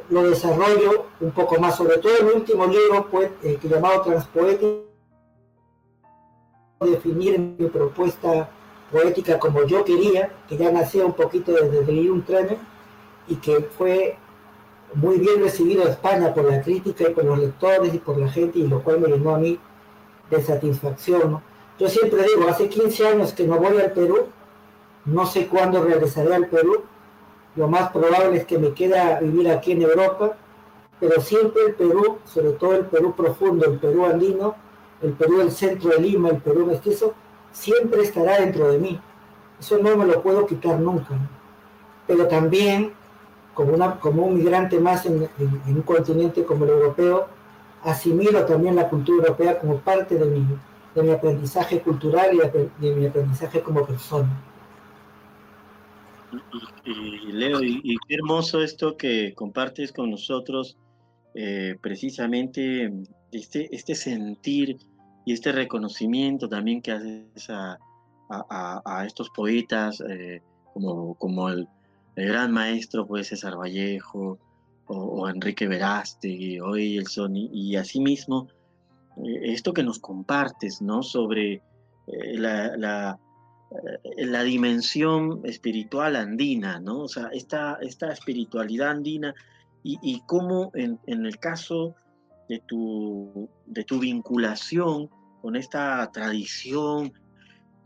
lo 0.09 0.23
desarrollo 0.23 1.07
un 1.19 1.31
poco 1.31 1.59
más, 1.59 1.75
sobre 1.75 1.97
todo 1.97 2.13
mi 2.23 2.31
último 2.31 2.67
libro 2.67 3.07
pues, 3.09 3.31
eh, 3.43 3.59
llamado 3.63 4.01
Transpoético, 4.01 4.85
definir 6.79 7.39
mi 7.39 7.67
propuesta 7.67 8.49
poética 8.91 9.39
como 9.39 9.65
yo 9.65 9.83
quería, 9.83 10.31
que 10.47 10.55
ya 10.57 10.71
nacía 10.71 11.05
un 11.05 11.13
poquito 11.13 11.51
desde 11.51 12.11
un 12.11 12.23
tren 12.23 12.57
y 13.27 13.35
que 13.35 13.61
fue 13.77 14.15
muy 14.93 15.17
bien 15.17 15.41
recibido 15.41 15.83
en 15.83 15.89
España 15.89 16.33
por 16.33 16.45
la 16.45 16.61
crítica 16.61 17.09
y 17.09 17.13
por 17.13 17.25
los 17.25 17.39
lectores 17.39 17.93
y 17.93 17.97
por 17.97 18.17
la 18.17 18.29
gente, 18.29 18.59
y 18.59 18.67
lo 18.67 18.81
cual 18.81 19.01
me 19.01 19.09
llenó 19.09 19.35
a 19.35 19.39
mí 19.39 19.59
de 20.29 20.41
satisfacción. 20.41 21.41
Yo 21.79 21.89
siempre 21.89 22.23
digo, 22.23 22.47
hace 22.47 22.69
15 22.69 23.07
años 23.07 23.33
que 23.33 23.45
no 23.45 23.57
voy 23.57 23.77
al 23.77 23.91
Perú, 23.91 24.27
no 25.07 25.25
sé 25.25 25.47
cuándo 25.47 25.83
regresaré 25.83 26.35
al 26.35 26.47
Perú, 26.47 26.83
lo 27.55 27.67
más 27.67 27.89
probable 27.91 28.37
es 28.37 28.45
que 28.45 28.59
me 28.59 28.73
quede 28.73 28.99
a 28.99 29.19
vivir 29.19 29.49
aquí 29.49 29.71
en 29.71 29.81
Europa, 29.81 30.35
pero 30.99 31.21
siempre 31.21 31.63
el 31.67 31.73
Perú, 31.75 32.19
sobre 32.25 32.51
todo 32.51 32.75
el 32.75 32.85
Perú 32.85 33.15
profundo, 33.15 33.65
el 33.65 33.79
Perú 33.79 34.05
andino, 34.05 34.55
el 35.01 35.13
Perú 35.13 35.37
del 35.37 35.51
centro 35.51 35.89
de 35.91 36.01
Lima, 36.01 36.29
el 36.29 36.37
Perú 36.37 36.65
mestizo, 36.65 37.13
siempre 37.51 38.01
estará 38.01 38.39
dentro 38.39 38.71
de 38.71 38.79
mí. 38.79 38.99
Eso 39.59 39.77
no 39.77 39.95
me 39.95 40.05
lo 40.05 40.21
puedo 40.21 40.45
quitar 40.45 40.79
nunca. 40.79 41.15
Pero 42.05 42.27
también, 42.27 42.93
como, 43.53 43.73
un 44.25 44.35
migrante 44.35 44.79
más 44.79 45.05
en, 45.05 45.29
un 45.39 45.81
continente 45.83 46.43
como 46.43 46.65
el 46.65 46.71
europeo, 46.71 47.27
asimilo 47.83 48.45
también 48.45 48.75
la 48.75 48.89
cultura 48.89 49.27
europea 49.27 49.59
como 49.59 49.77
parte 49.79 50.15
de 50.15 51.01
mi 51.03 51.11
aprendizaje 51.11 51.81
cultural 51.81 52.35
y 52.35 52.85
de, 52.85 52.95
mi 52.95 53.05
aprendizaje 53.05 53.61
como 53.61 53.85
persona. 53.85 54.29
Y, 56.85 57.31
Leo, 57.31 57.63
y, 57.63 57.95
qué 58.07 58.15
hermoso 58.15 58.61
esto 58.61 58.97
que 58.97 59.33
compartes 59.33 59.91
con 59.91 60.11
nosotros, 60.11 60.77
eh, 61.35 61.75
precisamente 61.81 62.91
este, 63.31 63.73
este 63.73 63.95
sentir 63.95 64.77
y 65.25 65.33
este 65.33 65.51
reconocimiento 65.51 66.49
también 66.49 66.81
que 66.81 66.91
haces 66.91 67.49
a, 67.49 67.77
a, 68.29 69.03
estos 69.05 69.29
poetas 69.29 70.01
eh, 70.01 70.41
como, 70.73 71.15
como 71.15 71.49
el, 71.49 71.67
gran 72.15 72.51
maestro 72.51 73.05
pues 73.05 73.27
César 73.27 73.55
Vallejo 73.57 74.39
o, 74.87 75.29
Enrique 75.29 75.67
Verástegui 75.67 76.59
o 76.59 76.75
Elson 76.75 77.35
y, 77.35 77.49
y 77.51 77.75
asimismo 77.75 78.47
eh, 79.17 79.53
esto 79.53 79.73
que 79.73 79.83
nos 79.83 79.99
compartes 79.99 80.81
¿no? 80.81 81.03
sobre 81.03 81.61
eh, 82.07 82.37
la, 82.37 83.19
la, 84.17 84.43
dimensión 84.43 85.41
espiritual 85.43 86.15
andina, 86.15 86.79
¿no? 86.79 87.01
o 87.01 87.07
sea, 87.07 87.29
esta, 87.33 87.77
esta 87.81 88.11
espiritualidad 88.11 88.91
andina 88.91 89.33
y, 89.83 89.99
y 90.01 90.21
cómo 90.25 90.71
en, 90.73 90.99
el 91.05 91.37
caso 91.39 91.95
de 92.47 92.59
tu, 92.65 93.49
de 93.65 93.83
tu 93.83 93.99
vinculación 93.99 95.09
con 95.41 95.55
esta 95.55 96.09
tradición 96.11 97.13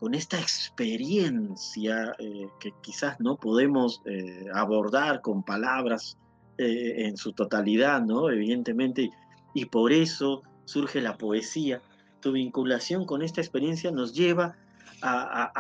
con 0.02 0.16
esta 0.16 0.40
experiencia 0.40 2.16
eh, 2.18 2.48
que 2.60 2.74
quizás 2.82 3.20
no 3.20 3.38
podemos 3.38 4.02
eh, 4.06 4.48
abordar 4.52 5.22
con 5.22 5.44
palabras 5.44 6.18
eh, 6.58 7.06
en 7.06 7.18
su 7.18 7.34
totalidad, 7.34 8.02
¿no? 8.02 8.32
Evidentemente, 8.32 9.12
y 9.54 9.66
por 9.66 9.92
eso 9.92 10.42
surge 10.66 11.02
la 11.02 11.20
poesía. 11.20 11.84
Tu 12.20 12.32
vinculación 12.32 13.06
con 13.06 13.22
esta 13.22 13.42
experiencia 13.42 13.92
nos 13.92 14.16
lleva 14.16 14.46
a, 14.46 14.56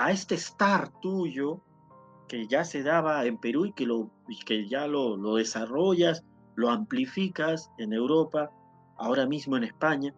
este 0.09 0.35
estar 0.35 0.91
tuyo 1.01 1.61
que 2.27 2.47
ya 2.47 2.63
se 2.63 2.83
daba 2.83 3.25
en 3.25 3.37
Perú 3.37 3.65
y 3.65 3.73
que, 3.73 3.85
lo, 3.85 4.09
que 4.45 4.67
ya 4.67 4.87
lo, 4.87 5.17
lo 5.17 5.35
desarrollas, 5.35 6.23
lo 6.55 6.69
amplificas 6.69 7.69
en 7.77 7.93
Europa, 7.93 8.51
ahora 8.97 9.25
mismo 9.25 9.57
en 9.57 9.63
España, 9.63 10.13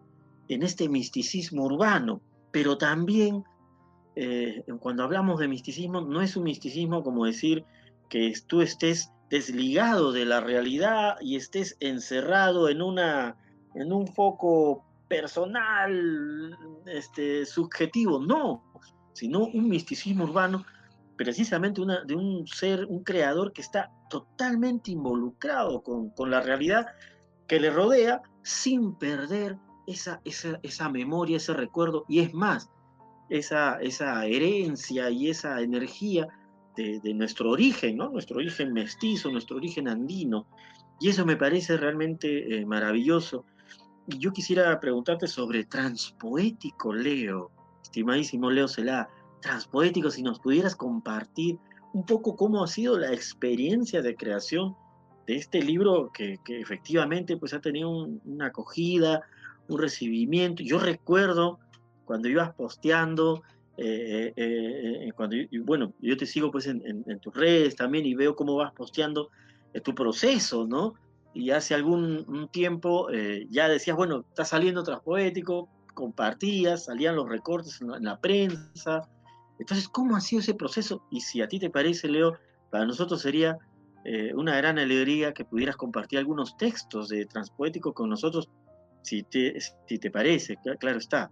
en 0.48 0.62
este 0.62 0.88
misticismo 0.88 1.64
urbano, 1.64 2.20
pero 2.52 2.78
también 2.78 3.44
eh, 4.16 4.62
cuando 4.78 5.02
hablamos 5.02 5.40
de 5.40 5.48
misticismo, 5.48 6.00
no 6.00 6.22
es 6.22 6.36
un 6.36 6.44
misticismo 6.44 7.02
como 7.02 7.24
decir 7.24 7.64
que 8.08 8.32
tú 8.46 8.60
estés 8.60 9.10
desligado 9.28 10.12
de 10.12 10.24
la 10.24 10.40
realidad 10.40 11.16
y 11.20 11.36
estés 11.36 11.76
encerrado 11.80 12.68
en, 12.68 12.82
una, 12.82 13.36
en 13.74 13.92
un 13.92 14.06
foco 14.06 14.84
personal, 15.08 16.56
este, 16.86 17.44
subjetivo, 17.44 18.20
no, 18.20 18.62
sino 19.14 19.46
un 19.46 19.68
misticismo 19.68 20.24
urbano, 20.24 20.66
precisamente 21.16 21.80
de 22.06 22.14
un 22.14 22.46
ser, 22.46 22.84
un 22.84 23.02
creador 23.02 23.52
que 23.52 23.62
está 23.62 23.90
totalmente 24.10 24.90
involucrado 24.90 25.82
con, 25.82 26.10
con 26.10 26.30
la 26.30 26.42
realidad 26.42 26.86
que 27.46 27.58
le 27.58 27.70
rodea 27.70 28.20
sin 28.42 28.94
perder 28.96 29.56
esa, 29.86 30.20
esa, 30.24 30.60
esa 30.62 30.88
memoria, 30.88 31.38
ese 31.38 31.54
recuerdo, 31.54 32.04
y 32.08 32.20
es 32.20 32.34
más, 32.34 32.68
esa, 33.28 33.80
esa 33.80 34.26
herencia 34.26 35.10
y 35.10 35.30
esa 35.30 35.60
energía 35.60 36.28
de, 36.76 37.14
nuestro 37.14 37.50
origen, 37.50 37.96
¿no? 37.96 38.10
Nuestro 38.10 38.38
origen 38.38 38.72
mestizo, 38.72 39.30
nuestro 39.30 39.56
origen 39.56 39.88
andino. 39.88 40.46
Y 41.00 41.08
eso 41.08 41.24
me 41.24 41.36
parece 41.36 41.76
realmente 41.76 42.58
eh, 42.58 42.66
maravilloso. 42.66 43.44
Y 44.08 44.18
yo 44.18 44.32
quisiera 44.32 44.78
preguntarte 44.80 45.28
sobre 45.28 45.64
transpoético, 45.64 46.92
Leo, 46.92 47.52
estimadísimo 47.84 48.50
Leo 48.50 48.66
Celá, 48.66 49.08
transpoético, 49.40 50.10
si 50.10 50.22
nos 50.22 50.40
pudieras 50.40 50.74
compartir 50.74 51.58
un 51.92 52.04
poco 52.04 52.34
cómo 52.34 52.64
ha 52.64 52.66
sido 52.66 52.98
la 52.98 53.12
experiencia 53.12 54.02
de 54.02 54.16
creación 54.16 54.74
de 55.26 55.36
este 55.36 55.62
libro 55.62 56.10
que, 56.12 56.40
efectivamente 56.48 57.36
pues 57.36 57.54
ha 57.54 57.60
tenido 57.60 57.90
una 58.24 58.46
acogida, 58.46 59.22
un 59.68 59.78
recibimiento. 59.78 60.62
Yo 60.62 60.78
recuerdo 60.78 61.60
cuando 62.04 62.28
ibas 62.28 62.52
posteando, 62.54 63.42
eh, 63.76 64.32
eh, 64.34 65.06
eh, 65.06 65.12
cuando, 65.14 65.36
bueno, 65.62 65.92
yo 66.00 66.16
te 66.16 66.26
sigo 66.26 66.50
pues 66.50 66.66
en, 66.66 67.04
tus 67.20 67.34
redes 67.34 67.76
también 67.76 68.06
y 68.06 68.14
veo 68.14 68.34
cómo 68.34 68.56
vas 68.56 68.72
posteando 68.72 69.30
tu 69.82 69.94
proceso, 69.94 70.66
¿no? 70.66 70.94
Y 71.34 71.50
hace 71.50 71.74
algún 71.74 72.48
tiempo 72.50 73.08
ya 73.50 73.68
decías, 73.68 73.96
bueno, 73.96 74.24
está 74.28 74.44
saliendo 74.44 74.84
Transpoético, 74.84 75.68
compartías, 75.94 76.84
salían 76.84 77.16
los 77.16 77.28
recortes 77.28 77.80
en 77.80 78.04
la, 78.04 78.20
prensa. 78.20 79.08
Entonces, 79.58 79.88
¿cómo 79.88 80.16
ha 80.16 80.20
sido 80.20 80.40
ese 80.40 80.54
proceso? 80.54 81.02
Y 81.10 81.20
si 81.20 81.40
a 81.40 81.48
ti 81.48 81.58
te 81.58 81.70
parece, 81.70 82.08
Leo, 82.08 82.36
para 82.70 82.84
nosotros 82.84 83.22
sería 83.22 83.56
una 84.34 84.54
gran 84.58 84.78
alegría 84.78 85.32
que 85.32 85.46
pudieras 85.46 85.76
compartir 85.76 86.18
algunos 86.18 86.58
textos 86.58 87.08
de 87.08 87.24
Transpoético 87.24 87.94
con 87.94 88.10
nosotros, 88.10 88.50
si 89.00 89.22
te, 89.22 89.58
si 89.60 89.98
te 89.98 90.10
parece, 90.10 90.58
claro 90.78 90.98
está. 90.98 91.30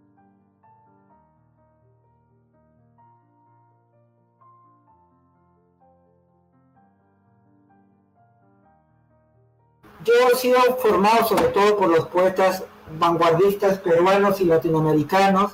yo 10.05 10.13
he 10.33 10.37
sido 10.37 10.59
formado 10.79 11.27
sobre 11.27 11.49
todo 11.49 11.77
por 11.77 11.89
los 11.89 12.07
poetas 12.09 12.65
vanguardistas 12.99 13.79
peruanos 13.79 14.41
y 14.41 14.45
latinoamericanos, 14.45 15.53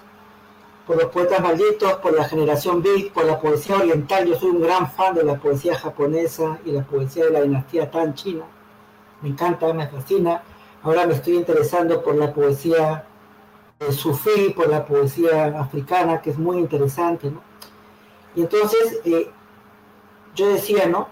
por 0.86 0.96
los 0.96 1.10
poetas 1.12 1.40
malditos, 1.40 1.94
por 1.94 2.14
la 2.14 2.24
generación 2.24 2.82
Beat, 2.82 3.12
por 3.12 3.26
la 3.26 3.38
poesía 3.38 3.76
oriental. 3.76 4.26
Yo 4.26 4.38
soy 4.38 4.50
un 4.50 4.62
gran 4.62 4.90
fan 4.90 5.14
de 5.14 5.22
la 5.22 5.36
poesía 5.36 5.78
japonesa 5.78 6.58
y 6.64 6.72
la 6.72 6.82
poesía 6.82 7.26
de 7.26 7.30
la 7.30 7.42
dinastía 7.42 7.90
Tan 7.90 8.14
china. 8.14 8.44
Me 9.20 9.28
encanta, 9.28 9.72
me 9.74 9.86
fascina. 9.86 10.42
Ahora 10.82 11.06
me 11.06 11.14
estoy 11.14 11.36
interesando 11.36 12.02
por 12.02 12.14
la 12.14 12.32
poesía 12.32 13.04
eh, 13.80 13.92
sufí, 13.92 14.50
por 14.56 14.68
la 14.68 14.84
poesía 14.84 15.60
africana, 15.60 16.20
que 16.20 16.30
es 16.30 16.38
muy 16.38 16.58
interesante. 16.58 17.30
Y 18.34 18.40
entonces 18.40 19.00
eh, 19.04 19.30
yo 20.34 20.48
decía, 20.48 20.86
¿no? 20.86 21.08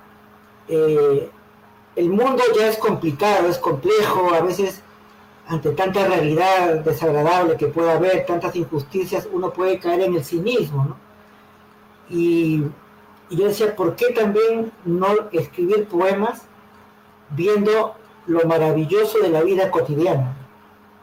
Eh, 0.69 1.31
el 1.95 2.09
mundo 2.11 2.43
ya 2.59 2.69
es 2.69 2.77
complicado, 2.77 3.49
es 3.49 3.59
complejo, 3.59 4.33
a 4.35 4.41
veces 4.41 4.83
ante 5.49 5.71
tanta 5.71 6.07
realidad 6.07 6.81
desagradable 6.81 7.57
que 7.57 7.69
pueda 7.69 7.95
haber, 7.95 8.27
tantas 8.27 8.57
injusticias, 8.57 9.29
uno 9.33 9.53
puede 9.53 9.79
caer 9.79 10.03
en 10.03 10.15
el 10.17 10.25
cinismo, 10.25 10.85
¿no? 10.85 10.97
Y, 12.09 12.65
yo 13.29 13.47
decía, 13.49 13.75
¿por 13.75 13.97
qué 13.97 14.13
también 14.13 14.71
no 14.85 15.09
escribir 15.33 15.89
poemas 15.89 16.43
viendo 17.31 17.97
lo 18.29 18.47
maravilloso 18.47 19.19
de 19.19 19.31
la 19.31 19.43
vida 19.43 19.69
cotidiana? 19.71 20.37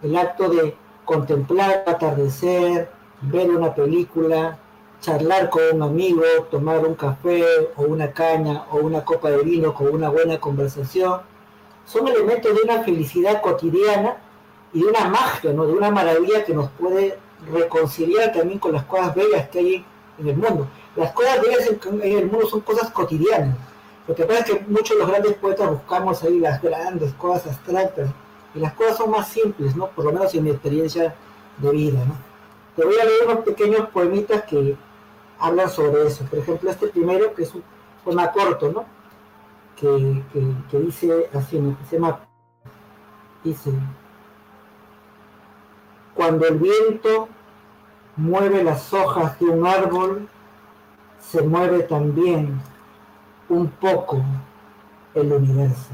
El 0.01 0.15
acto 0.15 0.47
de 0.47 0.73
contemplar, 1.03 1.83
atardecer, 1.85 2.89
ver 3.21 3.49
una 3.49 3.75
película, 3.75 4.57
charlar 5.01 5.49
con 5.49 5.63
un 5.73 5.83
amigo, 5.83 6.23
tomar 6.49 6.79
un 6.85 6.95
café 6.95 7.43
o 7.75 7.83
una 7.83 8.13
caña 8.13 8.63
o 8.71 8.77
una 8.77 9.03
copa 9.03 9.29
de 9.29 9.43
vino 9.43 9.73
con 9.73 9.87
una 9.87 10.09
buena 10.09 10.39
conversación, 10.39 11.19
son 11.85 12.07
elementos 12.07 12.55
de 12.55 12.61
una 12.63 12.83
felicidad 12.83 13.41
cotidiana 13.41 14.15
y 14.73 14.81
de 14.81 14.87
una 14.87 15.07
magia, 15.07 15.53
¿no? 15.53 15.65
de 15.65 15.73
una 15.73 15.91
maravilla 15.91 16.43
que 16.43 16.53
nos 16.53 16.69
puede 16.71 17.17
reconciliar 17.51 18.31
también 18.31 18.59
con 18.59 18.73
las 18.73 18.83
cosas 18.85 19.13
bellas 19.15 19.49
que 19.49 19.59
hay 19.59 19.85
en 20.17 20.27
el 20.27 20.35
mundo. 20.35 20.67
Las 20.95 21.11
cosas 21.11 21.41
bellas 21.41 21.69
en, 21.69 22.01
el 22.01 22.25
mundo 22.25 22.47
son 22.47 22.61
cosas 22.61 22.89
cotidianas. 22.91 23.55
Lo 24.07 24.15
que 24.15 24.25
pasa 24.25 24.39
es 24.39 24.45
que 24.45 24.59
muchos 24.67 24.97
de 24.97 25.03
los 25.03 25.07
grandes 25.07 25.33
poetas 25.35 25.69
buscamos 25.69 26.23
ahí 26.23 26.39
las 26.39 26.61
grandes 26.61 27.13
cosas 27.13 27.47
abstractas 27.47 28.09
y 28.53 28.59
las 28.59 28.73
cosas 28.73 28.97
son 28.97 29.11
más 29.11 29.29
simples, 29.29 29.75
¿no? 29.75 29.87
por 29.87 30.05
lo 30.05 30.11
menos 30.11 30.33
en 30.33 30.43
mi 30.43 30.49
experiencia 30.49 31.15
de 31.57 31.71
vida. 31.71 32.03
¿no? 32.05 32.15
Te 32.75 32.83
voy 32.83 32.95
a 32.99 33.05
leer 33.05 33.27
unos 33.27 33.45
pequeños 33.45 33.89
poemitas 33.89 34.43
que 34.43 34.75
hablan 35.39 35.69
sobre 35.69 36.07
eso. 36.07 36.25
Por 36.25 36.39
ejemplo, 36.39 36.69
este 36.69 36.87
primero, 36.87 37.33
que 37.33 37.43
es 37.43 37.53
un 37.53 37.63
poema 38.03 38.31
corto, 38.31 38.71
¿no? 38.71 38.85
Que, 39.75 40.23
dice 40.79 41.29
así, 41.33 41.59
¿no? 41.59 41.75
se 41.89 41.97
llama, 41.97 42.25
dice, 43.43 43.71
cuando 46.15 46.47
el 46.47 46.59
viento 46.59 47.27
mueve 48.15 48.63
las 48.63 48.93
hojas 48.93 49.39
de 49.39 49.45
un 49.45 49.65
árbol, 49.65 50.27
se 51.19 51.41
mueve 51.41 51.83
también 51.83 52.61
un 53.49 53.67
poco 53.67 54.21
el 55.15 55.31
universo. 55.31 55.91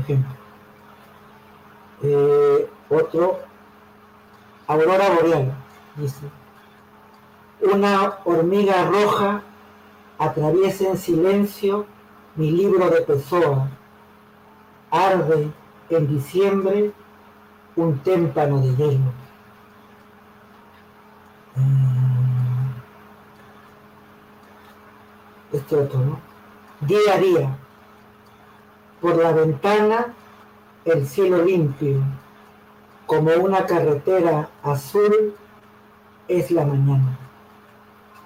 Ejemplo. 0.00 0.34
Eh, 2.02 2.70
otro, 2.90 3.40
Aurora 4.66 5.10
Boreal, 5.10 5.52
dice, 5.96 6.26
una 7.60 8.18
hormiga 8.24 8.84
roja 8.84 9.42
atraviesa 10.18 10.88
en 10.88 10.98
silencio 10.98 11.86
mi 12.36 12.50
libro 12.52 12.88
de 12.90 13.00
Pessoa, 13.00 13.68
arde 14.90 15.50
en 15.90 16.06
diciembre 16.06 16.92
un 17.78 17.98
témpano 18.00 18.60
de 18.60 18.74
hielo. 18.74 19.12
Mm. 21.54 22.72
Este 25.52 25.76
otro, 25.76 26.00
¿no? 26.00 26.20
Día 26.80 27.14
a 27.14 27.18
día, 27.18 27.58
por 29.00 29.16
la 29.16 29.32
ventana, 29.32 30.12
el 30.84 31.06
cielo 31.06 31.44
limpio, 31.44 32.02
como 33.06 33.30
una 33.34 33.64
carretera 33.64 34.50
azul, 34.62 35.34
es 36.26 36.50
la 36.50 36.64
mañana. 36.64 37.16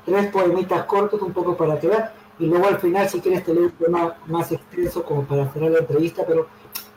Tres 0.06 0.32
poemitas 0.32 0.84
cortos, 0.86 1.20
un 1.20 1.32
poco 1.32 1.56
para 1.56 1.78
quedar, 1.78 2.14
y 2.38 2.46
luego 2.46 2.66
al 2.68 2.78
final, 2.78 3.08
si 3.08 3.20
quieres, 3.20 3.44
te 3.44 3.52
leo 3.52 3.64
un 3.64 3.70
poema 3.70 4.16
más 4.26 4.50
extenso 4.50 5.04
como 5.04 5.24
para 5.24 5.52
cerrar 5.52 5.70
la 5.70 5.78
entrevista, 5.80 6.24
pero 6.26 6.48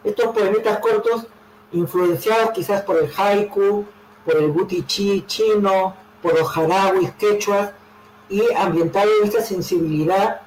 estos 0.03 0.33
poemitas 0.33 0.79
cortos, 0.79 1.27
influenciados 1.75 2.51
quizás 2.51 2.81
por 2.81 2.97
el 2.97 3.09
haiku, 3.15 3.85
por 4.25 4.37
el 4.37 4.51
butichi 4.51 5.23
chino, 5.27 5.95
por 6.21 6.37
los 6.37 6.57
harawis 6.57 7.11
quechuas, 7.11 7.71
y 8.29 8.41
ambientados 8.57 9.11
en 9.21 9.27
esta 9.27 9.41
sensibilidad, 9.41 10.41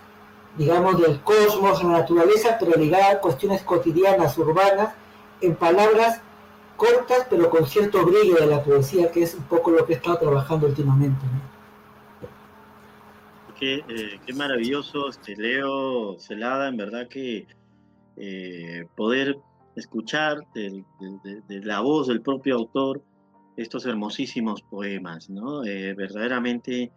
digamos, 0.57 1.01
del 1.01 1.21
cosmos, 1.21 1.83
la 1.85 1.91
naturaleza, 1.91 2.57
pero 2.59 2.77
ligada 2.77 3.13
a 3.13 3.21
cuestiones 3.21 3.63
cotidianas, 3.63 4.37
urbanas, 4.39 4.95
en 5.41 5.55
palabras 5.55 6.21
cortas, 6.77 7.27
pero 7.31 7.49
con 7.51 7.67
cierto 7.67 8.05
brillo 8.05 8.37
de 8.37 8.47
la 8.47 8.63
poesía, 8.63 9.13
que 9.13 9.23
es 9.23 9.35
un 9.35 9.45
poco 9.45 9.71
lo 9.71 9.87
que 9.87 9.93
he 9.93 9.97
estado 9.97 10.19
trabajando 10.19 10.67
últimamente. 10.67 11.25
Eh, 13.61 14.21
qué, 14.25 14.33
maravilloso, 14.35 15.09
este, 15.09 15.37
Leo 15.37 16.17
Celada, 16.21 16.69
en 16.69 16.77
verdad 16.77 17.09
que 17.09 17.47
eh, 18.17 18.87
poder 18.95 19.39
escuchar 19.79 20.47
de, 20.55 20.85
la 21.49 21.81
voz 21.81 22.09
del 22.09 22.21
propio 22.21 22.57
autor 22.57 23.03
estos 23.57 23.87
hermosísimos 23.87 24.63
poemas, 24.63 25.29
¿no? 25.31 25.65
Eh, 25.65 25.95
verdaderamente 25.95 26.93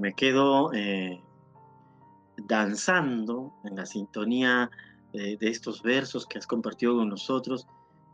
me 0.00 0.12
quedo 0.12 0.70
danzando 2.46 3.52
en 3.64 3.74
la 3.74 3.84
sintonía 3.84 4.70
de 5.12 5.38
estos 5.40 5.82
versos 5.82 6.24
que 6.24 6.38
has 6.38 6.46
compartido 6.46 6.96
con 6.96 7.08
nosotros, 7.08 7.66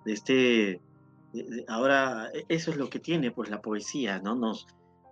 de 0.07 0.13
este, 0.15 0.81
ahora 1.69 2.31
eso 2.49 2.71
es 2.71 2.77
lo 2.77 2.89
que 2.89 2.99
tiene 2.99 3.31
pues 3.31 3.51
la 3.51 3.61
poesía, 3.61 4.19
¿no? 4.19 4.35
Nos, 4.35 4.67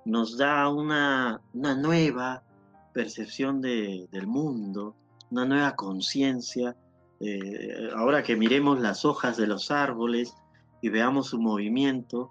nos 0.04 0.36
da 0.36 0.68
una, 0.68 1.40
nueva 1.52 2.42
percepción 2.92 3.60
del 3.60 4.26
mundo, 4.26 4.96
una 5.30 5.44
nueva 5.44 5.76
conciencia. 5.76 6.76
Eh, 7.20 7.90
ahora 7.94 8.22
que 8.22 8.34
miremos 8.34 8.80
las 8.80 9.04
hojas 9.04 9.36
de 9.36 9.46
los 9.46 9.70
árboles 9.70 10.34
y 10.80 10.88
veamos 10.88 11.28
su 11.28 11.38
movimiento, 11.38 12.30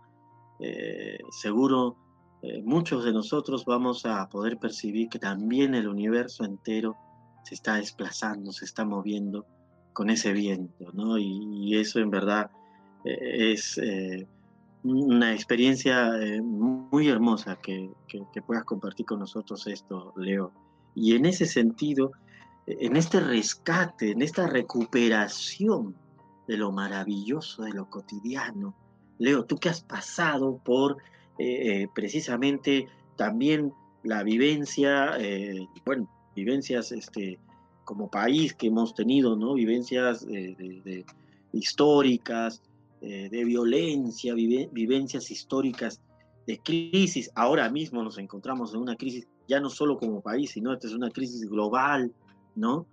eh, 0.60 1.20
seguro 1.30 1.96
eh, 2.42 2.64
muchos 2.64 3.06
de 3.06 3.14
nosotros 3.14 3.66
vamos 3.66 4.08
a 4.08 4.28
poder 4.30 4.58
percibir 4.58 5.08
que 5.10 5.20
también 5.20 5.76
el 5.76 5.88
universo 5.88 6.44
entero 6.44 6.98
se 7.44 7.54
está 7.54 7.76
desplazando, 7.76 8.52
se 8.52 8.66
está 8.66 8.84
moviendo 8.84 9.46
con 9.94 10.10
ese 10.10 10.34
viento, 10.34 10.92
¿no? 10.94 11.20
Y, 11.20 11.78
eso 11.78 12.00
en 12.00 12.10
verdad 12.10 12.50
es 13.06 13.80
una 14.84 15.34
experiencia 15.34 16.12
muy 16.42 17.08
hermosa 17.08 17.58
que, 17.62 17.92
puedas 18.46 18.64
compartir 18.66 19.06
con 19.06 19.20
nosotros 19.20 19.68
esto, 19.68 20.14
Leo. 20.18 20.52
Y 20.96 21.16
en 21.16 21.26
ese 21.26 21.46
sentido, 21.46 22.12
en 22.80 22.96
este 22.96 23.20
rescate, 23.20 24.12
en 24.12 24.22
esta 24.22 24.48
recuperación 24.48 25.96
de 26.48 26.58
lo 26.58 26.72
maravilloso, 26.72 27.64
de 27.64 27.74
lo 27.74 27.90
cotidiano, 27.90 28.76
Leo, 29.18 29.46
tú 29.46 29.58
que 29.58 29.70
has 29.70 29.82
pasado 29.82 30.60
por 30.64 30.98
eh, 31.38 31.82
eh, 31.82 31.88
precisamente 31.94 32.88
también 33.18 33.74
la 34.04 34.24
vivencia, 34.24 35.18
bueno, 35.86 36.10
vivencias 36.36 36.92
este, 36.94 37.38
como 37.84 38.10
país 38.10 38.54
que 38.54 38.68
hemos 38.68 38.96
tenido, 38.96 39.36
¿no? 39.36 39.56
Vivencias 39.56 40.26
históricas, 41.52 42.62
eh, 43.02 43.30
de 43.30 43.46
violencia, 43.46 44.34
vivencias 44.34 45.32
históricas 45.32 46.02
de 46.46 46.60
crisis. 46.60 47.32
Ahora 47.34 47.70
mismo 47.70 48.04
nos 48.04 48.18
encontramos 48.18 48.74
en 48.74 48.82
una 48.82 48.96
crisis 48.98 49.26
ya 49.48 49.62
no 49.62 49.70
solo 49.70 49.98
como 49.98 50.22
país, 50.22 50.52
sino 50.52 50.74
esta 50.74 50.88
es 50.88 50.94
una 50.94 51.10
crisis 51.10 51.48
global, 51.50 52.14
¿no? 52.56 52.86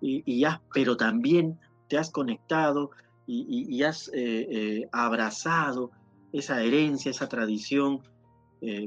Y, 0.00 0.40
ya, 0.40 0.62
pero 0.72 0.96
también 0.96 1.58
te 1.88 1.98
has 1.98 2.10
conectado 2.10 2.90
y, 3.26 3.82
has 3.82 4.08
eh, 4.08 4.48
eh, 4.50 4.88
abrazado 4.92 5.90
esa 6.32 6.62
herencia, 6.62 7.10
esa 7.10 7.28
tradición 7.28 8.00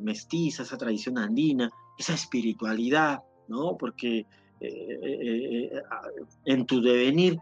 mestiza, 0.01 0.63
esa 0.63 0.77
tradición 0.77 1.17
andina, 1.17 1.71
esa 1.97 2.13
espiritualidad, 2.13 3.23
¿no? 3.47 3.75
Porque 3.77 4.27
en 6.45 6.65
tu 6.67 6.81
devenir 6.81 7.39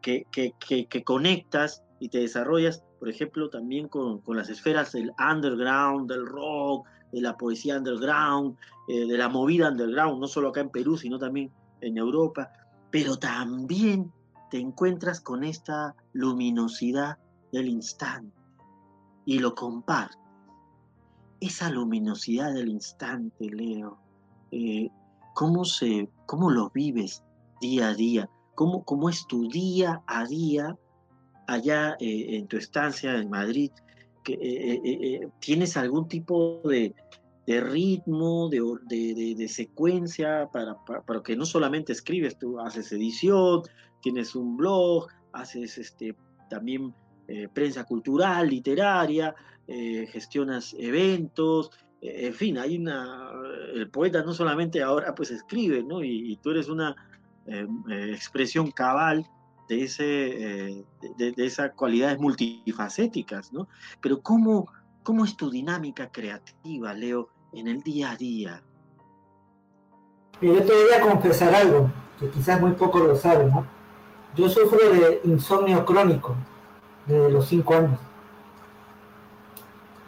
que, 0.00 0.26
que, 0.30 1.04
conectas 1.04 1.82
y 2.00 2.08
te 2.08 2.18
desarrollas, 2.18 2.82
por 2.98 3.08
ejemplo, 3.08 3.48
también 3.48 3.88
con, 3.88 4.22
las 4.28 4.48
esferas 4.48 4.92
del 4.92 5.12
underground, 5.18 6.10
del 6.10 6.26
rock, 6.26 6.86
de 7.12 7.20
la 7.20 7.36
poesía 7.36 7.78
underground, 7.78 8.56
eh, 8.88 9.06
de 9.06 9.18
la 9.18 9.28
movida 9.28 9.68
underground, 9.68 10.20
no 10.20 10.26
solo 10.26 10.48
acá 10.48 10.60
en 10.60 10.70
Perú, 10.70 10.96
sino 10.96 11.18
también 11.18 11.50
en 11.80 11.98
Europa, 11.98 12.50
pero 12.90 13.18
también 13.18 14.12
te 14.50 14.58
encuentras 14.58 15.20
con 15.20 15.44
esta 15.44 15.94
luminosidad 16.12 17.18
del 17.52 17.68
instante 17.68 18.36
y 19.24 19.38
lo 19.38 19.54
compartes. 19.54 20.18
Esa 21.40 21.68
luminosidad 21.70 22.54
del 22.54 22.68
instante, 22.68 23.50
Leo, 23.50 23.98
eh, 24.50 24.88
¿cómo, 25.34 25.64
se, 25.64 26.08
¿cómo 26.26 26.50
lo 26.50 26.70
vives 26.70 27.22
día 27.60 27.88
a 27.88 27.94
día? 27.94 28.30
¿Cómo, 28.54 28.84
¿Cómo 28.84 29.10
es 29.10 29.26
tu 29.26 29.48
día 29.48 30.02
a 30.06 30.24
día 30.24 30.78
allá 31.46 31.96
eh, 32.00 32.36
en 32.36 32.46
tu 32.46 32.56
estancia 32.56 33.14
en 33.16 33.28
Madrid, 33.28 33.70
que, 34.24 34.38
eh, 34.40 35.28
¿tienes 35.40 35.76
algún 35.76 36.08
tipo 36.08 36.60
de, 36.64 36.94
ritmo, 37.46 38.48
de, 38.48 39.46
secuencia 39.48 40.48
para, 40.52 40.76
para, 40.84 41.22
que 41.22 41.36
no 41.36 41.46
solamente 41.46 41.92
escribes, 41.92 42.38
tú 42.38 42.58
haces 42.58 42.90
edición, 42.92 43.62
tienes 44.02 44.34
un 44.34 44.56
blog, 44.56 45.08
haces 45.32 45.78
este, 45.78 46.14
también 46.50 46.94
prensa 47.52 47.84
cultural, 47.84 48.48
literaria, 48.48 49.34
gestionas 49.66 50.74
eventos, 50.78 51.70
en 52.00 52.34
fin, 52.34 52.58
hay 52.58 52.76
una, 52.76 53.30
el 53.74 53.90
poeta 53.90 54.22
no 54.22 54.32
solamente 54.32 54.82
ahora 54.82 55.14
pues 55.14 55.30
escribe, 55.30 55.82
¿no? 55.82 56.04
Y, 56.04 56.36
tú 56.42 56.50
eres 56.50 56.68
una 56.68 56.94
expresión 57.88 58.70
cabal 58.70 59.26
de, 59.68 59.82
ese, 59.82 60.68
eh, 60.68 60.84
de, 61.16 61.34
esas 61.38 61.72
cualidades 61.72 62.18
multifacéticas, 62.18 63.52
¿no? 63.52 63.68
Pero 64.00 64.20
¿cómo, 64.20 64.70
¿cómo 65.02 65.24
es 65.24 65.36
tu 65.36 65.50
dinámica 65.50 66.10
creativa, 66.10 66.94
Leo, 66.94 67.30
en 67.52 67.68
el 67.68 67.82
día 67.82 68.12
a 68.12 68.16
día? 68.16 68.62
Yo 70.40 70.62
te 70.62 70.72
voy 70.72 70.92
a 70.94 71.00
confesar 71.00 71.54
algo, 71.54 71.90
que 72.20 72.28
quizás 72.28 72.60
muy 72.60 72.72
poco 72.72 72.98
lo 72.98 73.16
saben, 73.16 73.50
¿no? 73.50 73.66
Yo 74.34 74.48
sufro 74.48 74.90
de 74.90 75.20
insomnio 75.24 75.84
crónico 75.86 76.36
desde 77.06 77.30
los 77.30 77.46
cinco 77.46 77.74
años. 77.74 77.98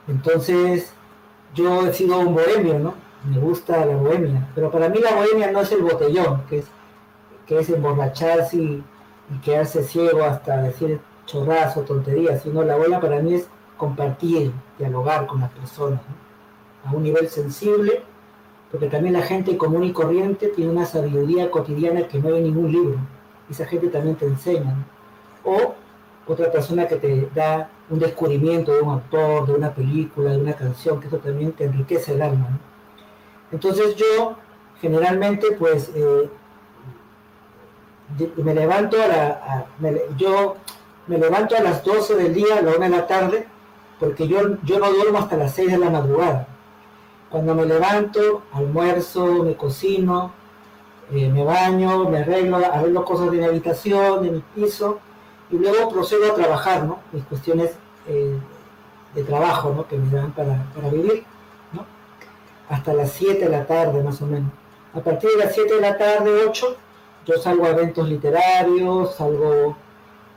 Entonces, 0.07 0.92
yo 1.55 1.87
he 1.87 1.92
sido 1.94 2.18
un 2.18 2.35
bohemio, 2.35 2.79
¿no? 2.79 2.94
Me 3.24 3.38
gusta 3.38 3.85
la 3.85 3.96
bohemia, 3.96 4.48
pero 4.55 4.71
para 4.71 4.88
mí 4.88 4.98
la 5.00 5.15
bohemia 5.15 5.50
no 5.50 5.60
es 5.60 5.73
el 5.73 5.83
botellón, 5.83 6.42
que 6.48 6.58
es, 6.58 6.67
que 7.46 7.58
es 7.58 7.71
emborracharse 7.71 8.56
y 8.56 8.85
quedarse 9.42 9.83
ciego 9.83 10.25
hasta 10.25 10.63
decir 10.63 11.00
chorrazo, 11.27 11.83
tonterías, 11.83 12.42
sino 12.42 12.63
la 12.63 12.77
bola 12.77 13.00
para 13.00 13.21
mí 13.21 13.35
es 13.35 13.48
compartir, 13.77 14.52
dialogar 14.79 15.27
con 15.27 15.40
las 15.40 15.50
personas, 15.50 16.00
a 16.89 16.93
un 16.93 17.03
nivel 17.03 17.29
sensible, 17.29 18.03
porque 18.71 18.89
también 18.89 19.15
la 19.15 19.23
gente 19.23 19.57
común 19.57 19.85
y 19.85 19.93
corriente 19.93 20.49
tiene 20.49 20.71
una 20.71 20.87
sabiduría 20.87 21.51
cotidiana 21.51 22.09
que 22.09 22.19
no 22.19 22.35
hay 22.35 22.43
ningún 22.43 22.71
libro, 22.73 22.99
esa 23.51 23.67
gente 23.67 23.89
también 23.89 24.17
te 24.17 24.27
enseña, 24.27 24.87
o 25.45 25.75
otra 26.27 26.53
persona 26.53 26.87
que 26.87 26.97
te 26.97 27.29
da 27.35 27.71
un 27.89 27.99
descubrimiento 27.99 28.75
de 28.75 28.83
un 28.83 28.91
autor, 28.91 29.47
de 29.47 29.55
una 29.55 29.73
película, 29.73 30.33
de 30.33 30.39
una 30.39 30.53
canción, 30.55 31.01
que 31.01 31.07
eso 31.07 31.19
también 31.19 31.53
te 31.53 31.65
enriquece 31.65 32.15
el 32.15 32.23
alma. 32.23 32.59
Entonces 33.51 33.97
yo 33.97 34.37
generalmente 34.81 35.53
pues 35.53 35.91
eh, 35.95 36.29
me 38.37 38.55
levanto 38.55 39.03
a 39.03 39.07
la, 39.07 39.67
yo 40.17 40.57
me 41.07 41.19
levanto 41.19 41.57
a 41.57 41.63
las 41.63 41.83
12 41.83 42.15
del 42.17 42.35
día, 42.35 42.59
a 42.59 42.63
la 42.63 42.73
1 42.73 42.81
de 42.81 42.89
la 42.91 43.07
tarde, 43.07 43.47
porque 43.99 44.29
yo, 44.29 44.59
yo 44.65 44.79
no 44.79 44.93
duermo 44.93 45.19
hasta 45.19 45.37
las 45.37 45.55
6 45.55 45.73
de 45.73 45.79
la 45.79 45.91
madrugada. 45.91 46.47
Cuando 47.31 47.54
me 47.54 47.66
levanto, 47.66 48.42
almuerzo, 48.52 49.44
me 49.44 49.54
cocino, 49.54 50.33
eh, 51.12 51.29
me 51.29 51.44
baño, 51.44 52.08
me 52.08 52.18
arreglo, 52.18 52.56
arreglo 52.56 53.04
cosas 53.04 53.31
de 53.31 53.38
mi 53.38 53.44
habitación, 53.44 54.22
de 54.22 54.31
mi 54.31 54.42
piso, 54.54 54.98
y 55.50 55.56
luego 55.56 55.90
procedo 55.90 56.31
a 56.31 56.35
trabajar, 56.35 56.85
¿no? 56.85 57.00
Mis 57.12 57.24
cuestiones 57.24 57.72
eh, 58.06 58.38
de 59.14 59.24
trabajo, 59.24 59.72
¿no? 59.74 59.87
Que 59.87 59.96
me 59.96 60.10
dan 60.10 60.33
para, 60.33 60.66
para 60.74 60.88
vivir, 60.88 61.24
¿no? 61.72 61.85
Hasta 62.68 62.92
las 62.94 63.12
7 63.12 63.44
de 63.44 63.50
la 63.50 63.66
tarde, 63.66 64.02
más 64.02 64.20
o 64.22 64.26
menos. 64.26 64.50
A 64.94 65.00
partir 65.00 65.31
de 65.31 65.44
las 65.44 65.54
7 65.54 65.74
de 65.74 65.81
la 65.81 65.96
tarde, 65.96 66.31
8, 66.48 66.76
yo 67.26 67.38
salgo 67.38 67.66
a 67.66 67.70
eventos 67.70 68.08
literarios, 68.08 69.14
salgo 69.14 69.76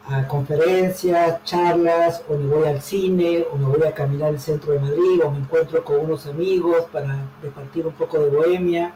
a 0.08 0.28
conferencias, 0.28 1.44
charlas, 1.44 2.24
o 2.28 2.36
me 2.36 2.54
voy 2.54 2.68
al 2.68 2.82
cine, 2.82 3.46
o 3.52 3.56
me 3.56 3.66
voy 3.66 3.88
a 3.88 3.94
caminar 3.94 4.30
al 4.30 4.40
centro 4.40 4.74
de 4.74 4.80
Madrid, 4.80 5.22
o 5.24 5.32
me 5.32 5.40
encuentro 5.40 5.84
con 5.84 6.00
unos 6.00 6.26
amigos 6.28 6.86
para 6.92 7.26
repartir 7.42 7.86
un 7.86 7.94
poco 7.94 8.20
de 8.20 8.30
bohemia. 8.30 8.94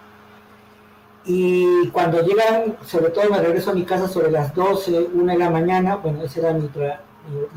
Y 1.25 1.89
cuando 1.89 2.21
llegan, 2.21 2.77
sobre 2.85 3.09
todo 3.11 3.29
me 3.29 3.39
regreso 3.39 3.71
a 3.71 3.73
mi 3.73 3.83
casa 3.83 4.07
sobre 4.07 4.31
las 4.31 4.53
12, 4.53 5.09
1 5.13 5.33
de 5.33 5.39
la 5.39 5.49
mañana, 5.49 5.95
bueno, 5.97 6.23
ese 6.23 6.39
era 6.39 6.53
mi, 6.53 6.69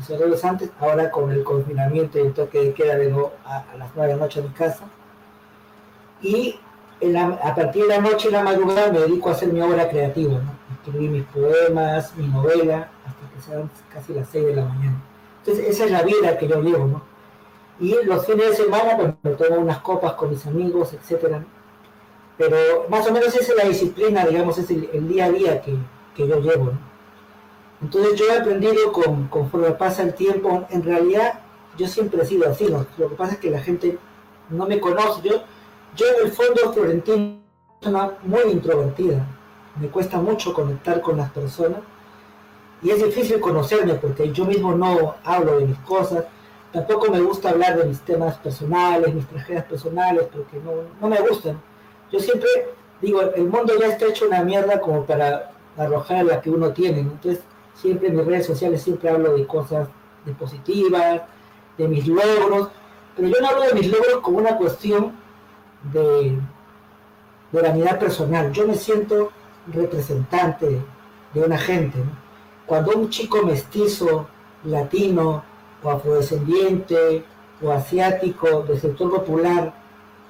horarios 0.09 0.45
antes, 0.45 0.71
ahora 0.79 1.11
con 1.11 1.31
el 1.31 1.43
confinamiento 1.43 2.17
y 2.17 2.21
el 2.21 2.33
toque 2.33 2.59
de 2.59 2.73
queda 2.73 2.95
vengo 2.95 3.33
a, 3.45 3.65
las 3.77 3.89
9 3.95 4.11
de 4.11 4.17
la 4.17 4.23
noche 4.23 4.39
a 4.39 4.43
mi 4.43 4.49
casa. 4.49 4.85
Y 6.21 6.59
a 7.41 7.55
partir 7.55 7.83
de 7.83 7.89
la 7.89 8.01
noche 8.01 8.29
y 8.29 8.31
la 8.31 8.43
madrugada 8.43 8.91
me 8.91 8.99
dedico 8.99 9.29
a 9.29 9.33
hacer 9.33 9.49
mi 9.49 9.61
obra 9.61 9.87
creativa, 9.89 10.33
¿no? 10.33 10.59
mis 10.91 11.23
poemas, 11.25 12.15
mi 12.15 12.27
novela, 12.27 12.89
sean 13.41 13.69
casi 13.93 14.13
las 14.13 14.29
6 14.29 14.45
de 14.47 14.55
la 14.55 14.65
mañana. 14.65 15.01
Entonces 15.39 15.67
esa 15.67 15.85
es 15.85 15.91
la 15.91 16.03
vida 16.03 16.37
que 16.37 16.47
yo 16.47 16.61
llevo, 16.61 16.85
¿no? 16.85 17.01
Y 17.79 17.95
los 18.03 18.25
fines 18.25 18.49
de 18.49 18.55
semana 18.65 18.97
pues, 19.21 19.37
tomo 19.37 19.61
unas 19.61 19.79
copas 19.79 20.13
con 20.13 20.31
mis 20.31 20.45
amigos, 20.45 20.93
etcétera. 20.93 21.43
Pero 22.37 22.87
más 22.89 23.07
o 23.07 23.11
menos 23.11 23.29
esa 23.29 23.51
es 23.51 23.57
la 23.57 23.69
disciplina, 23.69 24.25
digamos, 24.25 24.57
es 24.57 24.69
el, 24.69 25.07
día 25.07 25.25
a 25.25 25.31
día 25.31 25.61
que, 25.61 25.75
que, 26.15 26.27
yo 26.27 26.39
llevo, 26.39 26.65
¿no? 26.65 26.79
Entonces 27.81 28.15
yo 28.15 28.25
he 28.25 28.37
aprendido 28.37 28.91
con, 28.91 29.27
conforme 29.27 29.71
pasa 29.71 30.03
el 30.03 30.13
tiempo, 30.13 30.65
en 30.69 30.83
realidad 30.83 31.39
yo 31.77 31.87
siempre 31.87 32.21
he 32.21 32.25
sido 32.25 32.49
así, 32.49 32.65
¿no? 32.65 32.85
Lo 32.97 33.09
que 33.09 33.15
pasa 33.15 33.33
es 33.33 33.39
que 33.39 33.49
la 33.49 33.61
gente 33.61 33.97
no 34.49 34.65
me 34.65 34.79
conoce, 34.79 35.27
yo 35.27 35.41
yo 35.95 36.05
en 36.07 36.27
el 36.27 36.31
fondo, 36.31 36.73
Florentino, 36.73 37.39
es 37.81 37.87
una 37.87 38.13
muy 38.23 38.51
introvertida. 38.51 39.25
Me 39.79 39.87
cuesta 39.87 40.19
mucho 40.19 40.53
conectar 40.53 41.01
con 41.01 41.17
las 41.17 41.31
personas 41.31 41.79
y 42.81 42.91
es 42.91 43.03
difícil 43.03 43.39
conocerme 43.39 43.95
porque 43.95 44.31
yo 44.31 44.45
mismo 44.45 44.73
no 44.73 45.15
hablo 45.23 45.59
de 45.59 45.65
mis 45.65 45.77
cosas. 45.79 46.23
Tampoco 46.71 47.11
me 47.11 47.19
gusta 47.19 47.49
hablar 47.49 47.77
de 47.77 47.85
mis 47.85 47.99
temas 48.01 48.37
personales, 48.37 49.13
mis 49.13 49.27
tragedias 49.27 49.65
personales, 49.65 50.27
porque 50.31 50.59
no, 50.59 51.07
me 51.07 51.19
gustan. 51.19 51.59
Yo 52.11 52.19
siempre 52.19 52.47
digo, 53.01 53.21
el 53.21 53.45
mundo 53.45 53.73
ya 53.79 53.87
está 53.87 54.05
hecho 54.05 54.27
una 54.27 54.43
mierda 54.43 54.79
como 54.79 55.03
para 55.05 55.51
arrojar 55.77 56.25
la 56.25 56.41
que 56.41 56.49
uno 56.49 56.71
tiene. 56.71 56.99
Entonces, 57.01 57.43
siempre 57.73 58.09
en 58.09 58.17
mis 58.17 58.25
redes 58.25 58.45
sociales 58.45 58.81
siempre 58.81 59.09
hablo 59.09 59.35
de 59.35 59.45
cosas 59.47 59.87
de 60.25 60.33
positivas, 60.33 61.21
de 61.77 61.87
mis 61.87 62.07
logros, 62.07 62.69
pero 63.15 63.27
yo 63.27 63.41
no 63.41 63.47
hablo 63.47 63.63
de 63.63 63.73
mis 63.73 63.91
logros 63.91 64.17
como 64.21 64.37
una 64.37 64.57
cuestión 64.57 65.13
de, 65.91 66.37
de 67.51 67.61
la 67.61 67.71
unidad 67.71 67.99
personal. 67.99 68.51
Yo 68.51 68.67
me 68.67 68.75
siento 68.75 69.31
representante 69.73 70.81
de 71.33 71.41
una 71.41 71.57
gente. 71.57 71.97
Cuando 72.69 72.91
un 72.95 73.09
chico 73.09 73.41
mestizo, 73.41 74.27
latino 74.63 75.43
o 75.81 75.89
afrodescendiente 75.89 77.25
o 77.63 77.71
asiático 77.71 78.61
del 78.61 78.79
sector 78.79 79.09
popular 79.09 79.73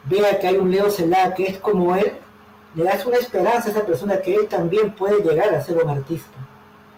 vea 0.06 0.40
que 0.40 0.48
hay 0.48 0.56
un 0.56 0.72
Leo 0.72 0.90
Celá 0.90 1.34
que 1.34 1.48
es 1.48 1.58
como 1.58 1.94
él, 1.98 2.14
le 2.76 2.84
das 2.86 3.06
una 3.06 3.18
esperanza 3.18 3.68
a 3.68 3.72
esa 3.72 3.86
persona 3.86 4.22
que 4.22 4.36
él 4.36 4.48
también 4.48 4.94
puede 4.96 5.22
llegar 5.22 5.54
a 5.54 5.62
ser 5.62 5.84
un 5.84 5.90
artista. 5.90 6.38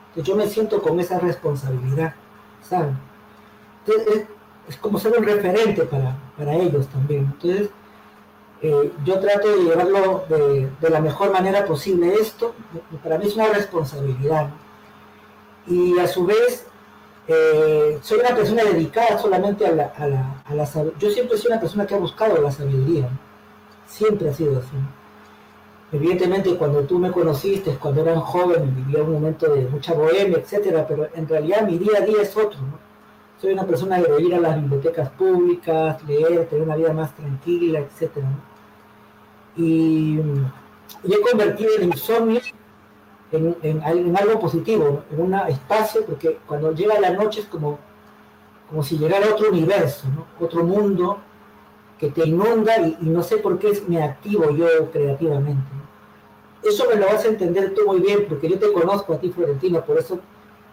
Entonces 0.10 0.32
yo 0.32 0.36
me 0.36 0.48
siento 0.48 0.80
con 0.80 1.00
esa 1.00 1.18
responsabilidad, 1.18 2.14
¿saben? 2.62 3.00
Entonces 3.84 4.28
es, 4.68 4.78
como 4.78 5.00
ser 5.00 5.18
un 5.18 5.24
referente 5.24 5.82
para, 5.86 6.18
para 6.38 6.54
ellos 6.54 6.86
también. 6.86 7.34
Entonces 7.34 7.72
eh, 8.62 8.92
yo 9.04 9.20
trato 9.20 9.50
de 9.50 9.64
llevarlo 9.64 10.24
de, 10.30 10.70
la 10.88 11.02
mejor 11.02 11.32
manera 11.32 11.66
posible 11.66 12.14
esto, 12.14 12.54
para 13.02 13.18
mí 13.18 13.26
es 13.26 13.36
una 13.36 13.48
responsabilidad. 13.48 14.52
Y 15.68 15.98
a 16.00 16.08
su 16.08 16.26
vez, 16.26 16.66
eh, 17.28 18.00
soy 18.02 18.20
una 18.20 18.36
persona 18.36 18.64
dedicada 18.64 19.18
solamente 19.18 19.66
a 19.66 19.72
la, 19.72 19.86
a, 20.46 20.56
la, 20.56 20.68
Yo 21.00 21.10
siempre 21.12 21.38
soy 21.38 21.52
una 21.52 21.60
persona 21.60 21.86
que 21.86 21.96
ha 21.96 22.00
buscado 22.00 22.42
la 22.42 22.52
sabiduría, 22.52 23.10
siempre 23.86 24.30
ha 24.30 24.34
sido 24.34 24.60
así. 24.60 24.78
Evidentemente, 25.94 26.56
cuando 26.56 26.84
tú 26.84 27.00
me 27.00 27.12
conociste, 27.12 27.76
cuando 27.76 28.02
era 28.02 28.18
joven, 28.20 28.74
vivía 28.76 29.04
un 29.04 29.12
momento 29.14 29.54
de 29.54 29.68
mucha 29.68 29.94
bohemia, 29.94 30.38
etcétera, 30.38 30.88
pero 30.88 31.10
en 31.14 31.28
realidad 31.28 31.68
mi 31.68 31.78
día 31.78 31.98
a 31.98 32.02
día 32.02 32.22
es 32.22 32.36
otro. 32.38 32.60
Soy 33.42 33.54
una 33.54 33.66
persona 33.66 34.00
de 34.00 34.22
ir 34.22 34.34
a 34.36 34.40
las 34.40 34.56
bibliotecas 34.62 35.10
públicas, 35.10 36.02
leer, 36.04 36.48
tener 36.48 36.64
una 36.64 36.76
vida 36.78 36.94
más 36.94 37.14
tranquila, 37.16 37.80
etcétera. 37.80 38.28
Y, 39.58 40.20
he 41.04 41.22
convertido 41.30 41.72
el 41.78 41.84
insomnio 41.84 42.40
en, 43.32 44.16
algo 44.18 44.40
positivo, 44.40 45.04
en 45.12 45.22
un 45.22 45.34
espacio, 45.34 46.06
porque 46.06 46.38
cuando 46.46 46.74
llega 46.74 47.00
la 47.00 47.12
noche 47.12 47.42
es 47.42 47.48
como, 47.48 47.80
como 48.70 48.84
si 48.84 48.98
llegara 48.98 49.34
otro 49.34 49.50
universo, 49.50 50.08
otro 50.40 50.64
mundo 50.64 51.18
que 51.98 52.10
te 52.10 52.28
inunda 52.28 52.78
y, 52.80 52.98
no 53.02 53.24
sé 53.24 53.38
por 53.38 53.60
qué 53.60 53.72
me 53.88 54.04
activo 54.04 54.50
yo 54.52 54.68
creativamente. 54.92 55.62
Eso 56.64 56.86
me 56.90 56.96
lo 56.96 57.08
vas 57.08 57.26
a 57.26 57.30
entender 57.30 57.74
tú 57.74 57.86
muy 57.86 58.00
bien, 58.00 58.26
porque 58.28 58.50
yo 58.50 58.60
te 58.60 58.72
conozco 58.72 59.14
a 59.14 59.20
ti, 59.20 59.30
Florentino, 59.30 59.84
por 59.84 59.98
eso 59.98 60.20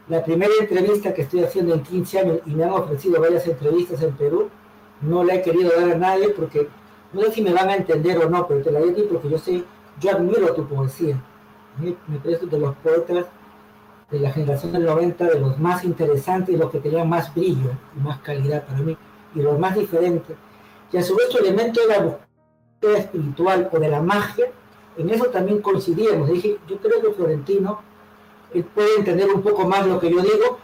la 0.09 0.25
primera 0.25 0.53
entrevista 0.59 1.13
que 1.13 1.23
estoy 1.23 1.45
haciendo 1.45 1.75
en 1.75 1.83
15 1.83 2.19
años 2.19 2.39
y 2.47 2.51
me 2.51 2.65
han 2.65 2.71
ofrecido 2.71 3.21
varias 3.21 3.47
entrevistas 3.47 4.03
en 4.03 4.13
Perú, 4.13 4.49
no 5.03 5.23
la 5.23 5.37
he 5.37 5.43
querido 5.43 5.71
dar 5.71 5.91
a 5.91 5.99
nadie 5.99 6.31
porque 6.31 6.69
no 7.13 7.23
sé 7.23 7.33
si 7.33 7.43
me 7.43 7.53
van 7.53 7.69
a 7.69 7.77
entender 7.77 8.19
o 8.19 8.29
no, 8.29 8.47
pero 8.47 8.63
te 8.63 8.73
la 8.73 8.81
digo 8.81 9.09
porque 9.11 9.29
yo 9.29 9.39
sé, 9.39 9.63
yo 10.01 10.11
admiro 10.11 10.55
tu 10.55 10.67
poesía. 10.67 11.23
Me, 11.81 12.19
parece 12.19 12.47
de 12.47 12.59
los 12.59 12.77
poetas 12.77 13.27
de 14.11 14.21
la 14.21 14.31
generación 14.31 14.73
del 14.73 14.85
90, 14.85 15.25
de 15.25 15.41
los 15.41 15.59
más 15.59 15.85
interesantes 15.85 16.59
los 16.59 16.71
que 16.71 16.79
tenían 16.79 17.09
más 17.09 17.35
brillo 17.35 17.73
y 17.97 18.01
más 18.01 18.19
calidad 18.21 18.65
para 18.65 18.79
mí, 18.79 18.97
y 19.35 19.41
los 19.41 19.59
más 19.59 19.75
diferentes. 19.75 20.37
Y 20.93 20.97
a 20.97 21.03
su 21.03 21.15
vez 21.15 21.29
su 21.31 21.39
elemento 21.39 21.81
de 21.81 21.87
la 21.89 21.99
búsqueda 22.01 22.99
espiritual 22.99 23.69
o 23.71 23.79
de 23.79 23.89
la 23.89 24.01
magia, 24.01 24.47
en 24.97 25.11
eso 25.11 25.27
también 25.27 25.61
coincidíamos. 25.61 26.31
Dije, 26.31 26.59
yo 26.67 26.79
creo 26.79 27.01
que 27.03 27.13
Florentino 27.13 27.81
él 28.55 28.65
puede 28.65 28.97
entender 28.97 29.29
un 29.33 29.43
poco 29.43 29.67
más 29.67 29.87
lo 29.87 30.01
que 30.01 30.11
yo 30.11 30.21
digo. 30.21 30.59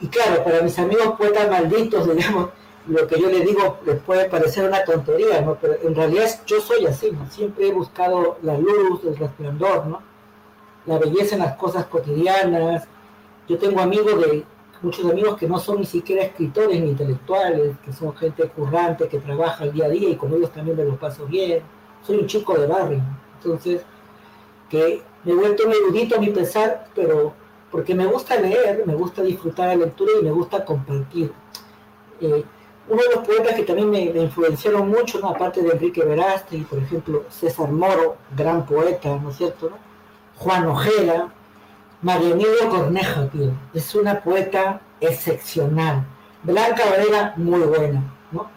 Y 0.00 0.08
claro, 0.08 0.42
para 0.44 0.62
mis 0.62 0.78
amigos 0.78 1.14
poetas 1.18 1.50
malditos, 1.50 2.06
digamos, 2.16 2.50
lo 2.86 3.06
que 3.06 3.20
yo 3.20 3.28
le 3.28 3.40
digo 3.40 3.78
les 3.84 4.00
puede 4.00 4.28
parecer 4.30 4.66
una 4.66 4.82
tontería, 4.84 5.40
¿no? 5.42 5.58
Pero 5.60 5.74
en 5.82 5.94
realidad 5.94 6.28
yo 6.46 6.60
soy 6.60 6.86
así, 6.86 7.10
¿no? 7.12 7.30
Siempre 7.30 7.68
he 7.68 7.72
buscado 7.72 8.38
la 8.42 8.56
luz, 8.56 9.04
el 9.04 9.16
resplandor, 9.16 9.86
¿no? 9.86 10.02
La 10.88 10.98
belleza 10.98 11.36
en 11.36 11.42
las 11.42 11.54
cosas 11.56 11.86
cotidianas. 11.86 12.88
Yo 13.48 13.58
tengo 13.58 13.80
amigos 13.80 14.20
de, 14.20 14.44
muchos 14.82 15.10
amigos 15.10 15.36
que 15.36 15.46
no 15.46 15.58
son 15.58 15.80
ni 15.80 15.86
siquiera 15.86 16.22
escritores 16.22 16.80
ni 16.80 16.90
intelectuales, 16.90 17.76
que 17.84 17.92
son 17.92 18.14
gente 18.16 18.48
currante, 18.48 19.06
que 19.06 19.18
trabaja 19.18 19.64
el 19.64 19.72
día 19.72 19.86
a 19.86 19.88
día 19.88 20.08
y 20.08 20.16
con 20.16 20.32
ellos 20.32 20.50
también 20.50 20.76
me 20.76 20.84
lo 20.84 20.96
paso 20.96 21.26
bien. 21.26 21.62
Soy 22.02 22.18
un 22.18 22.26
chico 22.26 22.58
de 22.58 22.66
barrio, 22.66 23.02
entonces, 23.36 23.82
que 24.70 25.02
me 25.24 25.32
he 25.32 25.34
vuelto 25.34 25.66
un 25.66 25.72
erudito 25.72 26.16
a 26.16 26.20
mi 26.20 26.30
pesar, 26.30 26.86
pero 26.94 27.32
porque 27.70 27.94
me 27.94 28.06
gusta 28.06 28.40
leer, 28.40 28.84
me 28.86 28.94
gusta 28.94 29.22
disfrutar 29.22 29.68
la 29.68 29.76
lectura 29.76 30.12
y 30.18 30.24
me 30.24 30.30
gusta 30.30 30.64
compartir. 30.64 31.32
Eh, 32.20 32.44
uno 32.88 33.02
de 33.02 33.14
los 33.14 33.26
poetas 33.26 33.54
que 33.54 33.64
también 33.64 33.90
me, 33.90 34.04
influenciaron 34.04 34.88
mucho, 34.88 35.24
aparte 35.26 35.60
de 35.60 35.70
Enrique 35.72 36.02
Verástegui, 36.02 36.64
por 36.64 36.78
ejemplo, 36.78 37.24
César 37.28 37.70
Moro, 37.70 38.16
gran 38.34 38.64
poeta, 38.64 39.16
¿no 39.16 39.30
es 39.30 39.36
cierto? 39.36 39.70
Juan 40.38 40.66
Ojeda, 40.66 41.32
María 42.02 42.30
Emilia 42.30 42.68
Cornejo, 42.70 43.26
tío, 43.26 43.52
es 43.74 43.94
una 43.94 44.20
poeta 44.22 44.80
excepcional. 45.00 46.04
Blanca 46.42 46.84
Varela, 46.88 47.34
muy 47.36 47.60
buena, 47.60 48.02
¿no? 48.30 48.48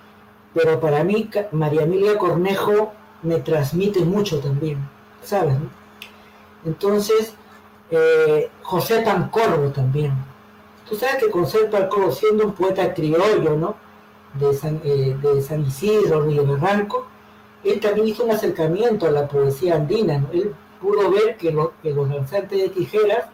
Pero 0.53 0.79
para 0.79 1.03
mí, 1.03 1.29
María 1.51 1.83
Emilia 1.83 2.17
Cornejo 2.17 2.93
me 3.23 3.39
transmite 3.39 4.01
mucho 4.01 4.39
también, 4.39 4.77
¿sabes? 5.23 5.55
Entonces, 6.65 7.33
eh, 7.89 8.49
José 8.61 9.01
Pancorbo 9.01 9.71
también. 9.71 10.13
Tú 10.87 10.95
sabes 10.95 11.23
que 11.23 11.31
José 11.31 11.65
Pancorbo, 11.71 12.11
siendo 12.11 12.45
un 12.45 12.53
poeta 12.53 12.93
criollo, 12.93 13.55
¿no? 13.55 13.75
de 14.33 14.53
San, 14.53 14.81
eh, 14.83 15.15
de 15.21 15.41
San 15.41 15.65
Isidro, 15.65 16.21
Río 16.21 16.45
Barranco, 16.45 17.07
él 17.63 17.79
también 17.79 18.07
hizo 18.07 18.23
un 18.23 18.31
acercamiento 18.31 19.05
a 19.05 19.11
la 19.11 19.27
poesía 19.27 19.75
andina. 19.75 20.25
Él 20.31 20.53
pudo 20.81 21.09
ver 21.11 21.37
que, 21.37 21.51
los 21.51 22.09
lanzantes 22.09 22.59
de 22.59 22.69
tijeras 22.69 23.25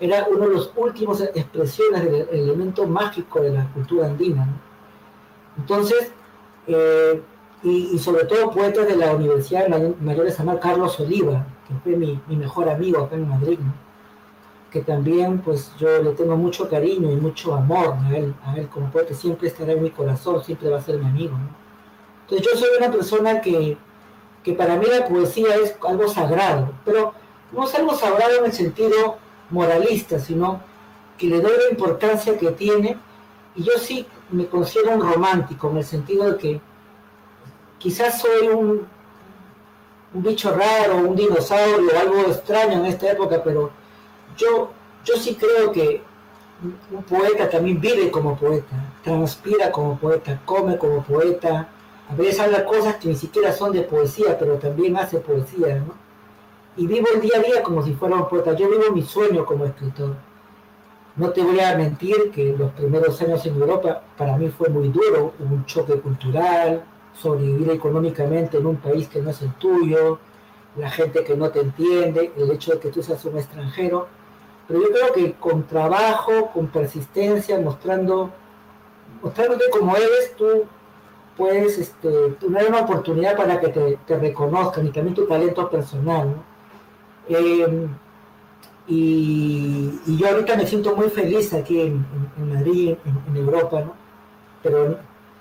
era 0.00 0.26
uno 0.30 0.48
de 0.48 0.54
los 0.54 0.72
últimos 0.76 1.20
expresiones 1.20 2.04
del 2.04 2.28
elemento 2.30 2.86
mágico 2.86 3.40
de 3.40 3.50
la 3.50 3.66
cultura 3.72 4.06
andina. 4.06 4.46
Entonces, 5.58 6.10
eh, 6.66 7.20
y, 7.62 7.98
sobre 7.98 8.24
todo 8.24 8.50
poetas 8.50 8.86
de 8.86 8.96
la 8.96 9.14
Universidad 9.14 9.68
Mayor 10.00 10.26
de 10.26 10.32
San 10.32 10.56
Carlos 10.58 11.00
Oliva, 11.00 11.46
que 11.66 11.74
fue 11.82 11.96
mi, 11.96 12.20
mejor 12.28 12.68
amigo 12.68 13.02
acá 13.02 13.16
en 13.16 13.28
Madrid, 13.28 13.58
que 14.70 14.80
también 14.80 15.40
pues 15.40 15.72
yo 15.78 16.02
le 16.02 16.10
tengo 16.12 16.36
mucho 16.36 16.68
cariño 16.68 17.10
y 17.10 17.16
mucho 17.16 17.54
amor 17.54 17.94
a 18.02 18.16
él, 18.16 18.34
a 18.44 18.56
él 18.56 18.68
como 18.68 18.90
poeta, 18.90 19.14
siempre 19.14 19.48
estará 19.48 19.72
en 19.72 19.82
mi 19.82 19.90
corazón, 19.90 20.42
siempre 20.42 20.68
va 20.68 20.78
a 20.78 20.82
ser 20.82 20.98
mi 20.98 21.06
amigo. 21.06 21.36
Entonces 22.22 22.46
yo 22.46 22.58
soy 22.58 22.68
una 22.78 22.90
persona 22.90 23.40
que, 23.40 23.78
que 24.44 24.52
para 24.52 24.76
mí 24.76 24.86
la 24.86 25.08
poesía 25.08 25.56
es 25.56 25.74
algo 25.86 26.06
sagrado, 26.08 26.72
pero 26.84 27.14
no 27.50 27.64
es 27.64 27.74
algo 27.74 27.94
sagrado 27.94 28.38
en 28.38 28.44
el 28.44 28.52
sentido 28.52 29.16
moralista, 29.50 30.18
sino 30.18 30.60
que 31.18 31.26
le 31.26 31.40
doy 31.40 31.52
la 31.56 31.70
importancia 31.70 32.36
que 32.38 32.50
tiene 32.52 32.98
y 33.56 33.62
yo 33.62 33.72
sí 33.78 34.06
me 34.30 34.46
considero 34.46 34.96
un 34.96 35.12
romántico 35.12 35.70
en 35.70 35.78
el 35.78 35.84
sentido 35.84 36.32
de 36.32 36.38
que 36.38 36.60
quizás 37.78 38.20
soy 38.20 38.48
un, 38.48 38.86
un 40.12 40.22
bicho 40.22 40.54
raro, 40.54 40.96
un 40.98 41.16
dinosaurio, 41.16 41.98
algo 41.98 42.20
extraño 42.22 42.78
en 42.80 42.86
esta 42.86 43.12
época, 43.12 43.42
pero 43.42 43.70
yo, 44.36 44.70
yo 45.04 45.16
sí 45.16 45.36
creo 45.36 45.72
que 45.72 46.02
un 46.90 47.02
poeta 47.04 47.48
también 47.48 47.80
vive 47.80 48.10
como 48.10 48.36
poeta, 48.36 48.94
transpira 49.02 49.70
como 49.70 49.96
poeta, 49.96 50.40
come 50.44 50.76
como 50.76 51.02
poeta, 51.02 51.68
a 52.14 52.16
veces 52.16 52.38
habla 52.38 52.64
cosas 52.64 52.96
que 52.96 53.08
ni 53.08 53.16
siquiera 53.16 53.52
son 53.52 53.72
de 53.72 53.82
poesía, 53.82 54.38
pero 54.38 54.54
también 54.54 54.96
hace 54.96 55.18
poesía, 55.18 55.76
¿no? 55.76 55.94
Y 56.76 56.86
vivo 56.86 57.08
el 57.12 57.20
día 57.20 57.38
a 57.38 57.42
día 57.42 57.62
como 57.62 57.82
si 57.82 57.92
fuera 57.94 58.16
un 58.16 58.28
poeta, 58.28 58.52
yo 58.52 58.68
vivo 58.68 58.92
mi 58.92 59.02
sueño 59.02 59.44
como 59.44 59.64
escritor. 59.64 60.14
No 61.16 61.30
te 61.30 61.42
voy 61.42 61.58
a 61.58 61.76
mentir 61.76 62.30
que 62.32 62.54
los 62.56 62.70
primeros 62.72 63.20
años 63.20 63.44
en 63.46 63.54
Europa 63.54 64.02
para 64.16 64.36
mí 64.36 64.48
fue 64.48 64.68
muy 64.68 64.88
duro, 64.88 65.34
un 65.40 65.64
choque 65.66 65.94
cultural, 65.94 66.84
sobrevivir 67.14 67.70
económicamente 67.70 68.58
en 68.58 68.66
un 68.66 68.76
país 68.76 69.08
que 69.08 69.20
no 69.20 69.30
es 69.30 69.42
el 69.42 69.52
tuyo, 69.54 70.18
la 70.76 70.90
gente 70.90 71.24
que 71.24 71.36
no 71.36 71.50
te 71.50 71.60
entiende, 71.60 72.32
el 72.36 72.50
hecho 72.50 72.72
de 72.72 72.78
que 72.78 72.90
tú 72.90 73.02
seas 73.02 73.24
un 73.24 73.38
extranjero. 73.38 74.06
Pero 74.68 74.80
yo 74.80 74.88
creo 74.88 75.12
que 75.12 75.32
con 75.34 75.66
trabajo, 75.66 76.50
con 76.52 76.68
persistencia, 76.68 77.58
mostrando, 77.58 78.30
mostrándote 79.20 79.64
como 79.70 79.96
eres, 79.96 80.34
tú 80.36 80.64
puedes 81.36 81.78
este, 81.78 82.30
tener 82.40 82.68
una 82.68 82.80
oportunidad 82.80 83.36
para 83.36 83.60
que 83.60 83.68
te, 83.68 84.16
reconozcan 84.16 84.86
y 84.86 84.90
también 84.90 85.14
tu 85.14 85.26
talento 85.26 85.68
personal. 85.68 86.34
Eh, 87.28 87.88
y, 88.86 89.98
yo 90.18 90.28
ahorita 90.28 90.56
me 90.56 90.66
siento 90.66 90.94
muy 90.94 91.08
feliz 91.08 91.52
aquí 91.54 91.80
en, 91.80 92.06
Madrid, 92.36 92.96
en, 93.28 93.36
Europa, 93.36 93.80
¿no? 93.80 93.94
Pero, 94.62 94.98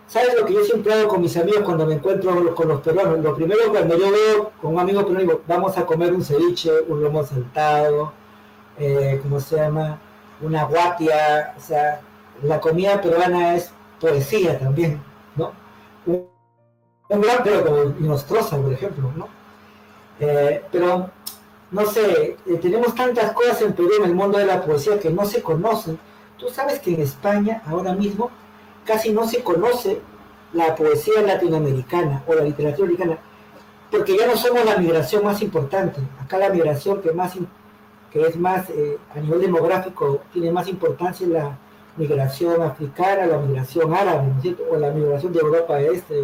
¿sabes 0.07 0.35
lo 0.39 0.45
que 0.45 0.53
yo 0.53 0.63
siempre 0.63 0.93
hago 0.93 1.09
con 1.09 1.21
mis 1.21 1.35
amigos 1.37 1.61
cuando 1.63 1.85
me 1.85 1.95
encuentro 1.95 2.55
con 2.55 2.67
los 2.67 2.81
peruanos? 2.81 3.19
Lo 3.19 3.35
primero 3.35 3.61
cuando 3.69 3.97
yo 3.97 4.11
veo 4.11 4.51
con 4.61 4.73
un 4.73 4.79
amigo 4.79 5.01
peruano, 5.01 5.19
digo, 5.19 5.41
vamos 5.47 5.77
a 5.77 5.85
comer 5.85 6.13
un 6.13 6.23
ceviche, 6.23 6.71
un 6.87 7.03
lomo 7.03 7.23
saltado, 7.23 8.13
eh, 8.77 9.19
¿cómo 9.21 9.39
se 9.39 9.57
llama? 9.57 9.99
Una 10.41 10.63
guatia, 10.65 11.53
o 11.57 11.61
sea, 11.61 12.01
la 12.41 12.59
comida 12.59 13.01
peruana 13.01 13.55
es 13.55 13.71
poesía 13.99 14.57
también, 14.59 15.01
¿no? 15.35 15.62
Un, 16.05 16.27
gran 17.21 17.43
pero 17.43 17.65
como 17.65 17.83
Nostrosa, 17.99 18.57
por 18.57 18.73
ejemplo, 18.73 19.11
¿no? 19.15 19.27
Eh, 20.19 20.63
pero 20.71 21.09
no 21.71 21.85
sé, 21.87 22.37
eh, 22.45 22.59
tenemos 22.61 22.93
tantas 22.95 23.31
cosas 23.33 23.61
en 23.61 23.73
Perú 23.73 23.89
en 23.97 24.05
el 24.05 24.15
mundo 24.15 24.37
de 24.37 24.45
la 24.45 24.61
poesía 24.61 24.99
que 24.99 25.09
no 25.09 25.25
se 25.25 25.41
conocen. 25.41 25.99
Tú 26.37 26.49
sabes 26.49 26.79
que 26.79 26.93
en 26.93 27.01
España 27.01 27.61
ahora 27.65 27.93
mismo 27.93 28.29
casi 28.85 29.11
no 29.11 29.27
se 29.27 29.43
conoce 29.43 30.01
la 30.53 30.75
poesía 30.75 31.21
latinoamericana 31.21 32.23
o 32.27 32.35
la 32.35 32.43
literatura 32.43 32.87
americana, 32.87 33.17
porque 33.89 34.17
ya 34.17 34.27
no 34.27 34.37
somos 34.37 34.63
la 34.65 34.77
migración 34.77 35.23
más 35.23 35.41
importante. 35.41 35.99
Acá 36.23 36.37
la 36.37 36.49
migración 36.49 37.01
que 37.01 37.11
más 37.11 37.33
que 38.11 38.21
es 38.21 38.37
más 38.37 38.69
eh, 38.69 38.99
a 39.15 39.19
nivel 39.19 39.41
demográfico 39.41 40.21
tiene 40.31 40.51
más 40.51 40.67
importancia 40.67 41.25
es 41.25 41.33
la 41.33 41.57
migración 41.97 42.61
africana, 42.61 43.25
la 43.25 43.37
migración 43.37 43.93
árabe, 43.93 44.27
¿no 44.27 44.35
es 44.37 44.41
cierto? 44.41 44.63
o 44.71 44.77
la 44.77 44.91
migración 44.91 45.33
de 45.33 45.39
Europa 45.39 45.79
Este, 45.79 46.15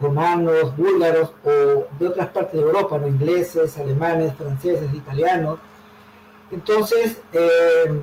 romanos, 0.00 0.76
búlgaros 0.76 1.32
o 1.44 1.86
de 1.98 2.08
otras 2.08 2.28
partes 2.28 2.60
de 2.60 2.66
Europa, 2.66 2.98
¿no? 2.98 3.08
ingleses, 3.08 3.78
alemanes, 3.78 4.34
franceses, 4.34 4.92
italianos. 4.92 5.58
Entonces, 6.50 7.18
eh, 7.32 8.02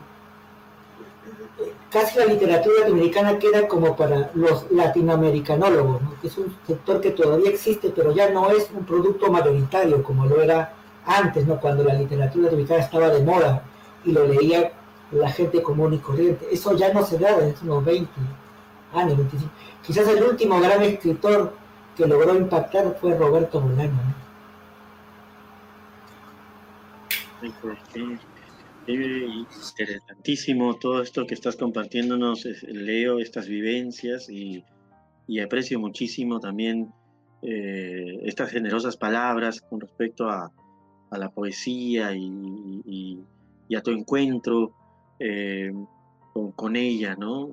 casi 1.91 2.17
la 2.17 2.25
literatura 2.25 2.79
latinoamericana 2.79 3.37
queda 3.37 3.67
como 3.67 3.95
para 3.95 4.31
los 4.33 4.69
latinoamericanólogos, 4.71 6.01
que 6.21 6.27
es 6.27 6.37
un 6.37 6.55
sector 6.65 6.99
que 6.99 7.11
todavía 7.11 7.51
existe, 7.51 7.91
pero 7.95 8.11
ya 8.11 8.29
no 8.31 8.49
es 8.49 8.69
un 8.75 8.85
producto 8.85 9.31
mayoritario 9.31 10.01
como 10.01 10.25
lo 10.25 10.41
era 10.41 10.73
antes, 11.05 11.45
¿no? 11.45 11.59
cuando 11.59 11.83
la 11.83 11.93
literatura 11.93 12.45
latinoamericana 12.45 12.83
estaba 12.83 13.09
de 13.09 13.23
moda 13.23 13.63
y 14.03 14.11
lo 14.11 14.25
leía 14.25 14.71
la 15.13 15.31
gente 15.31 15.61
común 15.61 15.93
y 15.93 15.97
corriente. 15.99 16.47
Eso 16.51 16.75
ya 16.75 16.93
no 16.93 17.05
se 17.05 17.17
da 17.17 17.37
en 17.39 17.55
unos 17.63 17.85
20 17.85 18.09
años, 18.93 19.17
25. 19.17 19.51
Quizás 19.85 20.07
el 20.07 20.23
último 20.23 20.59
gran 20.59 20.81
escritor 20.83 21.53
que 21.95 22.07
logró 22.07 22.35
impactar 22.35 22.97
fue 22.99 23.17
Roberto 23.17 23.61
Bolaño. 23.61 24.15
interesantísimo 28.87 30.75
todo 30.75 31.01
esto 31.01 31.25
que 31.25 31.33
estás 31.33 31.55
compartiéndonos, 31.55 32.45
leo 32.67 33.19
estas 33.19 33.47
vivencias 33.47 34.29
y, 34.29 34.63
aprecio 35.41 35.79
muchísimo 35.79 36.39
también 36.39 36.91
eh, 37.41 38.19
estas 38.23 38.51
generosas 38.51 38.97
palabras 38.97 39.61
con 39.61 39.79
respecto 39.79 40.29
a, 40.29 40.51
la 41.11 41.29
poesía 41.29 42.15
y, 42.15 43.19
a 43.75 43.81
tu 43.81 43.91
encuentro 43.91 44.71
eh, 45.23 45.73
con, 46.55 46.75
ella, 46.75 47.15
¿no? 47.15 47.51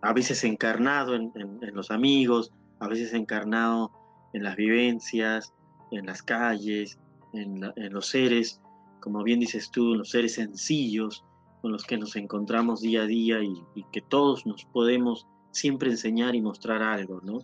A 0.00 0.12
veces 0.12 0.42
encarnado 0.44 1.14
en 1.14 1.32
los 1.74 1.90
amigos, 1.90 2.52
a 2.80 2.88
veces 2.88 3.12
encarnado 3.12 3.92
en 4.32 4.42
las 4.42 4.56
vivencias, 4.56 5.52
en 5.90 6.06
las 6.06 6.22
calles, 6.22 6.98
en, 7.32 7.60
los 7.90 8.06
seres, 8.06 8.60
como 9.00 9.22
bien 9.22 9.40
dices 9.40 9.70
tú, 9.70 9.94
los 9.94 10.10
seres 10.10 10.34
sencillos 10.34 11.24
con 11.60 11.72
los 11.72 11.84
que 11.84 11.98
nos 11.98 12.16
encontramos 12.16 12.80
día 12.80 13.02
a 13.02 13.06
día 13.06 13.42
y, 13.42 13.62
que 13.92 14.00
todos 14.00 14.46
nos 14.46 14.64
podemos 14.64 15.26
siempre 15.50 15.90
enseñar 15.90 16.34
y 16.34 16.40
mostrar 16.40 16.82
algo, 16.82 17.20
¿no? 17.22 17.38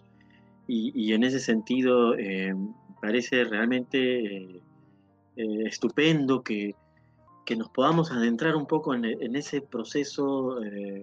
Y, 0.66 1.12
en 1.12 1.24
ese 1.24 1.40
sentido, 1.40 2.14
eh, 2.18 2.54
parece 3.00 3.44
realmente 3.44 4.60
eh, 5.36 5.62
estupendo 5.64 6.42
que, 6.42 6.74
nos 7.56 7.70
podamos 7.70 8.10
adentrar 8.12 8.56
un 8.56 8.66
poco 8.66 8.94
en, 8.94 9.04
ese 9.36 9.60
proceso 9.60 10.58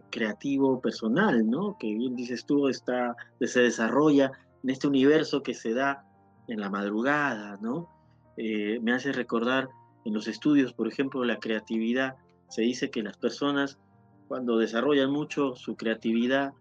creativo 0.10 0.80
personal, 0.80 1.50
¿no? 1.50 1.78
Que 1.80 1.94
bien 1.94 2.16
dices 2.16 2.46
tú, 2.46 2.68
está, 2.68 3.16
se 3.42 3.62
desarrolla 3.62 4.32
en 4.64 4.70
este 4.70 4.88
universo 4.88 5.44
que 5.44 5.54
se 5.54 5.74
da 5.74 6.06
en 6.48 6.60
la 6.60 6.70
madrugada, 6.70 7.58
¿no? 7.62 7.90
Eh, 8.38 8.80
me 8.82 8.94
hace 8.94 9.12
recordar 9.12 9.70
en 10.04 10.14
los 10.14 10.28
estudios, 10.28 10.74
por 10.74 10.88
ejemplo, 10.88 11.24
la 11.24 11.40
creatividad. 11.40 12.16
Se 12.50 12.62
dice 12.62 12.90
que 12.90 13.02
las 13.02 13.18
personas, 13.18 13.80
cuando 14.28 14.58
desarrollan 14.58 15.12
mucho 15.12 15.56
su 15.56 15.76
creatividad, 15.76 16.54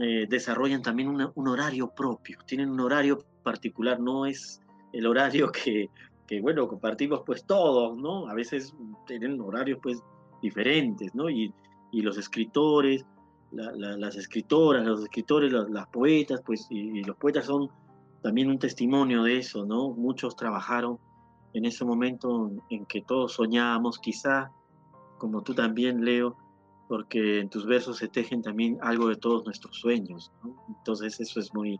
eh, 0.00 0.26
desarrollan 0.28 0.82
también 0.82 1.08
un 1.08 1.48
horario 1.48 1.88
propio, 1.94 2.38
tienen 2.46 2.70
un 2.70 2.80
horario 2.80 3.24
particular, 3.42 4.00
no 4.00 4.26
es 4.26 4.60
el 4.92 5.06
horario 5.06 5.52
que, 5.64 5.88
que, 6.26 6.40
bueno, 6.40 6.68
compartimos 6.68 7.22
pues 7.24 7.44
todos, 7.44 7.96
¿no? 7.96 8.28
A 8.28 8.34
veces 8.34 8.74
tienen 9.06 9.40
horarios 9.40 9.78
pues 9.82 10.02
diferentes, 10.42 11.14
¿no? 11.14 11.28
Y, 11.30 11.52
y 11.90 12.02
los 12.02 12.18
escritores 12.18 13.04
las 13.54 14.16
escritoras, 14.16 14.84
los 14.84 15.02
escritores, 15.02 15.52
las, 15.52 15.86
poetas, 15.88 16.42
pues, 16.44 16.66
y, 16.70 17.02
los 17.04 17.16
poetas 17.16 17.46
son 17.46 17.70
también 18.22 18.48
un 18.48 18.58
testimonio 18.58 19.22
de 19.22 19.38
eso, 19.38 19.64
¿no? 19.64 19.90
Muchos 19.90 20.36
trabajaron 20.36 20.98
en 21.52 21.64
ese 21.64 21.84
momento 21.84 22.50
en 22.70 22.84
que 22.86 23.02
todos 23.02 23.34
soñábamos, 23.34 23.98
quizá, 23.98 24.50
como 25.18 25.42
tú 25.42 25.54
también, 25.54 26.04
Leo, 26.04 26.36
porque 26.88 27.40
en 27.40 27.48
tus 27.48 27.66
versos 27.66 27.98
se 27.98 28.08
tejen 28.08 28.42
también 28.42 28.78
algo 28.82 29.08
de 29.08 29.16
todos 29.16 29.44
nuestros 29.44 29.76
sueños, 29.78 30.32
¿no? 30.42 30.56
Entonces 30.68 31.20
eso 31.20 31.40
es 31.40 31.54
muy, 31.54 31.78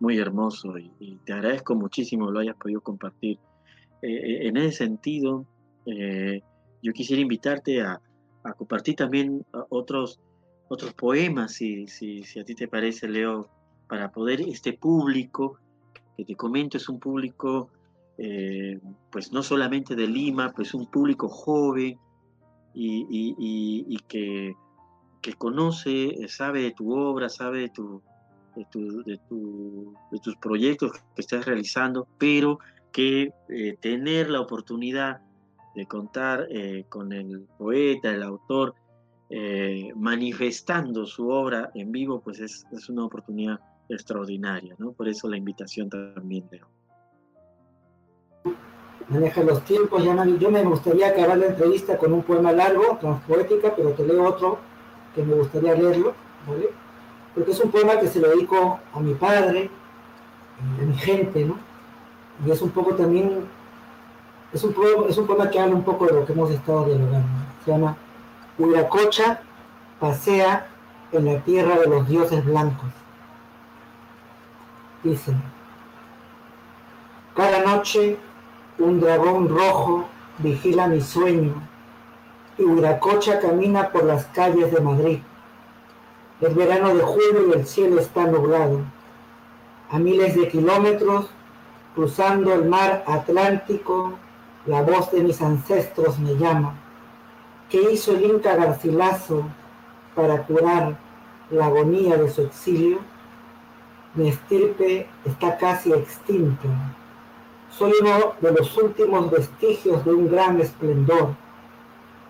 muy 0.00 0.18
hermoso 0.18 0.76
y, 0.78 1.18
te 1.24 1.32
agradezco 1.32 1.74
muchísimo 1.74 2.30
lo 2.30 2.40
hayas 2.40 2.56
podido 2.56 2.80
compartir. 2.80 3.38
Eh, 4.04 4.06
eh, 4.06 4.48
en 4.48 4.56
ese 4.58 4.84
sentido, 4.84 5.46
eh, 5.86 6.42
yo 6.82 6.92
quisiera 6.92 7.22
invitarte 7.22 7.80
a, 7.80 8.00
a 8.44 8.52
compartir 8.52 8.96
también 8.96 9.44
otros 9.70 10.20
otros 10.68 10.94
poemas, 10.94 11.52
si, 11.52 11.86
si, 11.86 12.22
si 12.22 12.40
a 12.40 12.44
ti 12.44 12.54
te 12.54 12.68
parece, 12.68 13.08
Leo, 13.08 13.48
para 13.88 14.10
poder 14.10 14.40
este 14.40 14.72
público 14.72 15.58
que 16.16 16.24
te 16.24 16.34
comento 16.36 16.76
es 16.76 16.88
un 16.88 16.98
público, 16.98 17.70
eh, 18.18 18.78
pues 19.10 19.32
no 19.32 19.42
solamente 19.42 19.94
de 19.94 20.06
Lima, 20.06 20.52
pues 20.52 20.74
un 20.74 20.86
público 20.86 21.28
joven 21.28 21.98
y, 22.74 23.96
que, 24.08 24.54
que, 25.20 25.32
conoce, 25.34 26.16
sabe 26.28 26.62
de 26.62 26.70
tu 26.72 26.92
obra, 26.92 27.28
sabe 27.28 27.60
de, 27.62 27.68
tu, 27.68 28.02
de, 28.56 28.66
tu, 28.70 29.02
de, 30.10 30.18
tus 30.20 30.36
proyectos 30.36 30.92
que 30.92 31.20
estás 31.20 31.44
realizando, 31.46 32.06
pero 32.18 32.58
que 32.94 33.32
eh, 33.48 33.76
tener 33.80 34.30
la 34.30 34.40
oportunidad 34.40 35.20
de 35.74 35.84
contar 35.84 36.46
eh, 36.48 36.84
con 36.88 37.12
el 37.12 37.40
poeta, 37.58 38.12
el 38.12 38.22
autor, 38.22 38.76
eh, 39.30 39.90
manifestando 39.96 41.04
su 41.04 41.28
obra 41.28 41.72
en 41.74 41.90
vivo, 41.90 42.20
pues 42.20 42.38
es, 42.38 42.64
es, 42.70 42.88
una 42.88 43.04
oportunidad 43.04 43.58
extraordinaria, 43.88 44.76
¿no? 44.78 44.92
Por 44.92 45.08
eso 45.08 45.28
la 45.28 45.36
invitación 45.36 45.90
también, 45.90 46.44
Leo. 46.52 46.68
Maneja 49.08 49.42
los 49.42 49.64
tiempos, 49.64 50.04
ya 50.04 50.24
yo 50.24 50.50
me 50.52 50.62
gustaría 50.62 51.08
acabar 51.08 51.36
la 51.36 51.46
entrevista 51.46 51.98
con 51.98 52.12
un 52.12 52.22
poema 52.22 52.52
largo, 52.52 53.00
poética, 53.26 53.74
pero 53.74 53.90
te 53.90 54.06
leo 54.06 54.22
otro 54.24 54.60
que 55.16 55.24
me 55.24 55.34
gustaría 55.34 55.74
leerlo, 55.74 56.14
¿vale? 56.46 56.68
Porque 57.34 57.50
es 57.50 57.60
un 57.60 57.72
poema 57.72 57.98
que 57.98 58.06
se 58.06 58.20
lo 58.20 58.28
dedico 58.28 58.78
a 58.92 59.00
mi 59.00 59.14
padre, 59.14 59.68
a 60.80 60.84
mi 60.84 60.94
gente, 60.94 61.44
¿no? 61.44 61.73
Y 62.44 62.50
es 62.50 62.62
un 62.62 62.70
poco 62.70 62.94
también, 62.94 63.46
es 64.52 64.64
un, 64.64 64.72
poema, 64.72 65.06
es 65.08 65.18
un 65.18 65.26
poema 65.26 65.50
que 65.50 65.60
habla 65.60 65.74
un 65.74 65.84
poco 65.84 66.06
de 66.06 66.14
lo 66.14 66.24
que 66.24 66.32
hemos 66.32 66.50
estado 66.50 66.84
dialogando. 66.86 67.28
Se 67.64 67.70
llama 67.70 67.96
Huiracocha 68.58 69.40
pasea 70.00 70.66
en 71.12 71.24
la 71.24 71.40
tierra 71.40 71.78
de 71.78 71.86
los 71.86 72.08
dioses 72.08 72.44
blancos. 72.44 72.90
Dice, 75.02 75.34
cada 77.34 77.60
noche 77.64 78.16
un 78.78 79.00
dragón 79.00 79.48
rojo 79.48 80.06
vigila 80.38 80.88
mi 80.88 81.00
sueño 81.00 81.54
y 82.58 82.64
Huiracocha 82.64 83.40
camina 83.40 83.90
por 83.90 84.04
las 84.04 84.26
calles 84.26 84.72
de 84.72 84.80
Madrid. 84.80 85.18
Es 86.40 86.54
verano 86.54 86.94
de 86.94 87.02
julio 87.02 87.48
y 87.48 87.52
el 87.52 87.66
cielo 87.66 88.00
está 88.00 88.26
nublado. 88.26 88.80
A 89.90 89.98
miles 89.98 90.34
de 90.34 90.48
kilómetros, 90.48 91.26
cruzando 91.94 92.52
el 92.52 92.64
mar 92.64 93.04
Atlántico, 93.06 94.14
la 94.66 94.82
voz 94.82 95.10
de 95.12 95.22
mis 95.22 95.40
ancestros 95.40 96.18
me 96.18 96.34
llama. 96.36 96.74
¿Qué 97.70 97.92
hizo 97.92 98.12
el 98.12 98.24
Inca 98.24 98.56
Garcilaso 98.56 99.44
para 100.14 100.42
curar 100.42 100.96
la 101.50 101.66
agonía 101.66 102.16
de 102.16 102.30
su 102.30 102.42
exilio? 102.42 102.98
Mi 104.14 104.28
estirpe 104.28 105.06
está 105.24 105.56
casi 105.56 105.92
extinta. 105.92 106.68
Soy 107.70 107.92
uno 108.00 108.34
de 108.40 108.52
los 108.52 108.76
últimos 108.76 109.30
vestigios 109.30 110.04
de 110.04 110.14
un 110.14 110.30
gran 110.30 110.60
esplendor. 110.60 111.34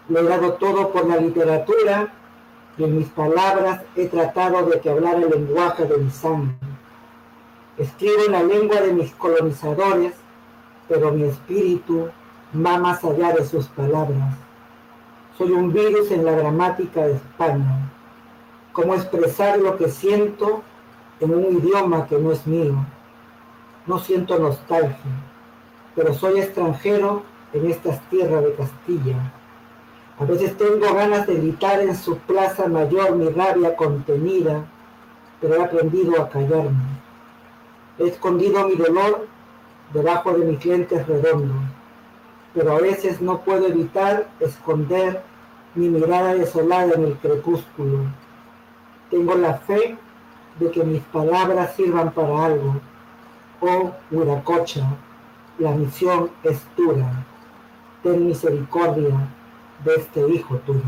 Lo 0.08 0.20
he 0.20 0.24
dado 0.24 0.54
todo 0.54 0.90
por 0.90 1.06
la 1.06 1.16
literatura 1.16 2.12
y 2.76 2.84
en 2.84 2.98
mis 2.98 3.08
palabras 3.08 3.82
he 3.96 4.06
tratado 4.06 4.66
de 4.66 4.80
que 4.80 4.90
hablara 4.90 5.18
el 5.18 5.30
lenguaje 5.30 5.84
de 5.84 5.98
mi 5.98 6.10
sangre. 6.10 6.73
Escribo 7.76 8.24
en 8.26 8.32
la 8.32 8.42
lengua 8.42 8.80
de 8.80 8.92
mis 8.92 9.12
colonizadores, 9.14 10.14
pero 10.88 11.10
mi 11.10 11.24
espíritu 11.24 12.08
va 12.54 12.78
más 12.78 13.02
allá 13.02 13.32
de 13.32 13.44
sus 13.44 13.66
palabras. 13.66 14.36
Soy 15.36 15.50
un 15.50 15.72
virus 15.72 16.12
en 16.12 16.24
la 16.24 16.32
gramática 16.32 17.04
de 17.04 17.14
España. 17.14 17.90
¿Cómo 18.72 18.94
expresar 18.94 19.58
lo 19.58 19.76
que 19.76 19.88
siento 19.88 20.62
en 21.18 21.34
un 21.34 21.58
idioma 21.58 22.06
que 22.06 22.16
no 22.16 22.30
es 22.30 22.46
mío? 22.46 22.76
No 23.86 23.98
siento 23.98 24.38
nostalgia, 24.38 25.10
pero 25.96 26.14
soy 26.14 26.38
extranjero 26.38 27.24
en 27.52 27.70
estas 27.70 28.00
tierras 28.08 28.44
de 28.44 28.54
Castilla. 28.54 29.16
A 30.20 30.24
veces 30.24 30.56
tengo 30.56 30.94
ganas 30.94 31.26
de 31.26 31.34
gritar 31.34 31.80
en 31.80 31.96
su 31.96 32.18
plaza 32.18 32.68
mayor 32.68 33.16
mi 33.16 33.28
rabia 33.30 33.74
contenida, 33.74 34.64
pero 35.40 35.56
he 35.56 35.64
aprendido 35.64 36.22
a 36.22 36.28
callarme. 36.28 37.03
He 37.98 38.08
escondido 38.08 38.68
mi 38.68 38.76
dolor 38.76 39.26
debajo 39.92 40.32
de 40.32 40.44
mis 40.44 40.64
lentes 40.64 41.06
redondos 41.06 41.62
pero 42.54 42.76
a 42.76 42.80
veces 42.80 43.20
no 43.20 43.40
puedo 43.40 43.66
evitar 43.66 44.28
esconder 44.38 45.22
mi 45.74 45.88
mirada 45.88 46.34
desolada 46.34 46.94
en 46.94 47.04
el 47.04 47.16
crepúsculo. 47.18 48.04
Tengo 49.10 49.34
la 49.34 49.54
fe 49.58 49.98
de 50.60 50.70
que 50.70 50.84
mis 50.84 51.02
palabras 51.02 51.74
sirvan 51.74 52.12
para 52.12 52.46
algo. 52.46 52.80
Oh, 53.60 53.92
Huiracocha, 54.10 54.86
la 55.58 55.72
misión 55.72 56.30
es 56.44 56.62
dura. 56.76 57.26
Ten 58.04 58.28
misericordia 58.28 59.28
de 59.84 59.94
este 59.96 60.28
hijo 60.28 60.56
tuyo. 60.58 60.80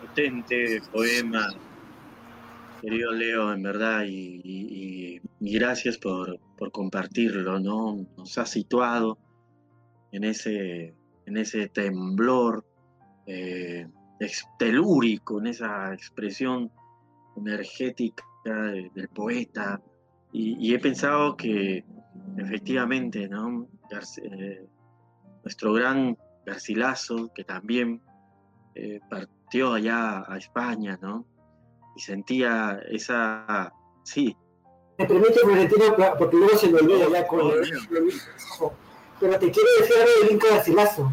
Potente 0.00 0.82
poema, 0.92 1.54
querido 2.86 3.10
Leo, 3.10 3.52
en 3.52 3.62
verdad, 3.64 4.04
y, 4.06 5.20
gracias 5.40 5.98
por, 5.98 6.38
compartirlo, 6.70 7.58
¿no? 7.58 8.06
Nos 8.16 8.38
ha 8.38 8.46
situado 8.46 9.18
en 10.12 10.22
ese, 10.22 10.94
en 11.26 11.36
ese 11.36 11.68
temblor 11.68 12.64
eh, 13.26 13.88
telúrico, 14.56 15.40
en 15.40 15.48
esa 15.48 15.92
expresión 15.92 16.70
energética 17.36 18.24
del 18.44 19.08
poeta, 19.08 19.82
y, 20.32 20.72
he 20.72 20.78
pensado 20.78 21.36
que 21.36 21.84
efectivamente, 22.38 23.28
¿no? 23.28 23.68
Eh, 24.22 24.64
nuestro 25.42 25.72
gran 25.72 26.16
Garcilaso, 26.44 27.32
que 27.34 27.42
también 27.42 28.00
eh, 28.76 29.00
partió 29.10 29.72
allá 29.72 30.24
a 30.32 30.38
España, 30.38 30.96
¿no? 31.02 31.26
Y 31.96 32.00
sentía 32.00 32.78
esa, 32.90 33.72
sí. 34.02 34.36
Me 34.98 35.06
permite, 35.06 35.40
Florentino, 35.40 35.84
porque 36.18 36.36
luego 36.36 36.56
se 36.56 36.68
me 36.68 36.80
olvida 36.80 37.08
ya 37.08 37.26
con 37.26 37.50
Pero 39.20 39.38
te 39.38 39.50
quiero 39.50 39.68
decir 39.80 39.96
algo 39.96 40.22
del 40.22 40.32
Inca 40.32 40.48
Garcilaso. 40.50 41.10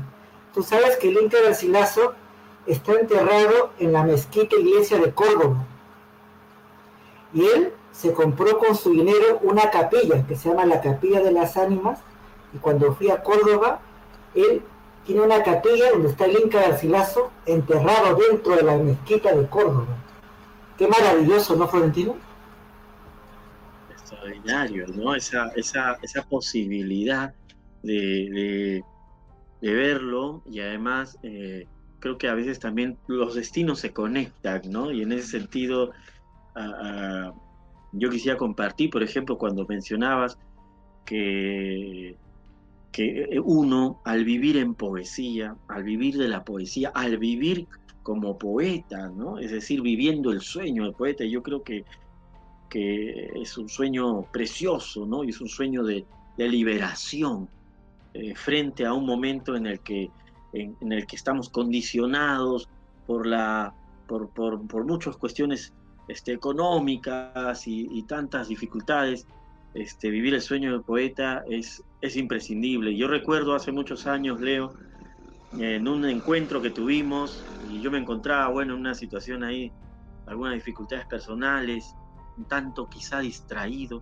Tú 0.54 0.62
sabes 0.62 0.98
que 0.98 1.10
el 1.10 1.22
Inca 1.22 1.42
Garcilaso 1.42 2.14
está 2.68 2.94
enterrado 2.94 3.72
en 3.80 3.94
la 3.94 4.04
mezquita 4.04 4.56
iglesia 4.58 5.00
de 5.00 5.12
Córdoba. 5.14 5.66
Y 7.34 7.46
él 7.46 7.74
se 7.92 8.14
compró 8.14 8.58
con 8.58 8.76
su 8.76 8.92
dinero 8.92 9.40
una 9.42 9.72
capilla 9.72 10.26
que 10.28 10.36
se 10.36 10.50
llama 10.50 10.66
la 10.66 10.82
Capilla 10.82 11.22
de 11.22 11.32
las 11.32 11.58
Ánimas. 11.58 12.00
Y 12.54 12.58
cuando 12.58 12.94
fui 12.94 13.10
a 13.10 13.24
Córdoba, 13.24 13.80
él 14.36 14.62
tiene 15.06 15.22
una 15.22 15.44
capilla 15.44 15.92
donde 15.92 16.10
está 16.10 16.26
el 16.26 16.40
Inca 16.40 16.62
Garcilaso 16.62 17.32
enterrado 17.46 18.16
dentro 18.30 18.56
de 18.56 18.64
la 18.64 18.78
mezquita 18.78 19.34
de 19.34 19.48
Córdoba. 19.48 20.03
Qué 20.78 20.88
maravilloso, 20.88 21.56
¿no, 21.56 21.68
Florentino? 21.68 22.16
Extraordinario, 23.92 24.88
¿no? 24.88 25.16
Esa, 25.16 25.50
esa, 25.56 25.98
esa 26.02 26.24
posibilidad 26.24 27.34
de, 27.84 28.84
verlo 29.62 30.42
y 30.46 30.60
además 30.60 31.18
eh, 31.24 31.68
creo 32.00 32.18
que 32.18 32.28
a 32.28 32.34
veces 32.34 32.60
también 32.60 32.98
los 33.08 33.36
destinos 33.36 33.80
se 33.80 33.94
conectan, 33.94 34.62
¿no? 34.70 34.92
Y 34.92 35.04
en 35.04 35.12
ese 35.12 35.40
sentido, 35.40 35.92
yo 37.94 38.10
quisiera 38.10 38.38
compartir, 38.38 38.90
por 38.90 39.04
ejemplo, 39.04 39.38
cuando 39.38 39.66
mencionabas 39.68 40.38
que, 41.06 42.18
que 42.92 43.40
uno 43.44 44.02
al 44.06 44.26
vivir 44.26 44.58
en 44.58 44.74
poesía, 44.74 45.56
al 45.68 45.84
vivir 45.84 46.18
de 46.18 46.28
la 46.28 46.44
poesía, 46.44 46.92
al 46.94 47.18
vivir 47.18 47.68
como 48.04 48.38
poeta, 48.38 49.08
¿no? 49.08 49.40
Es 49.40 49.52
decir, 49.52 49.82
viviendo 49.82 50.32
el 50.32 50.42
sueño 50.42 50.84
del 50.84 50.94
poeta. 50.94 51.24
Yo 51.24 51.42
creo 51.42 51.64
que, 51.64 51.86
que 52.70 53.32
es 53.36 53.58
un 53.58 53.70
sueño 53.70 54.24
precioso, 54.32 55.06
¿no? 55.06 55.24
Y 55.24 55.30
es 55.30 55.42
un 55.42 55.48
sueño 55.48 55.84
de, 55.84 56.06
liberación 56.36 57.48
eh, 58.14 58.34
frente 58.36 58.86
a 58.86 58.94
un 58.94 59.06
momento 59.06 59.56
en 59.56 59.68
el 59.68 59.80
que, 59.82 60.10
en, 60.52 60.92
el 60.92 61.06
que 61.06 61.16
estamos 61.16 61.48
condicionados 61.48 62.68
por, 63.06 63.28
la, 63.28 63.74
por, 64.08 64.30
por, 64.30 64.84
muchas 64.84 65.16
cuestiones 65.16 65.74
este, 66.08 66.34
económicas 66.34 67.68
y, 67.68 68.04
tantas 68.04 68.50
dificultades. 68.50 69.26
Este, 69.76 70.10
vivir 70.10 70.34
el 70.34 70.42
sueño 70.42 70.72
del 70.72 70.82
poeta 70.82 71.44
es, 71.50 71.84
es 72.02 72.16
imprescindible. 72.16 72.96
Yo 72.96 73.08
recuerdo 73.08 73.56
hace 73.56 73.72
muchos 73.72 74.06
años, 74.08 74.42
Leo, 74.42 74.74
en 75.58 75.88
un 75.88 76.06
encuentro 76.06 76.62
que 76.62 76.72
tuvimos 76.72 77.46
y 77.68 77.82
yo 77.82 77.92
me 77.92 78.00
encontraba, 78.00 78.50
bueno, 78.50 78.74
en 78.74 78.80
una 78.80 78.96
situación 78.96 79.44
ahí, 79.44 79.72
algunas 80.26 80.54
dificultades 80.56 81.06
personales, 81.06 81.96
un 82.38 82.46
tanto 82.46 82.90
quizá 82.90 83.20
distraído 83.20 84.02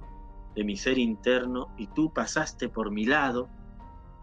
de 0.56 0.64
mi 0.64 0.78
ser 0.78 0.97
interno 0.97 1.68
y 1.78 1.88
tú 1.88 2.12
pasaste 2.14 2.70
por 2.70 2.91
mi 2.91 3.06
lado 3.06 3.49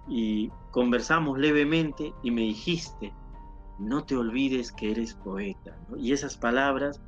y 0.09 0.51
conversamos 0.71 1.39
levemente 1.39 2.15
y 2.23 2.31
me 2.31 2.43
dijiste, 2.43 3.13
no 3.79 4.05
te 4.05 4.17
olvides 4.17 4.73
que 4.73 4.91
eres 4.91 5.15
poeta. 5.15 5.77
Y 5.97 6.13
esas 6.13 6.37
palabras 6.37 7.01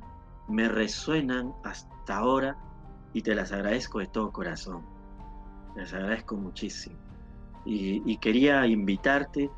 me 0.47 0.67
resuenan 0.67 1.53
hasta 1.63 2.17
ahora 2.17 2.57
y 3.13 3.21
te 3.21 3.33
las 3.33 3.51
agradezco 3.51 3.99
de 3.99 4.07
todo 4.07 4.31
corazón. 4.31 4.85
Te 5.73 5.81
las 5.81 5.93
agradezco 5.93 6.37
muchísimo. 6.37 6.97
Y, 7.65 8.01
y 8.11 8.17
quería 8.17 8.65
invitarte 8.65 9.49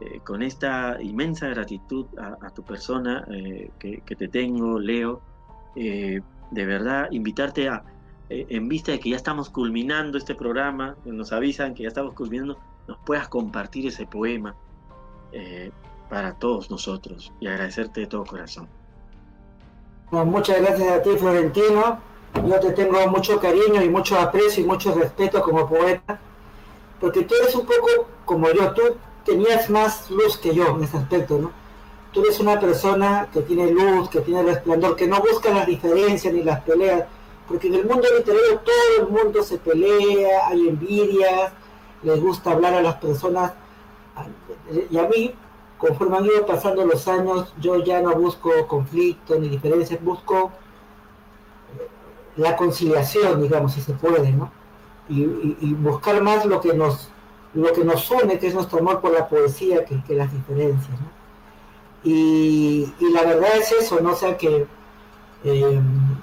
eh, 0.00 0.20
con 0.24 0.42
esta 0.42 1.00
inmensa 1.00 1.48
gratitud 1.48 2.06
a, 2.18 2.50
tu 2.50 2.62
persona 2.62 3.24
eh, 3.30 3.70
que, 3.78 4.16
te 4.16 4.28
tengo, 4.28 4.78
Leo, 4.78 5.20
eh, 5.76 6.20
de 6.50 6.66
verdad 6.66 7.08
invitarte 7.10 7.68
a, 7.68 7.84
eh, 8.30 8.46
en 8.48 8.68
vista 8.68 8.92
de 8.92 9.00
que 9.00 9.10
ya 9.10 9.16
estamos 9.16 9.50
culminando 9.50 10.16
este 10.16 10.34
programa, 10.34 10.96
nos 11.04 11.32
avisan 11.32 11.74
que 11.74 11.82
ya 11.82 11.88
estamos 11.88 12.14
culminando, 12.14 12.58
nos 12.88 12.98
puedas 12.98 13.28
compartir 13.28 13.86
ese 13.86 14.06
poema 14.06 14.54
eh, 15.32 15.70
para 16.08 16.34
todos 16.34 16.70
nosotros 16.70 17.32
y 17.40 17.46
agradecerte 17.46 18.00
de 18.00 18.06
todo 18.06 18.24
corazón. 18.24 18.68
muchas 20.10 20.60
gracias 20.60 20.90
a 20.90 21.02
ti, 21.02 21.10
Florentino. 21.18 21.98
Yo 22.46 22.60
te 22.60 22.72
tengo 22.72 23.06
mucho 23.08 23.38
cariño 23.38 23.82
y 23.82 23.88
mucho 23.88 24.18
aprecio 24.18 24.64
y 24.64 24.66
mucho 24.66 24.94
respeto 24.94 25.40
como 25.42 25.68
poeta, 25.68 26.18
porque 27.00 27.22
tú 27.22 27.34
eres 27.40 27.54
un 27.54 27.66
poco 27.66 28.08
como 28.24 28.50
yo, 28.50 28.72
tú 28.72 28.82
tenías 29.24 29.70
más 29.70 30.10
luz 30.10 30.36
que 30.38 30.54
yo 30.54 30.68
en 30.76 30.84
ese 30.84 30.96
aspecto, 30.96 31.38
¿no? 31.38 31.52
Tú 32.12 32.20
eres 32.22 32.38
una 32.38 32.60
persona 32.60 33.28
que 33.32 33.42
tiene 33.42 33.70
luz, 33.70 34.08
que 34.08 34.20
tiene 34.20 34.42
resplandor, 34.42 34.94
que 34.94 35.06
no 35.06 35.20
busca 35.20 35.50
las 35.50 35.66
diferencias 35.66 36.32
ni 36.32 36.42
las 36.42 36.60
peleas, 36.60 37.04
porque 37.48 37.68
en 37.68 37.74
el 37.74 37.86
mundo 37.86 38.06
literario 38.16 38.60
todo 38.60 39.06
el 39.06 39.08
mundo 39.08 39.42
se 39.42 39.58
pelea, 39.58 40.46
hay 40.48 40.68
envidias, 40.68 41.52
les 42.02 42.20
gusta 42.20 42.52
hablar 42.52 42.74
a 42.74 42.82
las 42.82 42.94
personas, 42.96 43.52
y 44.90 44.96
a 44.96 45.08
mí, 45.08 45.34
conforme 45.78 46.18
han 46.18 46.26
ido 46.26 46.46
pasando 46.46 46.86
los 46.86 47.06
años, 47.08 47.52
yo 47.60 47.82
ya 47.82 48.00
no 48.00 48.14
busco 48.14 48.50
conflicto 48.68 49.38
ni 49.38 49.48
diferencias, 49.48 50.02
busco 50.02 50.52
la 52.36 52.56
conciliación, 52.56 53.42
digamos, 53.42 53.72
si 53.74 53.80
se 53.80 53.92
puede, 53.92 54.32
¿no? 54.32 54.50
Y, 55.08 55.24
buscar 55.74 56.22
más 56.22 56.46
lo 56.46 56.60
que 56.60 56.72
nos 56.72 57.08
lo 57.54 57.72
que 57.72 57.84
nos 57.84 58.10
une, 58.10 58.38
que 58.38 58.48
es 58.48 58.54
nuestro 58.54 58.80
amor 58.80 59.00
por 59.00 59.12
la 59.12 59.28
poesía, 59.28 59.84
que, 59.84 60.14
las 60.14 60.32
diferencias, 60.32 61.00
¿no? 61.00 61.14
Y, 62.02 62.92
la 63.12 63.22
verdad 63.22 63.56
es 63.56 63.72
eso, 63.72 64.00
¿no? 64.00 64.12
O 64.12 64.16
sea 64.16 64.36
que, 64.36 64.66
em, 65.44 66.16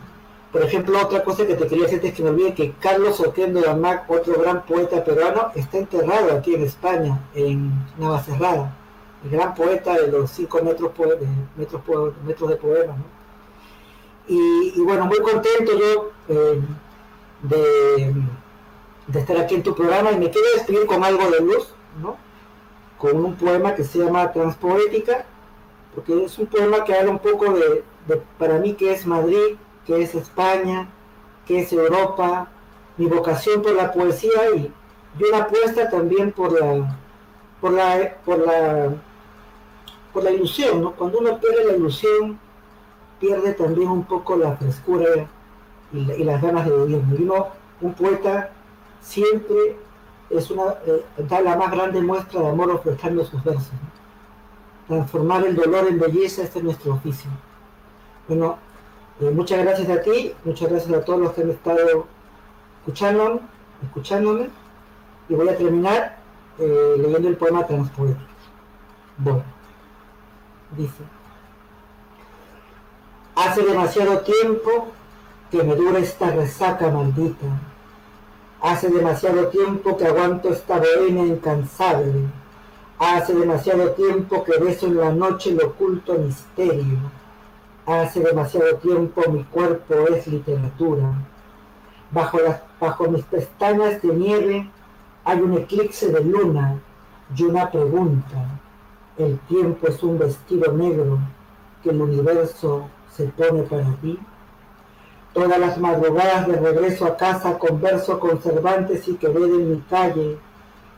por 0.51 0.61
ejemplo, 0.61 0.99
otra 1.01 1.23
cosa 1.23 1.47
que 1.47 1.55
te 1.55 1.67
quería 1.67 1.85
decir 1.85 2.05
es 2.05 2.13
que 2.13 2.23
me 2.23 2.29
olvide 2.29 2.53
que 2.53 2.73
Carlos 2.73 3.19
Oquendo 3.21 3.61
de 3.61 3.69
Amac, 3.69 4.09
otro 4.09 4.39
gran 4.39 4.65
poeta 4.65 5.03
peruano, 5.03 5.51
está 5.55 5.77
enterrado 5.77 6.33
aquí 6.35 6.53
en 6.53 6.63
España, 6.63 7.19
en 7.33 7.71
Navacerrada, 7.97 8.75
el 9.23 9.29
gran 9.31 9.55
poeta 9.55 9.93
de 9.93 10.07
los 10.07 10.29
cinco 10.31 10.61
metros, 10.61 10.91
de, 10.97 11.27
metros, 11.55 11.81
metros 12.25 12.49
de 12.49 12.55
poema, 12.57 12.93
¿no? 12.97 13.21
Y, 14.27 14.79
bueno, 14.81 15.05
muy 15.05 15.19
contento 15.19 15.71
yo 15.77 16.11
eh, 16.29 16.61
de, 17.41 18.13
estar 19.13 19.37
aquí 19.37 19.55
en 19.55 19.63
tu 19.63 19.75
programa 19.75 20.11
y 20.11 20.17
me 20.17 20.29
quiero 20.29 20.47
despedir 20.55 20.85
con 20.85 21.03
algo 21.03 21.29
de 21.29 21.41
luz, 21.41 21.73
¿no? 22.01 22.17
Con 22.97 23.23
un 23.23 23.35
poema 23.35 23.75
que 23.75 23.83
se 23.83 23.99
llama 23.99 24.31
Transpoética, 24.31 25.25
porque 25.95 26.23
es 26.23 26.37
un 26.37 26.45
poema 26.47 26.83
que 26.83 26.93
habla 26.93 27.11
un 27.11 27.19
poco 27.19 27.53
de, 27.53 27.83
para 28.37 28.59
mí, 28.59 28.73
que 28.73 28.93
es 28.93 29.05
Madrid, 29.05 29.55
que 29.85 30.01
es 30.01 30.15
España, 30.15 30.87
que 31.45 31.59
es 31.59 31.73
Europa, 31.73 32.49
mi 32.97 33.07
vocación 33.07 33.61
por 33.61 33.73
la 33.73 33.91
poesía 33.91 34.51
y, 34.55 34.71
y 35.19 35.23
una 35.23 35.43
apuesta 35.43 35.89
también 35.89 36.31
por 36.31 36.53
la, 36.53 36.97
por 37.59 37.71
la, 37.73 38.17
por 38.25 38.39
la, 38.39 38.89
por 40.13 40.23
la 40.23 40.31
ilusión, 40.31 40.81
¿no? 40.81 40.91
Cuando 40.93 41.19
uno 41.19 41.39
pierde 41.39 41.65
la 41.65 41.73
ilusión, 41.73 42.39
pierde 43.19 43.53
también 43.53 43.89
un 43.89 44.03
poco 44.03 44.35
la 44.35 44.55
frescura 44.57 45.05
y, 45.93 46.23
las 46.23 46.41
ganas 46.41 46.65
de 46.65 46.85
vivir. 46.85 47.01
Y 47.19 47.85
un 47.85 47.93
poeta 47.93 48.51
siempre 49.01 49.77
es 50.29 50.49
una, 50.49 50.75
eh, 50.85 51.03
da 51.17 51.41
la 51.41 51.55
más 51.55 51.71
grande 51.71 52.01
muestra 52.01 52.41
de 52.41 52.49
amor 52.49 52.71
ofreciendo 52.71 53.25
sus 53.25 53.43
versos. 53.43 53.71
Transformar 54.87 55.45
el 55.45 55.55
dolor 55.55 55.87
en 55.87 55.99
belleza, 55.99 56.43
este 56.43 56.59
es 56.59 56.65
nuestro 56.65 56.93
oficio. 56.93 57.29
Bueno, 58.27 58.57
eh, 59.19 59.29
muchas 59.31 59.59
gracias 59.59 59.89
a 59.89 60.01
ti, 60.01 60.33
muchas 60.45 60.69
gracias 60.69 60.93
a 60.93 61.03
todos 61.03 61.19
los 61.19 61.33
que 61.33 61.41
han 61.41 61.51
estado 61.51 62.07
escuchándome, 62.79 63.39
escuchándome 63.83 64.49
y 65.29 65.35
voy 65.35 65.49
a 65.49 65.57
terminar 65.57 66.17
eh, 66.59 66.95
leyendo 66.97 67.27
el 67.27 67.37
poema 67.37 67.65
Transporte. 67.65 68.17
Bueno, 69.17 69.43
dice. 70.77 71.03
Hace 73.35 73.63
demasiado 73.63 74.21
tiempo 74.21 74.87
que 75.49 75.63
me 75.63 75.75
dura 75.75 75.99
esta 75.99 76.31
resaca 76.31 76.89
maldita. 76.89 77.45
Hace 78.61 78.89
demasiado 78.89 79.47
tiempo 79.47 79.97
que 79.97 80.05
aguanto 80.05 80.49
esta 80.49 80.77
bohemia 80.77 81.25
incansable. 81.25 82.27
Hace 82.99 83.33
demasiado 83.33 83.89
tiempo 83.93 84.43
que 84.43 84.59
beso 84.59 84.85
en 84.85 84.97
la 84.97 85.11
noche 85.11 85.49
el 85.49 85.63
oculto 85.63 86.13
misterio. 86.13 86.99
Hace 87.87 88.19
demasiado 88.19 88.75
tiempo 88.75 89.23
mi 89.31 89.43
cuerpo 89.45 89.95
es 90.09 90.27
literatura. 90.27 91.11
Bajo, 92.11 92.39
las, 92.39 92.61
bajo 92.79 93.07
mis 93.09 93.23
pestañas 93.25 93.99
de 93.99 94.13
nieve 94.13 94.69
hay 95.23 95.41
un 95.41 95.57
eclipse 95.57 96.11
de 96.11 96.23
luna 96.23 96.79
y 97.35 97.43
una 97.43 97.71
pregunta. 97.71 98.59
El 99.17 99.39
tiempo 99.39 99.87
es 99.87 100.03
un 100.03 100.19
vestido 100.19 100.71
negro 100.71 101.17
que 101.81 101.89
el 101.89 101.99
universo 101.99 102.87
se 103.11 103.25
pone 103.25 103.63
para 103.63 103.91
ti. 103.95 104.19
Todas 105.33 105.59
las 105.59 105.77
madrugadas 105.77 106.47
de 106.47 106.57
regreso 106.57 107.05
a 107.05 107.17
casa 107.17 107.57
converso 107.57 108.19
con 108.19 108.41
Cervantes 108.41 109.07
y 109.07 109.15
Quevedo 109.15 109.55
en 109.55 109.71
mi 109.71 109.81
calle, 109.81 110.37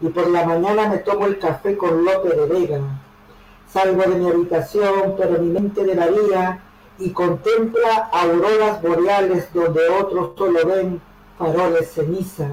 y 0.02 0.08
por 0.10 0.30
la 0.30 0.46
mañana 0.46 0.88
me 0.90 0.98
tomo 0.98 1.28
el 1.28 1.38
café 1.38 1.78
con 1.78 2.04
Lope 2.04 2.30
de 2.30 2.46
Vega. 2.48 2.82
Salgo 3.68 4.02
de 4.02 4.16
mi 4.20 4.30
habitación, 4.30 5.16
pero 5.18 5.40
mi 5.40 5.50
mente 5.50 5.84
varía 5.96 6.60
y 6.98 7.12
contempla 7.12 8.10
auroras 8.12 8.82
boreales 8.82 9.54
donde 9.54 9.88
otros 9.90 10.32
solo 10.38 10.66
ven 10.66 11.02
faroles 11.38 11.92
ceniza. 11.92 12.48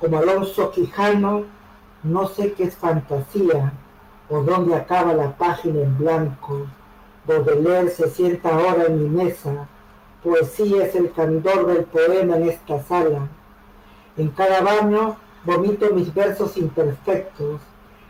Como 0.00 0.18
Alonso 0.18 0.70
Quijano, 0.70 1.44
no 2.02 2.28
sé 2.28 2.52
qué 2.52 2.64
es 2.64 2.76
fantasía 2.76 3.72
o 4.30 4.42
dónde 4.42 4.74
acaba 4.74 5.12
la 5.14 5.36
página 5.36 5.80
en 5.80 5.98
blanco 5.98 6.66
Baudelaire 7.28 7.90
se 7.90 8.08
sienta 8.08 8.48
ahora 8.48 8.86
en 8.86 9.02
mi 9.02 9.08
mesa, 9.10 9.68
poesía 10.22 10.86
es 10.86 10.94
el 10.94 11.12
candor 11.12 11.66
del 11.66 11.84
poema 11.84 12.36
en 12.36 12.48
esta 12.48 12.82
sala. 12.82 13.28
En 14.16 14.30
cada 14.30 14.60
baño 14.60 15.16
vomito 15.44 15.90
mis 15.94 16.12
versos 16.12 16.56
imperfectos 16.56 17.60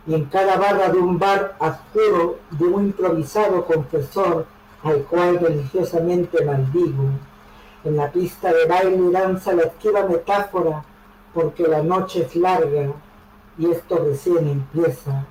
y 0.07 0.15
en 0.15 0.25
cada 0.27 0.57
barra 0.57 0.89
de 0.89 0.99
un 0.99 1.19
bar 1.19 1.57
oscuro 1.59 2.39
de 2.51 2.65
un 2.65 2.87
improvisado 2.87 3.67
confesor 3.67 4.47
al 4.83 5.03
cual 5.03 5.39
religiosamente 5.39 6.45
maldigo. 6.45 7.05
En 7.85 7.97
la 7.97 8.11
pista 8.11 8.53
de 8.53 8.67
baile 8.67 9.11
danza 9.11 9.53
la 9.53 9.65
esquiva 9.65 10.05
metáfora 10.05 10.85
porque 11.35 11.69
la 11.69 11.83
noche 11.83 12.23
es 12.23 12.35
larga 12.37 12.93
y 13.59 13.71
esto 13.71 14.05
recién 14.05 14.49
empieza. 14.49 15.27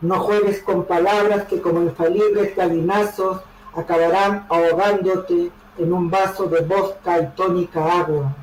No 0.00 0.20
juegues 0.20 0.62
con 0.62 0.84
palabras 0.84 1.44
que 1.44 1.60
como 1.62 1.80
infalibles 1.80 2.54
gallinazos 2.54 3.40
acabarán 3.74 4.46
ahogándote 4.50 5.50
en 5.78 5.92
un 5.92 6.10
vaso 6.10 6.46
de 6.46 6.60
bosca 6.60 7.20
y 7.20 7.26
tónica 7.36 8.00
agua. 8.00 8.34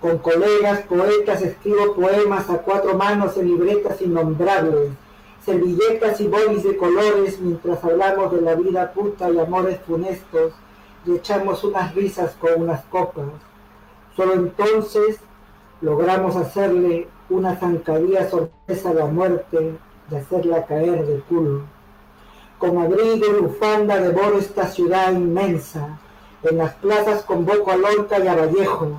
Con 0.00 0.18
colegas 0.18 0.80
poetas 0.82 1.42
escribo 1.42 1.94
poemas 1.94 2.50
a 2.50 2.58
cuatro 2.58 2.94
manos 2.94 3.36
en 3.36 3.46
libretas 3.46 4.00
innombrables, 4.00 4.90
servilletas 5.44 6.20
y 6.20 6.28
bolis 6.28 6.64
de 6.64 6.76
colores 6.76 7.38
mientras 7.40 7.82
hablamos 7.84 8.32
de 8.32 8.40
la 8.40 8.54
vida 8.54 8.92
puta 8.92 9.30
y 9.30 9.38
amores 9.38 9.78
funestos 9.86 10.52
y 11.06 11.16
echamos 11.16 11.62
unas 11.64 11.94
risas 11.94 12.34
con 12.40 12.62
unas 12.62 12.84
copas. 12.86 13.26
Solo 14.16 14.34
entonces 14.34 15.18
logramos 15.80 16.36
hacerle 16.36 17.08
una 17.28 17.56
zancadilla 17.56 18.28
sorpresa 18.28 18.90
a 18.90 18.94
la 18.94 19.06
muerte 19.06 19.74
de 20.08 20.16
hacerla 20.16 20.66
caer 20.66 21.06
de 21.06 21.20
culo. 21.20 21.62
Con 22.58 22.78
abrigo 22.78 23.26
y 23.26 23.42
bufanda 23.42 24.00
devoro 24.00 24.38
esta 24.38 24.68
ciudad 24.68 25.12
inmensa. 25.12 25.98
En 26.42 26.58
las 26.58 26.74
plazas 26.74 27.22
convoco 27.22 27.70
a 27.70 27.76
Lorca 27.76 28.18
y 28.18 28.26
a 28.26 28.34
Vallejo. 28.34 28.98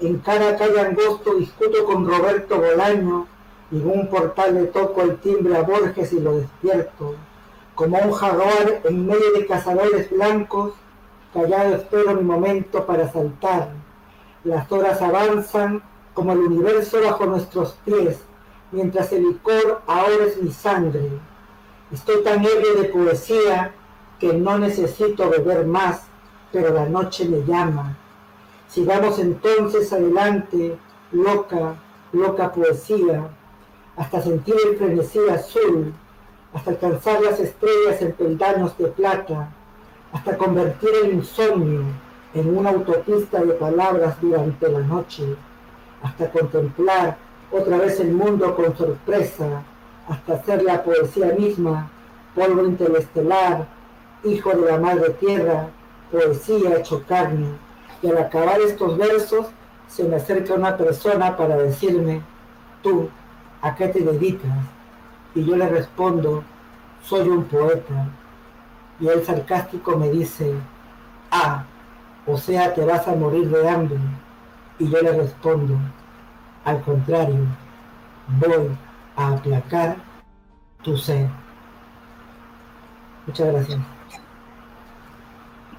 En 0.00 0.18
cada 0.18 0.56
calle 0.56 0.80
angosto 0.80 1.34
discuto 1.34 1.84
con 1.84 2.06
Roberto 2.06 2.58
Bolaño 2.58 3.26
y 3.70 3.80
en 3.80 3.90
un 3.90 4.08
portal 4.08 4.54
le 4.54 4.64
toco 4.64 5.02
el 5.02 5.18
timbre 5.18 5.56
a 5.56 5.62
Borges 5.62 6.12
y 6.12 6.20
lo 6.20 6.36
despierto. 6.36 7.14
Como 7.74 7.98
un 7.98 8.12
jaguar 8.12 8.82
en 8.84 9.06
medio 9.06 9.32
de 9.32 9.46
cazadores 9.46 10.10
blancos, 10.10 10.74
callado 11.32 11.76
espero 11.76 12.14
mi 12.14 12.22
momento 12.22 12.84
para 12.84 13.10
saltar. 13.10 13.70
Las 14.44 14.70
horas 14.70 15.00
avanzan 15.00 15.82
como 16.12 16.32
el 16.32 16.40
universo 16.40 17.00
bajo 17.02 17.24
nuestros 17.24 17.72
pies 17.84 18.18
mientras 18.72 19.12
el 19.12 19.22
licor 19.28 19.82
ahora 19.86 20.24
es 20.26 20.42
mi 20.42 20.50
sangre. 20.50 21.10
Estoy 21.92 22.22
tan 22.24 22.44
ebrio 22.44 22.74
de 22.74 22.88
poesía 22.88 23.72
que 24.18 24.32
no 24.32 24.58
necesito 24.58 25.28
beber 25.28 25.66
más, 25.66 26.02
pero 26.52 26.72
la 26.72 26.86
noche 26.86 27.28
me 27.28 27.44
llama. 27.44 27.96
Sigamos 28.68 29.18
entonces 29.18 29.92
adelante, 29.92 30.76
loca, 31.10 31.74
loca 32.12 32.52
poesía, 32.52 33.28
hasta 33.96 34.22
sentir 34.22 34.54
el 34.66 34.76
frenesí 34.76 35.18
azul, 35.30 35.92
hasta 36.54 36.70
alcanzar 36.70 37.20
las 37.22 37.40
estrellas 37.40 38.00
en 38.00 38.12
peldaños 38.12 38.76
de 38.78 38.88
plata, 38.88 39.48
hasta 40.12 40.36
convertir 40.36 40.90
el 41.04 41.14
insomnio, 41.14 41.82
en 42.34 42.56
una 42.56 42.70
autopista 42.70 43.42
de 43.42 43.52
palabras 43.54 44.16
durante 44.20 44.68
la 44.68 44.80
noche, 44.80 45.36
hasta 46.02 46.30
contemplar 46.30 47.16
otra 47.50 47.76
vez 47.78 48.00
el 48.00 48.12
mundo 48.12 48.54
con 48.54 48.76
sorpresa, 48.76 49.62
hasta 50.08 50.34
hacer 50.34 50.62
la 50.62 50.82
poesía 50.82 51.34
misma, 51.38 51.90
polvo 52.34 52.64
interestelar, 52.64 53.68
hijo 54.24 54.50
de 54.50 54.70
la 54.70 54.78
madre 54.78 55.10
tierra, 55.10 55.68
poesía 56.12 56.76
hecho 56.76 57.02
carne. 57.08 57.48
Y 58.02 58.08
al 58.08 58.18
acabar 58.18 58.60
estos 58.60 58.96
versos, 58.96 59.46
se 59.88 60.04
me 60.04 60.16
acerca 60.16 60.54
una 60.54 60.76
persona 60.76 61.36
para 61.36 61.56
decirme, 61.56 62.22
tú, 62.82 63.08
¿a 63.62 63.74
qué 63.74 63.88
te 63.88 64.00
dedicas? 64.00 64.52
Y 65.34 65.44
yo 65.44 65.56
le 65.56 65.68
respondo, 65.68 66.44
soy 67.02 67.28
un 67.28 67.44
poeta. 67.44 68.08
Y 69.00 69.08
el 69.08 69.24
sarcástico 69.24 69.96
me 69.96 70.10
dice, 70.10 70.54
ah, 71.30 71.64
o 72.26 72.36
sea, 72.36 72.72
te 72.74 72.84
vas 72.84 73.08
a 73.08 73.14
morir 73.14 73.48
de 73.48 73.68
hambre. 73.68 73.98
Y 74.78 74.88
yo 74.88 75.00
le 75.00 75.12
respondo, 75.12 75.76
al 76.64 76.80
contrario, 76.82 77.46
voy 78.28 78.76
a 79.16 79.32
aplacar 79.32 79.96
tu 80.82 80.96
sed. 80.96 81.26
Muchas 83.26 83.52
gracias. 83.52 83.91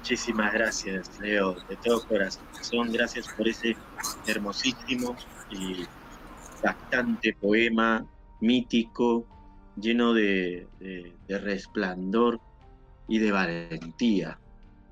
Muchísimas 0.04 0.52
gracias, 0.52 1.18
Leo, 1.18 1.56
de 1.66 1.76
todo 1.76 2.06
corazón. 2.06 2.92
Gracias 2.92 3.26
por 3.26 3.48
ese 3.48 3.74
hermosísimo 4.26 5.16
y 5.50 5.86
bastante 6.62 7.32
poema 7.32 8.04
mítico, 8.42 9.26
lleno 9.80 10.12
de, 10.12 10.68
resplandor 11.26 12.38
y 13.08 13.18
de 13.18 13.32
valentía. 13.32 14.38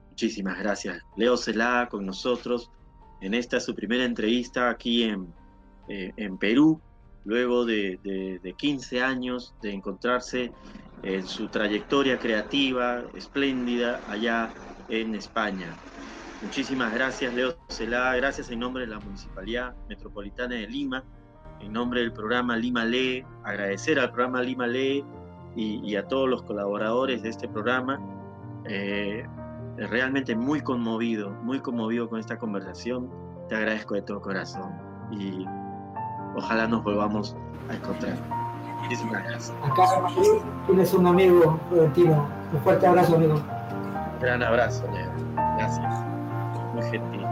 Muchísimas 0.08 0.58
gracias. 0.58 1.02
Leo 1.18 1.36
Celá 1.36 1.88
con 1.90 2.06
nosotros 2.06 2.70
en 3.20 3.34
esta 3.34 3.60
su 3.60 3.74
primera 3.74 4.04
entrevista 4.04 4.70
aquí 4.70 5.02
en, 5.02 5.30
eh, 5.88 6.30
Perú, 6.40 6.80
luego 7.26 7.66
de, 7.66 7.98
de, 8.42 8.54
15 8.54 9.02
años 9.02 9.54
de 9.60 9.74
encontrarse 9.74 10.52
en 11.02 11.26
su 11.26 11.48
trayectoria 11.48 12.18
creativa 12.18 13.02
espléndida 13.14 14.00
allá 14.08 14.50
en 14.88 15.14
España. 15.14 15.74
Muchísimas 16.42 16.92
gracias, 16.92 17.32
Leo 17.34 17.54
Celá. 17.68 18.16
Gracias 18.16 18.50
en 18.50 18.58
nombre 18.58 18.84
de 18.84 18.88
la 18.88 18.98
Municipalidad 18.98 19.74
Metropolitana 19.88 20.56
de 20.56 20.66
Lima, 20.66 21.04
en 21.60 21.72
nombre 21.72 22.00
del 22.00 22.12
programa 22.12 22.56
Lima 22.56 22.84
Lee, 22.84 23.24
agradecer 23.44 24.00
al 24.00 24.10
programa 24.10 24.42
Lima 24.42 24.66
Lee 24.66 25.04
y, 25.54 25.94
a 25.96 26.08
todos 26.08 26.28
los 26.28 26.42
colaboradores 26.42 27.22
de 27.22 27.28
este 27.28 27.48
programa. 27.48 28.00
Eh, 28.64 29.24
realmente 29.76 30.34
muy 30.34 30.60
conmovido, 30.60 31.30
muy 31.42 31.60
conmovido 31.60 32.08
con 32.08 32.18
esta 32.18 32.38
conversación. 32.38 33.08
Te 33.48 33.54
agradezco 33.54 33.94
de 33.94 34.02
todo 34.02 34.20
corazón 34.20 34.72
y 35.12 35.46
ojalá 36.36 36.66
nos 36.66 36.82
volvamos 36.82 37.36
a 37.68 37.74
encontrar. 37.74 38.16
Muchísimas 38.82 39.22
gracias. 39.24 39.54
Acá 39.62 39.84
tienes 40.66 40.92
un 40.92 41.06
amigo, 41.06 41.60
Florentino. 41.68 42.28
Un 42.52 42.60
fuerte 42.60 42.86
abrazo, 42.86 43.14
amigo. 43.14 43.40
Gran 44.22 44.40
abrazo, 44.40 44.88
Leo. 44.92 45.10
Gracias. 45.58 45.94
Muy 46.74 46.82
gentil. 46.90 47.31